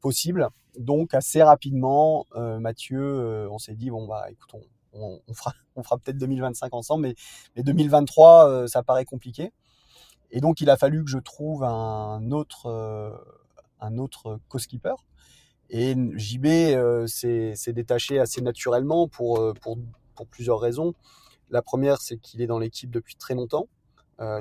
possible. 0.00 0.48
Donc 0.78 1.14
assez 1.14 1.42
rapidement, 1.42 2.26
Mathieu, 2.34 3.48
on 3.50 3.58
s'est 3.58 3.74
dit 3.74 3.90
bon 3.90 4.06
bah 4.06 4.26
écoute, 4.30 4.50
on, 4.92 5.20
fera, 5.32 5.98
peut-être 5.98 6.18
2025 6.18 6.74
ensemble, 6.74 7.08
mais, 7.08 7.14
mais 7.56 7.62
2023, 7.62 8.68
ça 8.68 8.82
paraît 8.82 9.04
compliqué. 9.04 9.52
Et 10.32 10.40
donc, 10.40 10.60
il 10.62 10.70
a 10.70 10.76
fallu 10.76 11.04
que 11.04 11.10
je 11.10 11.18
trouve 11.18 11.62
un 11.62 12.30
autre, 12.30 12.66
euh, 12.66 13.12
un 13.80 13.98
autre 13.98 14.40
co-skipper. 14.48 14.94
Et 15.72 15.96
JB 16.14 16.46
euh, 16.46 17.06
s'est 17.08 17.72
détaché 17.72 18.20
assez 18.20 18.40
naturellement 18.40 19.08
pour, 19.08 19.38
euh, 19.38 19.52
pour, 19.60 19.78
plusieurs 20.30 20.60
raisons. 20.60 20.94
La 21.50 21.62
première, 21.62 22.00
c'est 22.00 22.16
qu'il 22.18 22.40
est 22.40 22.46
dans 22.46 22.60
l'équipe 22.60 22.90
depuis 22.90 23.16
très 23.16 23.34
longtemps, 23.34 23.66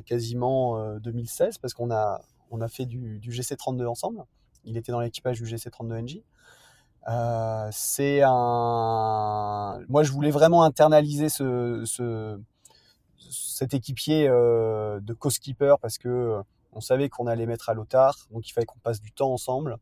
quasiment 0.06 0.96
2016, 1.00 1.58
parce 1.58 1.74
qu'on 1.74 1.90
a, 1.90 2.22
fait 2.70 2.86
du, 2.86 3.18
du 3.18 3.32
GC32 3.32 3.88
ensemble. 3.88 4.24
Il 4.64 4.78
était 4.78 4.92
dans 4.92 5.00
l'équipage 5.00 5.42
du 5.42 5.46
GC32NJ. 5.46 6.22
Euh, 7.08 7.68
c'est 7.72 8.22
un. 8.24 9.80
Moi, 9.90 10.04
je 10.04 10.12
voulais 10.12 10.32
vraiment 10.32 10.64
internaliser 10.64 11.30
ce, 11.30 11.84
ce, 11.86 12.40
cet 13.32 13.74
équipier 13.74 14.28
euh, 14.28 15.00
de 15.00 15.14
co-skipper 15.14 15.76
parce 15.82 15.98
que 15.98 16.10
euh, 16.10 16.42
on 16.74 16.82
savait 16.82 17.10
qu'on 17.10 17.28
allait 17.28 17.48
mettre 17.48 17.70
à 17.70 17.74
l'otard, 17.74 18.16
donc 18.32 18.48
il 18.48 18.54
fallait 18.54 18.66
qu'on 18.66 18.80
passe 18.80 19.02
du 19.02 19.12
temps 19.12 19.34
ensemble 19.34 19.78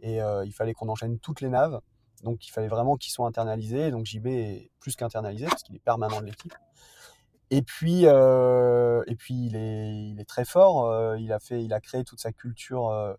et 0.00 0.22
euh, 0.22 0.44
il 0.44 0.52
fallait 0.52 0.74
qu'on 0.74 0.88
enchaîne 0.88 1.18
toutes 1.18 1.40
les 1.40 1.48
naves. 1.48 1.80
Donc 2.22 2.46
il 2.46 2.50
fallait 2.50 2.68
vraiment 2.68 2.96
qu'ils 2.96 3.12
soient 3.12 3.26
internalisés. 3.26 3.90
Donc 3.90 4.06
JB 4.06 4.26
est 4.26 4.70
plus 4.80 4.96
qu'internalisé 4.96 5.46
parce 5.46 5.62
qu'il 5.62 5.76
est 5.76 5.84
permanent 5.84 6.20
de 6.20 6.26
l'équipe. 6.26 6.54
Et 7.50 7.62
puis, 7.62 8.04
et 8.04 9.16
puis 9.16 9.46
il 9.46 9.56
est, 9.56 10.10
il 10.10 10.20
est 10.20 10.28
très 10.28 10.44
fort. 10.44 11.16
il 11.16 11.32
a 11.32 11.40
fait, 11.40 11.64
il 11.64 11.72
a 11.72 11.80
créé 11.80 12.04
toute 12.04 12.20
sa 12.20 12.30
culture 12.30 13.16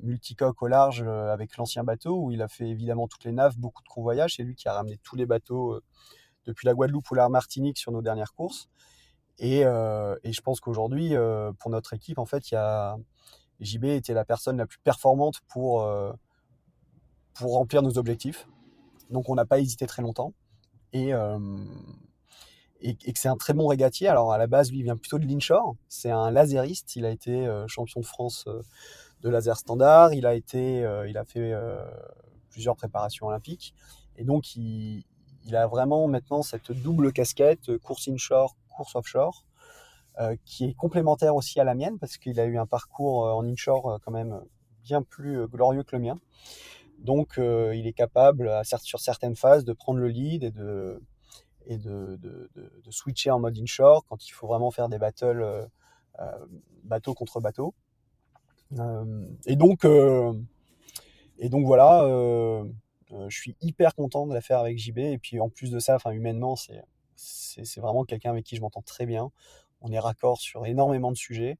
multicoque 0.00 0.60
au 0.62 0.66
large 0.66 1.02
avec 1.02 1.56
l'ancien 1.56 1.84
bateau 1.84 2.18
où 2.24 2.32
il 2.32 2.42
a 2.42 2.48
fait 2.48 2.68
évidemment 2.68 3.06
toutes 3.06 3.24
les 3.24 3.32
naves, 3.32 3.56
beaucoup 3.56 3.82
de 3.82 3.88
convoyages. 3.88 4.34
C'est 4.36 4.42
lui 4.42 4.56
qui 4.56 4.66
a 4.68 4.72
ramené 4.72 4.98
tous 5.04 5.14
les 5.14 5.26
bateaux 5.26 5.80
depuis 6.46 6.66
la 6.66 6.74
Guadeloupe 6.74 7.08
ou 7.10 7.14
la 7.14 7.28
Martinique 7.28 7.78
sur 7.78 7.92
nos 7.92 8.02
dernières 8.02 8.32
courses. 8.32 8.68
Et, 9.38 9.64
euh, 9.64 10.16
et 10.22 10.32
je 10.32 10.40
pense 10.42 10.60
qu'aujourd'hui, 10.60 11.16
euh, 11.16 11.52
pour 11.58 11.70
notre 11.70 11.94
équipe, 11.94 12.18
en 12.18 12.26
fait, 12.26 12.50
il 12.50 12.54
y 12.54 12.58
a 12.58 12.96
JB 13.60 13.84
était 13.84 14.14
la 14.14 14.24
personne 14.24 14.56
la 14.56 14.66
plus 14.66 14.78
performante 14.78 15.40
pour, 15.48 15.82
euh, 15.82 16.12
pour 17.34 17.54
remplir 17.54 17.82
nos 17.82 17.98
objectifs. 17.98 18.48
Donc 19.10 19.28
on 19.28 19.34
n'a 19.34 19.44
pas 19.44 19.58
hésité 19.58 19.86
très 19.86 20.02
longtemps. 20.02 20.32
Et, 20.92 21.12
et, 22.80 22.94
que 22.94 23.18
c'est 23.18 23.28
un 23.28 23.36
très 23.36 23.52
bon 23.52 23.68
régatier. 23.68 24.08
Alors 24.08 24.32
à 24.32 24.38
la 24.38 24.48
base, 24.48 24.70
lui, 24.72 24.78
il 24.78 24.82
vient 24.82 24.96
plutôt 24.96 25.18
de 25.18 25.26
l'inshore. 25.26 25.76
C'est 25.88 26.10
un 26.10 26.30
laseriste. 26.30 26.96
Il 26.96 27.04
a 27.04 27.10
été 27.10 27.48
champion 27.68 28.00
de 28.00 28.06
France 28.06 28.46
de 29.20 29.28
laser 29.28 29.56
standard. 29.56 30.14
Il 30.14 30.26
a 30.26 30.34
été, 30.34 30.80
il 31.08 31.16
a 31.16 31.24
fait 31.24 31.54
plusieurs 32.50 32.76
préparations 32.76 33.26
olympiques. 33.26 33.74
Et 34.16 34.24
donc 34.24 34.54
il, 34.56 35.04
a 35.52 35.66
vraiment 35.66 36.06
maintenant 36.08 36.42
cette 36.42 36.72
double 36.72 37.12
casquette, 37.12 37.70
euh, 37.70 37.78
course 37.78 38.06
inshore, 38.08 38.54
course 38.68 38.94
offshore, 38.94 39.46
euh, 39.46 39.49
qui 40.44 40.64
est 40.64 40.74
complémentaire 40.74 41.34
aussi 41.34 41.60
à 41.60 41.64
la 41.64 41.74
mienne 41.74 41.98
parce 41.98 42.18
qu'il 42.18 42.38
a 42.40 42.44
eu 42.44 42.58
un 42.58 42.66
parcours 42.66 43.26
euh, 43.26 43.32
en 43.32 43.46
inshore 43.46 43.98
quand 44.04 44.10
même 44.10 44.40
bien 44.82 45.02
plus 45.02 45.46
glorieux 45.46 45.82
que 45.82 45.96
le 45.96 46.02
mien. 46.02 46.18
Donc 46.98 47.38
il 47.38 47.86
est 47.86 47.92
capable 47.94 48.50
sur 48.64 49.00
certaines 49.00 49.36
phases 49.36 49.64
de 49.64 49.72
prendre 49.72 50.00
le 50.00 50.08
lead 50.08 50.44
et 50.44 50.50
de, 50.50 51.00
switcher 52.90 53.30
en 53.30 53.40
mode 53.40 53.56
inshore 53.58 54.04
quand 54.06 54.26
il 54.26 54.32
faut 54.32 54.46
vraiment 54.46 54.70
faire 54.70 54.88
des 54.90 54.98
battles 54.98 55.68
bateau 56.84 57.14
contre 57.14 57.40
bateau. 57.40 57.74
et 59.46 59.56
donc 59.56 59.84
voilà 61.64 62.04
euh, 63.12 63.28
je 63.28 63.36
suis 63.36 63.56
hyper 63.60 63.94
content 63.94 64.26
de 64.26 64.34
la 64.34 64.40
faire 64.40 64.60
avec 64.60 64.78
JB. 64.78 64.98
Et 64.98 65.18
puis 65.18 65.40
en 65.40 65.48
plus 65.48 65.70
de 65.70 65.78
ça, 65.78 65.98
humainement, 66.12 66.56
c'est 67.16 67.80
vraiment 67.80 68.04
quelqu'un 68.04 68.30
avec 68.30 68.44
qui 68.44 68.56
je 68.56 68.60
m'entends 68.60 68.82
très 68.82 69.06
bien. 69.06 69.30
On 69.80 69.92
est 69.92 69.98
raccord 69.98 70.38
sur 70.38 70.66
énormément 70.66 71.10
de 71.10 71.16
sujets. 71.16 71.58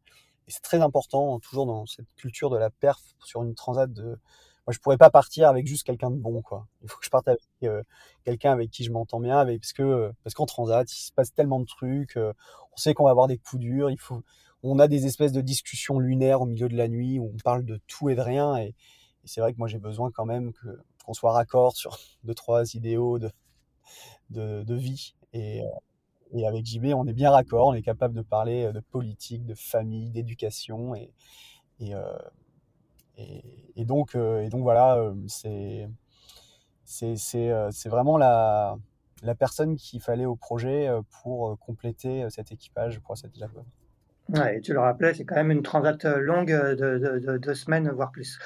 Et 0.48 0.50
c'est 0.50 0.62
très 0.62 0.80
important, 0.80 1.38
toujours 1.40 1.66
dans 1.66 1.86
cette 1.86 2.12
culture 2.16 2.50
de 2.50 2.56
la 2.56 2.70
perf 2.70 3.00
sur 3.24 3.42
une 3.42 3.54
transat 3.54 3.92
de. 3.92 4.18
Moi, 4.66 4.74
je 4.74 4.78
pourrais 4.78 4.98
pas 4.98 5.10
partir 5.10 5.48
avec 5.48 5.66
juste 5.66 5.84
quelqu'un 5.84 6.10
de 6.10 6.16
bon, 6.16 6.42
quoi. 6.42 6.66
Il 6.82 6.88
faut 6.88 6.98
que 6.98 7.04
je 7.04 7.10
parte 7.10 7.28
avec 7.28 7.40
euh, 7.64 7.82
quelqu'un 8.24 8.52
avec 8.52 8.70
qui 8.70 8.84
je 8.84 8.92
m'entends 8.92 9.20
bien, 9.20 9.38
avec, 9.38 9.60
parce 9.60 9.72
que 9.72 10.12
parce 10.24 10.34
qu'en 10.34 10.46
transat, 10.46 10.90
il 10.92 10.96
se 10.96 11.12
passe 11.12 11.32
tellement 11.32 11.60
de 11.60 11.66
trucs. 11.66 12.16
Euh, 12.16 12.32
on 12.72 12.76
sait 12.76 12.94
qu'on 12.94 13.04
va 13.04 13.10
avoir 13.10 13.26
des 13.26 13.38
coups 13.38 13.60
durs. 13.60 13.90
Il 13.90 13.98
faut, 13.98 14.22
on 14.62 14.78
a 14.78 14.88
des 14.88 15.06
espèces 15.06 15.32
de 15.32 15.40
discussions 15.40 15.98
lunaires 15.98 16.42
au 16.42 16.46
milieu 16.46 16.68
de 16.68 16.76
la 16.76 16.88
nuit 16.88 17.18
où 17.18 17.32
on 17.34 17.36
parle 17.42 17.64
de 17.64 17.80
tout 17.86 18.10
et 18.10 18.14
de 18.14 18.20
rien. 18.20 18.56
Et, 18.58 18.74
et 19.24 19.26
c'est 19.26 19.40
vrai 19.40 19.52
que 19.52 19.58
moi, 19.58 19.68
j'ai 19.68 19.78
besoin 19.78 20.10
quand 20.10 20.26
même 20.26 20.52
que 20.52 20.80
qu'on 21.04 21.14
soit 21.14 21.32
raccord 21.32 21.76
sur 21.76 21.98
deux, 22.24 22.34
trois 22.34 22.74
idéaux 22.74 23.18
de, 23.18 23.30
de, 24.30 24.74
vie. 24.74 25.14
Et, 25.32 25.62
euh, 25.62 25.66
et, 26.32 26.46
avec 26.46 26.66
JB, 26.66 26.86
on 26.94 27.06
est 27.06 27.12
bien 27.12 27.30
raccord, 27.30 27.68
on 27.68 27.74
est 27.74 27.82
capable 27.82 28.14
de 28.14 28.22
parler 28.22 28.64
euh, 28.64 28.72
de 28.72 28.80
politique, 28.80 29.44
de 29.46 29.54
famille, 29.54 30.10
d'éducation. 30.10 30.94
Et, 30.94 31.12
euh, 31.82 32.18
et, 33.76 33.84
donc, 33.84 34.14
voilà, 34.14 35.12
c'est 35.26 35.88
vraiment 37.86 38.16
la, 38.16 38.78
personne 39.38 39.76
qu'il 39.76 40.00
fallait 40.00 40.24
au 40.24 40.36
projet 40.36 40.88
pour 41.22 41.58
compléter 41.58 42.28
cet 42.30 42.52
équipage 42.52 43.00
pour 43.00 43.16
cette 43.18 43.36
Jaguar. 43.36 43.64
Ouais, 44.32 44.58
et 44.58 44.60
tu 44.60 44.72
le 44.72 44.80
rappelais, 44.80 45.12
c'est 45.14 45.24
quand 45.24 45.34
même 45.34 45.50
une 45.50 45.62
transat 45.62 46.04
longue 46.04 46.50
de, 46.50 47.38
deux 47.38 47.54
semaines, 47.54 47.90
voire 47.90 48.12
plus. 48.12 48.38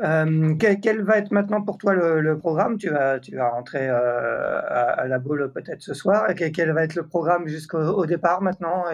Euh, 0.00 0.54
quel, 0.56 1.02
va 1.02 1.18
être 1.18 1.30
maintenant 1.30 1.62
pour 1.62 1.78
toi 1.78 1.94
le, 1.94 2.38
programme? 2.38 2.78
Tu 2.78 2.90
vas, 2.90 3.20
tu 3.20 3.36
vas 3.36 3.50
rentrer 3.50 3.88
euh, 3.88 4.60
à, 4.62 5.06
la 5.06 5.18
boule 5.18 5.50
peut-être 5.52 5.82
ce 5.82 5.94
soir. 5.94 6.30
Et 6.30 6.52
quel, 6.52 6.72
va 6.72 6.84
être 6.84 6.94
le 6.94 7.06
programme 7.06 7.46
jusqu'au 7.48 8.06
départ 8.06 8.42
maintenant? 8.42 8.84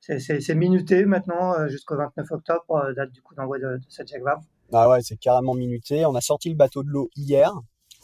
C'est, 0.00 0.54
minuté 0.54 1.04
maintenant 1.04 1.54
euh, 1.58 1.68
jusqu'au 1.68 1.96
29 1.96 2.30
octobre, 2.32 2.92
date 2.94 3.12
du 3.12 3.22
coup 3.22 3.34
d'envoi 3.34 3.58
de, 3.58 3.80
cette 3.88 4.08
Jacques 4.08 4.22
Vabre. 4.22 4.42
Ah 4.72 4.88
ouais, 4.88 5.00
c'est 5.02 5.16
carrément 5.16 5.54
minuté. 5.54 6.04
On 6.06 6.14
a 6.14 6.20
sorti 6.20 6.48
le 6.48 6.56
bateau 6.56 6.82
de 6.82 6.88
l'eau 6.88 7.10
hier. 7.16 7.52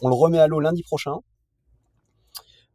On 0.01 0.09
le 0.09 0.15
remet 0.15 0.39
à 0.39 0.47
l'eau 0.47 0.59
lundi 0.59 0.83
prochain. 0.83 1.17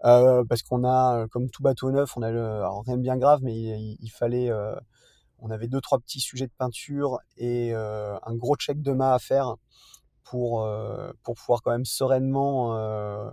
Parce 0.05 0.63
qu'on 0.63 0.85
a, 0.85 1.27
comme 1.29 1.49
tout 1.51 1.63
bateau 1.63 1.91
neuf, 1.91 2.15
rien 2.17 2.97
de 2.97 3.03
bien 3.03 3.17
grave, 3.17 3.41
mais 3.43 3.55
il, 3.55 4.11
fallait, 4.11 4.51
on 5.45 5.51
avait 5.51 5.69
deux 5.69 5.81
trois 5.81 5.99
petits 5.99 6.21
sujets 6.21 6.47
de 6.47 6.53
peinture 6.57 7.19
et 7.37 7.75
euh, 7.75 8.17
un 8.25 8.35
gros 8.35 8.57
check 8.57 8.81
de 8.81 8.93
mât 8.93 9.13
à 9.13 9.19
faire 9.19 9.57
pour 10.23 10.63
euh, 10.63 11.13
pour 11.23 11.35
pouvoir 11.35 11.61
quand 11.63 11.71
même 11.71 11.85
sereinement 11.85 12.77
euh, 12.77 13.31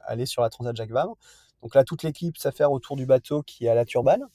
aller 0.00 0.26
sur 0.26 0.42
la 0.42 0.50
Transat 0.50 0.76
Jacques 0.76 0.90
Vabre. 0.90 1.16
Donc 1.62 1.74
là, 1.74 1.84
toute 1.84 2.02
l'équipe 2.02 2.36
s'affaire 2.36 2.70
autour 2.70 2.96
du 2.96 3.06
bateau 3.06 3.42
qui 3.42 3.64
est 3.64 3.68
à 3.68 3.74
la 3.74 3.86
turbane, 3.86 4.26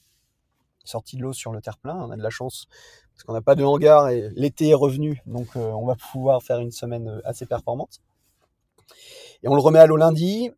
sorti 0.82 1.16
de 1.16 1.22
l'eau 1.22 1.32
sur 1.32 1.52
le 1.52 1.60
terre-plein. 1.60 1.94
On 1.96 2.10
a 2.10 2.16
de 2.16 2.22
la 2.22 2.30
chance 2.30 2.66
parce 3.12 3.22
qu'on 3.22 3.32
n'a 3.32 3.42
pas 3.42 3.54
de 3.54 3.62
hangar 3.62 4.08
et 4.08 4.30
l'été 4.30 4.70
est 4.70 4.74
revenu, 4.74 5.22
donc 5.26 5.54
on 5.54 5.86
va 5.86 5.94
pouvoir 5.94 6.42
faire 6.42 6.58
une 6.58 6.72
semaine 6.72 7.20
assez 7.24 7.46
performante. 7.46 8.00
Et 9.44 9.48
on 9.48 9.54
le 9.54 9.60
remet 9.60 9.78
à 9.78 9.86
l'eau 9.86 9.96
lundi 9.96 10.50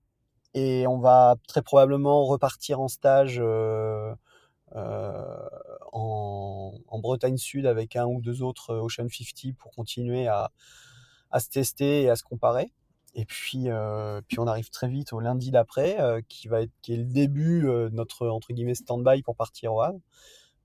et 0.54 0.86
on 0.86 0.98
va 0.98 1.36
très 1.46 1.62
probablement 1.62 2.24
repartir 2.26 2.80
en 2.80 2.88
stage 2.88 3.40
euh, 4.76 5.48
en, 5.92 6.98
Bretagne 7.00 7.38
Sud 7.38 7.66
avec 7.66 7.96
un 7.96 8.04
ou 8.04 8.20
deux 8.20 8.42
autres 8.42 8.70
euh, 8.70 8.82
Ocean 8.82 9.08
50 9.08 9.56
pour 9.56 9.72
continuer 9.72 10.28
à, 10.28 10.52
à 11.30 11.40
se 11.40 11.48
tester 11.48 12.02
et 12.02 12.10
à 12.10 12.16
se 12.16 12.22
comparer. 12.22 12.72
Et 13.14 13.24
puis, 13.24 13.64
euh, 13.68 14.20
puis 14.28 14.38
on 14.38 14.46
arrive 14.46 14.70
très 14.70 14.88
vite 14.88 15.12
au 15.12 15.18
lundi 15.18 15.50
d'après, 15.50 15.98
qui 16.28 16.46
va 16.46 16.62
être 16.62 16.70
qui 16.82 16.92
est 16.92 16.98
le 16.98 17.06
début 17.06 17.62
de 17.62 17.90
notre 17.92 18.28
entre 18.28 18.52
guillemets 18.52 18.74
stand-by 18.74 19.22
pour 19.22 19.34
partir 19.34 19.74
au 19.74 19.80
Havre. 19.80 19.98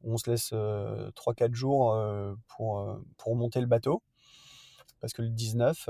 On 0.03 0.17
se 0.17 0.29
laisse 0.29 0.51
3-4 0.51 1.55
jours 1.55 1.97
pour, 2.47 2.99
pour 3.17 3.36
monter 3.36 3.61
le 3.61 3.65
bateau. 3.65 4.03
Parce 5.01 5.13
que 5.13 5.23
le 5.23 5.29
19, 5.29 5.89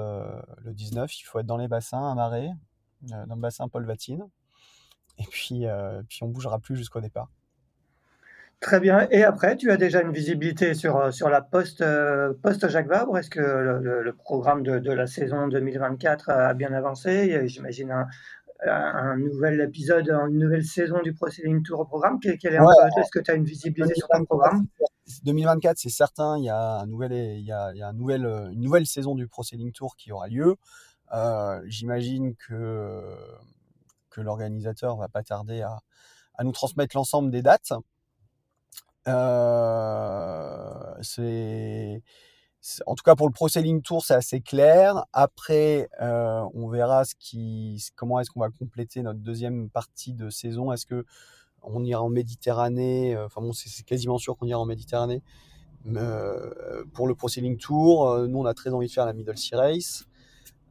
le 0.60 0.74
19, 0.74 1.20
il 1.20 1.24
faut 1.24 1.40
être 1.40 1.46
dans 1.46 1.58
les 1.58 1.68
bassins, 1.68 2.10
amarré, 2.10 2.50
dans 3.06 3.36
le 3.36 3.42
bassin 3.42 3.68
Paul 3.68 3.86
Vatine. 3.86 4.28
Et 5.18 5.26
puis, 5.30 5.66
puis 6.10 6.20
on 6.24 6.28
bougera 6.28 6.60
plus 6.60 6.76
jusqu'au 6.76 7.02
départ. 7.02 7.30
Très 8.62 8.80
bien. 8.80 9.08
Et 9.12 9.24
après, 9.24 9.58
tu 9.58 9.70
as 9.70 9.78
déjà 9.78 10.02
une 10.02 10.12
visibilité 10.12 10.74
sur, 10.74 10.98
euh, 10.98 11.12
sur 11.12 11.30
la 11.30 11.42
post, 11.42 11.82
euh, 11.82 12.34
post 12.42 12.68
Jacques 12.68 12.88
Vabre? 12.88 13.18
Est-ce 13.18 13.30
que 13.30 13.40
le, 13.40 14.14
programme 14.14 14.64
de, 14.64 14.92
la 14.92 15.08
saison 15.08 15.48
2024 15.48 16.30
a 16.30 16.54
bien 16.54 16.74
avancé? 16.74 17.48
J'imagine 17.48 17.92
un, 17.92 18.08
un, 18.66 19.18
nouvel 19.18 19.62
épisode, 19.62 20.10
une 20.10 20.40
nouvelle 20.40 20.64
saison 20.64 21.02
du 21.04 21.14
Pro 21.14 21.28
Tour 21.64 21.82
au 21.82 21.86
programme. 21.86 22.18
Quel, 22.20 22.56
est-ce 22.56 23.12
que 23.12 23.20
tu 23.20 23.30
as 23.30 23.36
une 23.36 23.44
visibilité 23.44 23.94
sur 23.94 24.08
ton 24.08 24.26
programme? 24.26 24.66
2024, 25.24 25.78
c'est 25.78 25.90
certain, 25.90 26.38
il 26.40 26.46
y 26.46 26.50
a, 26.50 26.80
un 26.80 26.88
nouvel, 26.88 27.12
il 27.12 27.46
y 27.46 27.52
a, 27.52 27.72
il 27.74 27.78
y 27.78 27.84
a 27.84 27.90
un 27.90 27.94
nouvel, 27.94 28.26
une 28.52 28.62
nouvelle 28.62 28.88
saison 28.88 29.14
du 29.14 29.28
Pro 29.28 29.44
Tour 29.76 29.96
qui 29.96 30.12
aura 30.12 30.28
lieu. 30.28 30.56
Euh, 31.14 31.62
j'imagine 31.66 32.36
que, 32.36 33.16
que 34.10 34.22
l'organisateur 34.22 34.96
va 34.98 35.08
pas 35.08 35.24
tarder 35.24 35.62
à, 35.62 35.80
à 36.36 36.44
nous 36.44 36.52
transmettre 36.52 36.96
l'ensemble 36.96 37.32
des 37.32 37.42
dates. 37.42 37.74
Euh, 39.08 40.96
c'est 41.02 42.02
en 42.88 42.96
tout 42.96 43.04
cas 43.04 43.16
pour 43.16 43.28
le 43.28 43.34
Pro 43.34 43.48
Tour, 43.84 44.04
c'est 44.04 44.16
assez 44.16 44.42
clair. 44.42 45.06
Après, 45.14 45.88
euh, 46.02 46.44
on 46.56 46.68
verra 46.68 47.04
comment 47.96 48.20
est-ce 48.20 48.32
qu'on 48.32 48.40
va 48.40 48.50
compléter 48.50 49.04
notre 49.04 49.20
deuxième 49.20 49.70
partie 49.70 50.14
de 50.14 50.32
saison. 50.32 50.72
Est-ce 50.72 50.88
que 50.88 51.06
on 51.62 51.84
ira 51.84 52.02
en 52.02 52.10
Méditerranée 52.10 53.16
Enfin 53.18 53.42
bon, 53.42 53.54
c'est 53.54 53.84
quasiment 53.84 54.18
sûr 54.18 54.36
qu'on 54.36 54.48
ira 54.48 54.60
en 54.60 54.66
Méditerranée. 54.66 55.22
Pour 55.84 57.08
le 57.08 57.14
Pro 57.14 57.30
Tour, 57.60 58.28
nous 58.28 58.40
on 58.40 58.46
a 58.46 58.56
très 58.56 58.72
envie 58.72 58.88
de 58.88 58.92
faire 58.92 59.06
la 59.06 59.14
Middle 59.14 59.38
Sea 59.38 59.56
Race. 59.56 60.06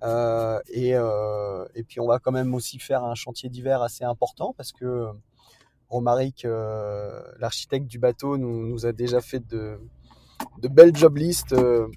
Et, 0.02 0.90
et 0.90 1.82
puis 1.84 2.00
on 2.00 2.06
va 2.06 2.18
quand 2.18 2.32
même 2.32 2.54
aussi 2.54 2.78
faire 2.78 3.04
un 3.04 3.14
chantier 3.14 3.48
d'hiver 3.48 3.82
assez 3.82 4.04
important 4.04 4.54
parce 4.56 4.72
que 4.72 5.12
Romaric, 5.94 6.44
euh, 6.44 7.22
l'architecte 7.38 7.86
du 7.86 7.98
bateau, 7.98 8.36
nous, 8.36 8.84
a 8.84 8.92
déjà 8.92 9.20
fait 9.20 9.46
de, 9.46 9.78
belles 10.62 10.96
job 10.96 11.16
lists 11.16 11.52
euh, 11.52 11.88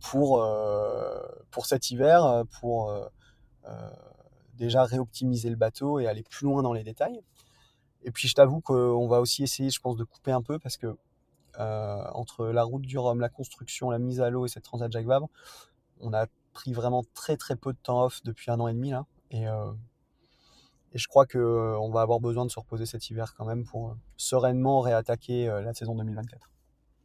pour, 0.00 0.42
euh, 0.42 1.20
pour 1.50 1.66
cet 1.66 1.90
hiver, 1.90 2.44
pour 2.58 2.92
déjà 4.54 4.84
réoptimiser 4.84 5.50
le 5.50 5.56
bateau 5.56 6.00
et 6.00 6.06
aller 6.08 6.22
plus 6.22 6.46
loin 6.46 6.62
dans 6.62 6.72
les 6.72 6.82
détails. 6.82 7.20
Et 8.02 8.10
puis 8.10 8.28
je 8.28 8.34
t'avoue 8.34 8.60
qu'on 8.60 9.06
va 9.08 9.20
aussi 9.20 9.42
essayer, 9.42 9.70
je 9.70 9.80
pense, 9.80 9.96
de 9.96 10.04
couper 10.04 10.32
un 10.32 10.42
peu 10.42 10.58
parce 10.58 10.76
que 10.76 10.96
entre 11.58 12.46
la 12.46 12.62
route 12.62 12.82
du 12.82 12.98
Rhum, 12.98 13.20
la 13.20 13.28
construction, 13.28 13.90
la 13.90 13.98
mise 13.98 14.20
à 14.20 14.30
l'eau 14.30 14.46
et 14.46 14.48
cette 14.48 14.64
Transat 14.64 14.90
Jacques 14.90 15.06
Vabre, 15.06 15.28
on 16.00 16.14
a 16.14 16.26
pris 16.58 16.72
vraiment 16.72 17.04
très 17.14 17.36
très 17.36 17.56
peu 17.56 17.72
de 17.72 17.78
temps 17.78 18.04
off 18.04 18.20
depuis 18.24 18.50
un 18.50 18.58
an 18.60 18.68
et 18.68 18.74
demi 18.74 18.90
là. 18.90 19.06
Et 19.30 19.46
et 20.92 20.98
je 20.98 21.06
crois 21.06 21.26
qu'on 21.26 21.38
euh, 21.38 21.92
va 21.92 22.00
avoir 22.00 22.20
besoin 22.20 22.46
de 22.46 22.50
se 22.50 22.58
reposer 22.58 22.86
cet 22.86 23.10
hiver 23.10 23.34
quand 23.36 23.44
même 23.44 23.64
pour 23.64 23.90
euh, 23.90 23.94
sereinement 24.16 24.80
réattaquer 24.80 25.48
euh, 25.48 25.60
la 25.60 25.74
saison 25.74 25.94
2024. 25.94 26.50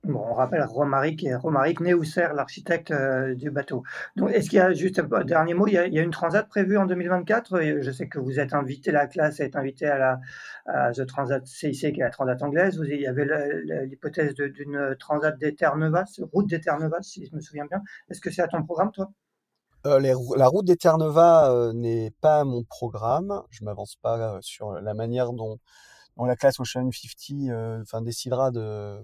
Bon, 0.05 0.19
on 0.19 0.33
rappelle 0.33 0.61
Romaric, 0.63 1.25
Romaric 1.41 1.79
Neusser, 1.79 2.27
l'architecte 2.35 2.93
du 3.37 3.51
bateau. 3.51 3.83
Donc, 4.17 4.31
est-ce 4.31 4.49
qu'il 4.49 4.57
y 4.57 4.61
a 4.61 4.73
juste 4.73 4.99
un 4.99 5.23
dernier 5.23 5.53
mot 5.53 5.65
il 5.65 5.75
y, 5.75 5.77
a, 5.77 5.85
une 5.85 6.11
transat 6.11 6.45
prévue 6.45 6.77
en 6.77 6.85
2024 6.85 7.79
Je 7.79 7.89
sais 7.89 8.09
que 8.09 8.19
vous 8.19 8.37
êtes 8.37 8.53
invité, 8.53 8.91
la 8.91 9.07
classe 9.07 9.39
est 9.39 9.55
invitée 9.55 9.85
à 9.87 9.97
la 9.97 10.19
à 10.65 10.91
The 10.91 11.05
Transat 11.05 11.47
CIC, 11.47 11.93
qui 11.93 12.01
est 12.01 12.03
la 12.03 12.09
transat 12.09 12.43
anglaise. 12.43 12.77
Vous, 12.77 12.83
il 12.83 12.99
y 12.99 13.07
avait 13.07 13.25
l'hypothèse 13.85 14.33
d'une 14.33 14.93
transat 14.99 15.37
des 15.37 15.55
route 16.33 16.49
des 16.49 16.61
si 17.01 17.25
je 17.25 17.33
me 17.33 17.39
souviens 17.39 17.65
bien. 17.67 17.81
Est-ce 18.09 18.19
que 18.19 18.29
c'est 18.29 18.41
à 18.41 18.49
ton 18.49 18.61
programme, 18.61 18.91
toi? 18.91 19.09
Euh, 19.85 19.99
la 20.37 20.47
route 20.47 20.65
des 20.65 20.77
Terre 20.77 20.95
euh, 20.99 21.73
n'est 21.73 22.11
pas 22.21 22.45
mon 22.45 22.63
programme. 22.63 23.43
Je 23.49 23.65
m'avance 23.65 23.97
pas 24.01 24.35
euh, 24.35 24.39
sur 24.41 24.71
la 24.71 24.93
manière 24.93 25.33
dont, 25.33 25.59
la 26.17 26.35
classe 26.37 26.59
Ocean 26.59 26.89
50 26.91 27.81
enfin, 27.81 28.01
décidera 28.01 28.51
de 28.51 29.03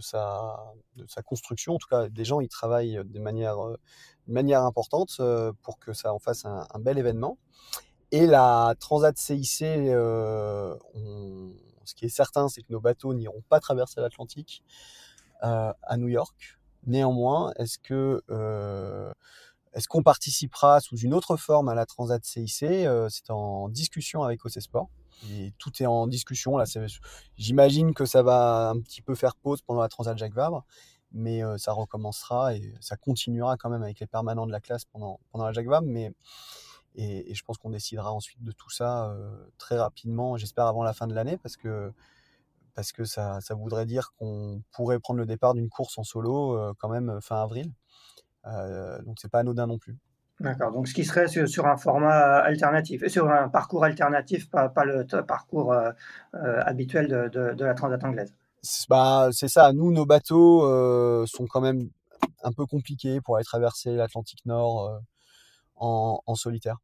sa 0.00 1.22
construction. 1.24 1.74
En 1.74 1.78
tout 1.78 1.88
cas, 1.88 2.08
des 2.08 2.24
gens 2.24 2.40
y 2.40 2.48
travaillent 2.48 3.00
de 3.04 3.18
manière, 3.18 3.56
de 3.58 4.32
manière 4.32 4.62
importante 4.62 5.20
pour 5.62 5.78
que 5.80 5.92
ça 5.92 6.14
en 6.14 6.20
fasse 6.20 6.44
un, 6.44 6.78
bel 6.78 6.98
événement. 6.98 7.38
Et 8.12 8.26
la 8.26 8.74
Transat 8.78 9.18
CIC, 9.18 9.58
ce 9.58 10.76
qui 11.96 12.04
est 12.04 12.08
certain, 12.08 12.48
c'est 12.48 12.62
que 12.62 12.72
nos 12.72 12.80
bateaux 12.80 13.14
n'iront 13.14 13.42
pas 13.48 13.58
traverser 13.58 14.00
l'Atlantique 14.00 14.62
à 15.40 15.96
New 15.96 16.08
York. 16.08 16.58
Néanmoins, 16.86 17.52
est-ce 17.56 17.78
que 17.78 18.22
euh, 18.30 19.12
est-ce 19.72 19.88
qu'on 19.88 20.02
participera 20.02 20.80
sous 20.80 20.96
une 20.96 21.12
autre 21.12 21.36
forme 21.36 21.68
à 21.68 21.74
la 21.74 21.84
Transat 21.84 22.24
CIC 22.24 22.62
euh, 22.62 23.08
C'est 23.08 23.30
en 23.30 23.68
discussion 23.68 24.22
avec 24.22 24.44
OC 24.44 24.60
Sport. 24.60 24.88
Et 25.30 25.52
tout 25.58 25.72
est 25.82 25.86
en 25.86 26.06
discussion. 26.06 26.56
Là, 26.56 26.64
j'imagine 27.36 27.92
que 27.92 28.04
ça 28.04 28.22
va 28.22 28.70
un 28.70 28.80
petit 28.80 29.02
peu 29.02 29.14
faire 29.14 29.34
pause 29.34 29.62
pendant 29.62 29.80
la 29.80 29.88
Transat 29.88 30.16
Jacques 30.16 30.34
Vabre, 30.34 30.64
mais 31.12 31.42
euh, 31.42 31.58
ça 31.58 31.72
recommencera 31.72 32.54
et 32.54 32.74
ça 32.80 32.96
continuera 32.96 33.56
quand 33.56 33.70
même 33.70 33.82
avec 33.82 33.98
les 33.98 34.06
permanents 34.06 34.46
de 34.46 34.52
la 34.52 34.60
classe 34.60 34.84
pendant, 34.84 35.20
pendant 35.32 35.46
la 35.46 35.52
Jacques 35.52 35.68
Vabre. 35.68 35.86
Mais, 35.86 36.12
et 36.94 37.34
je 37.34 37.42
pense 37.44 37.58
qu'on 37.58 37.70
décidera 37.70 38.12
ensuite 38.12 38.42
de 38.42 38.52
tout 38.52 38.70
ça 38.70 39.14
très 39.58 39.76
rapidement, 39.76 40.38
j'espère 40.38 40.64
avant 40.66 40.82
la 40.82 40.94
fin 40.94 41.06
de 41.06 41.14
l'année, 41.14 41.36
parce 41.36 41.58
que 41.58 41.92
parce 42.76 42.92
que 42.92 43.04
ça, 43.04 43.40
ça 43.40 43.54
voudrait 43.54 43.86
dire 43.86 44.12
qu'on 44.18 44.62
pourrait 44.70 45.00
prendre 45.00 45.18
le 45.18 45.26
départ 45.26 45.54
d'une 45.54 45.70
course 45.70 45.96
en 45.98 46.04
solo 46.04 46.56
euh, 46.56 46.74
quand 46.78 46.90
même 46.90 47.08
euh, 47.08 47.20
fin 47.20 47.42
avril. 47.42 47.72
Euh, 48.44 49.00
donc 49.02 49.16
c'est 49.18 49.30
pas 49.30 49.40
anodin 49.40 49.66
non 49.66 49.78
plus. 49.78 49.96
D'accord, 50.38 50.70
donc 50.70 50.86
ce 50.86 50.92
qui 50.92 51.06
serait 51.06 51.28
sur, 51.28 51.66
un 51.66 51.78
format 51.78 52.36
alternatif, 52.36 53.06
sur 53.08 53.30
un 53.30 53.48
parcours 53.48 53.84
alternatif, 53.84 54.50
pas, 54.50 54.68
pas 54.68 54.84
le 54.84 55.06
parcours 55.22 55.74
habituel 56.34 57.08
de, 57.08 57.54
de, 57.54 57.64
la 57.64 57.72
Transat 57.72 58.04
anglaise? 58.04 58.34
Bah, 58.90 59.30
c'est 59.32 59.48
ça, 59.48 59.72
nous, 59.72 59.90
nos 59.92 60.04
bateaux 60.04 60.60
sont 61.26 61.46
quand 61.46 61.62
même 61.62 61.88
un 62.42 62.52
peu 62.52 62.66
compliqués 62.66 63.22
pour 63.22 63.36
aller 63.36 63.46
traverser 63.46 63.96
l'Atlantique 63.96 64.44
Nord 64.44 65.00
en, 65.76 66.20
en, 66.26 66.34
solitaire. 66.34 66.76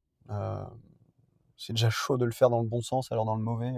c'est 1.59 1.75
déjà 1.75 1.91
chaud 1.91 2.17
de 2.17 2.25
le 2.25 2.33
faire 2.33 2.49
dans 2.49 2.63
le 2.63 2.69
bon 2.69 2.81
sens, 2.81 3.13
alors 3.13 3.27
dans 3.27 3.37
le 3.37 3.43
mauvais, 3.43 3.75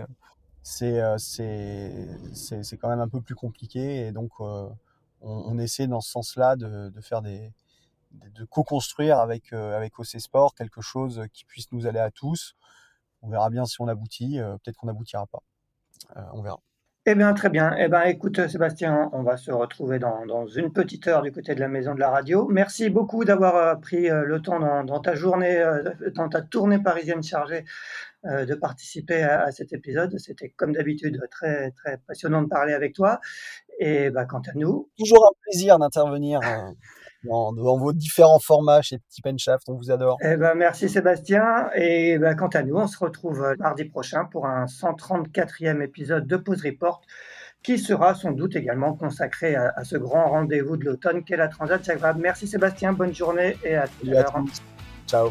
euh, 0.83 1.19
c'est 1.19 2.77
quand 2.79 2.89
même 2.89 3.01
un 3.01 3.09
peu 3.09 3.21
plus 3.21 3.35
compliqué. 3.35 4.07
Et 4.07 4.13
donc, 4.13 4.33
euh, 4.41 4.69
on, 5.21 5.59
essaie 5.59 5.87
dans 5.87 6.01
ce 6.01 6.11
sens-là 6.11 6.57
de, 6.57 6.93
faire 7.01 7.23
des, 7.23 7.53
de 8.13 8.45
co-construire 8.45 9.19
avec, 9.19 9.53
avec 9.53 9.99
OC 9.99 10.21
Sport 10.21 10.55
quelque 10.55 10.81
chose 10.81 11.23
qui 11.33 11.45
puisse 11.45 11.71
nous 11.73 11.87
aller 11.87 11.99
à 11.99 12.11
tous. 12.11 12.57
On 13.23 13.29
verra 13.29 13.51
bien 13.51 13.65
si 13.67 13.81
on 13.81 13.89
aboutit. 13.89 14.39
Peut-être 14.39 14.77
qu'on 14.77 14.87
n'aboutira 14.87 15.27
pas. 15.27 15.43
on 16.33 16.43
verra. 16.43 16.61
Eh 17.07 17.15
bien, 17.15 17.35
très 17.35 17.51
bien. 17.51 17.77
Eh 17.79 17.89
bien, 17.89 18.05
écoute, 18.05 18.49
Sébastien, 18.49 19.11
on 19.13 19.23
va 19.23 19.37
se 19.37 19.51
retrouver 19.51 19.99
dans, 19.99 20.47
une 20.47 20.73
petite 20.73 21.07
heure 21.07 21.21
du 21.21 21.33
côté 21.33 21.55
de 21.55 21.61
la 21.61 21.69
maison 21.69 21.95
de 21.95 22.01
la 22.01 22.09
radio. 22.09 22.49
Merci 22.49 22.89
beaucoup 22.89 23.27
d'avoir 23.27 23.79
pris 23.79 24.09
le 24.09 24.41
temps 24.41 24.59
dans, 24.85 25.01
ta 25.01 25.15
journée, 25.15 25.63
dans 26.15 26.31
ta 26.31 26.41
tournée 26.41 26.79
parisienne 26.79 27.23
chargée 27.23 27.67
de 28.25 28.55
participer 28.55 29.23
à, 29.23 29.43
à 29.43 29.51
cet 29.53 29.75
épisode. 29.75 30.19
C'était 30.19 30.49
comme 30.49 30.73
d'habitude 30.73 31.21
très, 31.31 31.73
très 31.73 31.99
passionnant 32.07 32.41
de 32.41 32.49
parler 32.49 32.73
avec 32.73 32.95
toi. 32.95 33.21
Et 33.79 34.09
bah, 34.09 34.25
quant 34.25 34.41
à 34.41 34.53
nous. 34.55 34.89
Toujours 34.97 35.27
un 35.27 35.37
plaisir 35.43 35.79
d'intervenir 35.79 36.41
dans, 37.25 37.79
vos 37.79 37.93
différents 37.93 38.39
formats 38.39 38.83
chez 38.83 38.99
Petit 38.99 39.39
Shaft. 39.39 39.69
On 39.69 39.77
vous 39.77 39.91
adore. 39.91 40.17
Eh 40.23 40.37
ben, 40.37 40.55
merci 40.55 40.89
Sébastien. 40.89 41.71
Et 41.75 42.19
ben, 42.19 42.35
quant 42.35 42.49
à 42.49 42.63
nous, 42.63 42.77
on 42.77 42.87
se 42.87 42.99
retrouve 42.99 43.43
euh, 43.43 43.55
mardi 43.59 43.85
prochain 43.85 44.25
pour 44.25 44.47
un 44.47 44.67
134e 44.67 45.83
épisode 45.83 46.27
de 46.27 46.37
Pause 46.37 46.63
Report 46.65 47.01
qui 47.63 47.79
sera 47.79 48.15
sans 48.15 48.33
doute 48.33 48.57
également 48.57 48.95
consacré 48.95 49.57
à, 49.57 49.73
ce 49.85 49.97
grand 49.97 50.29
rendez-vous 50.29 50.77
de 50.77 50.85
l'automne 50.85 51.25
qu'est 51.25 51.39
la 51.39 51.49
Transat 51.49 51.83
Zagreb. 51.83 52.19
Merci 52.19 52.47
Sébastien, 52.47 52.93
bonne 52.93 53.15
journée 53.15 53.57
et 53.65 53.75
à 53.75 53.89
tout 53.89 54.07
à 54.07 54.11
l'heure. 54.11 54.45
Ciao. 55.07 55.31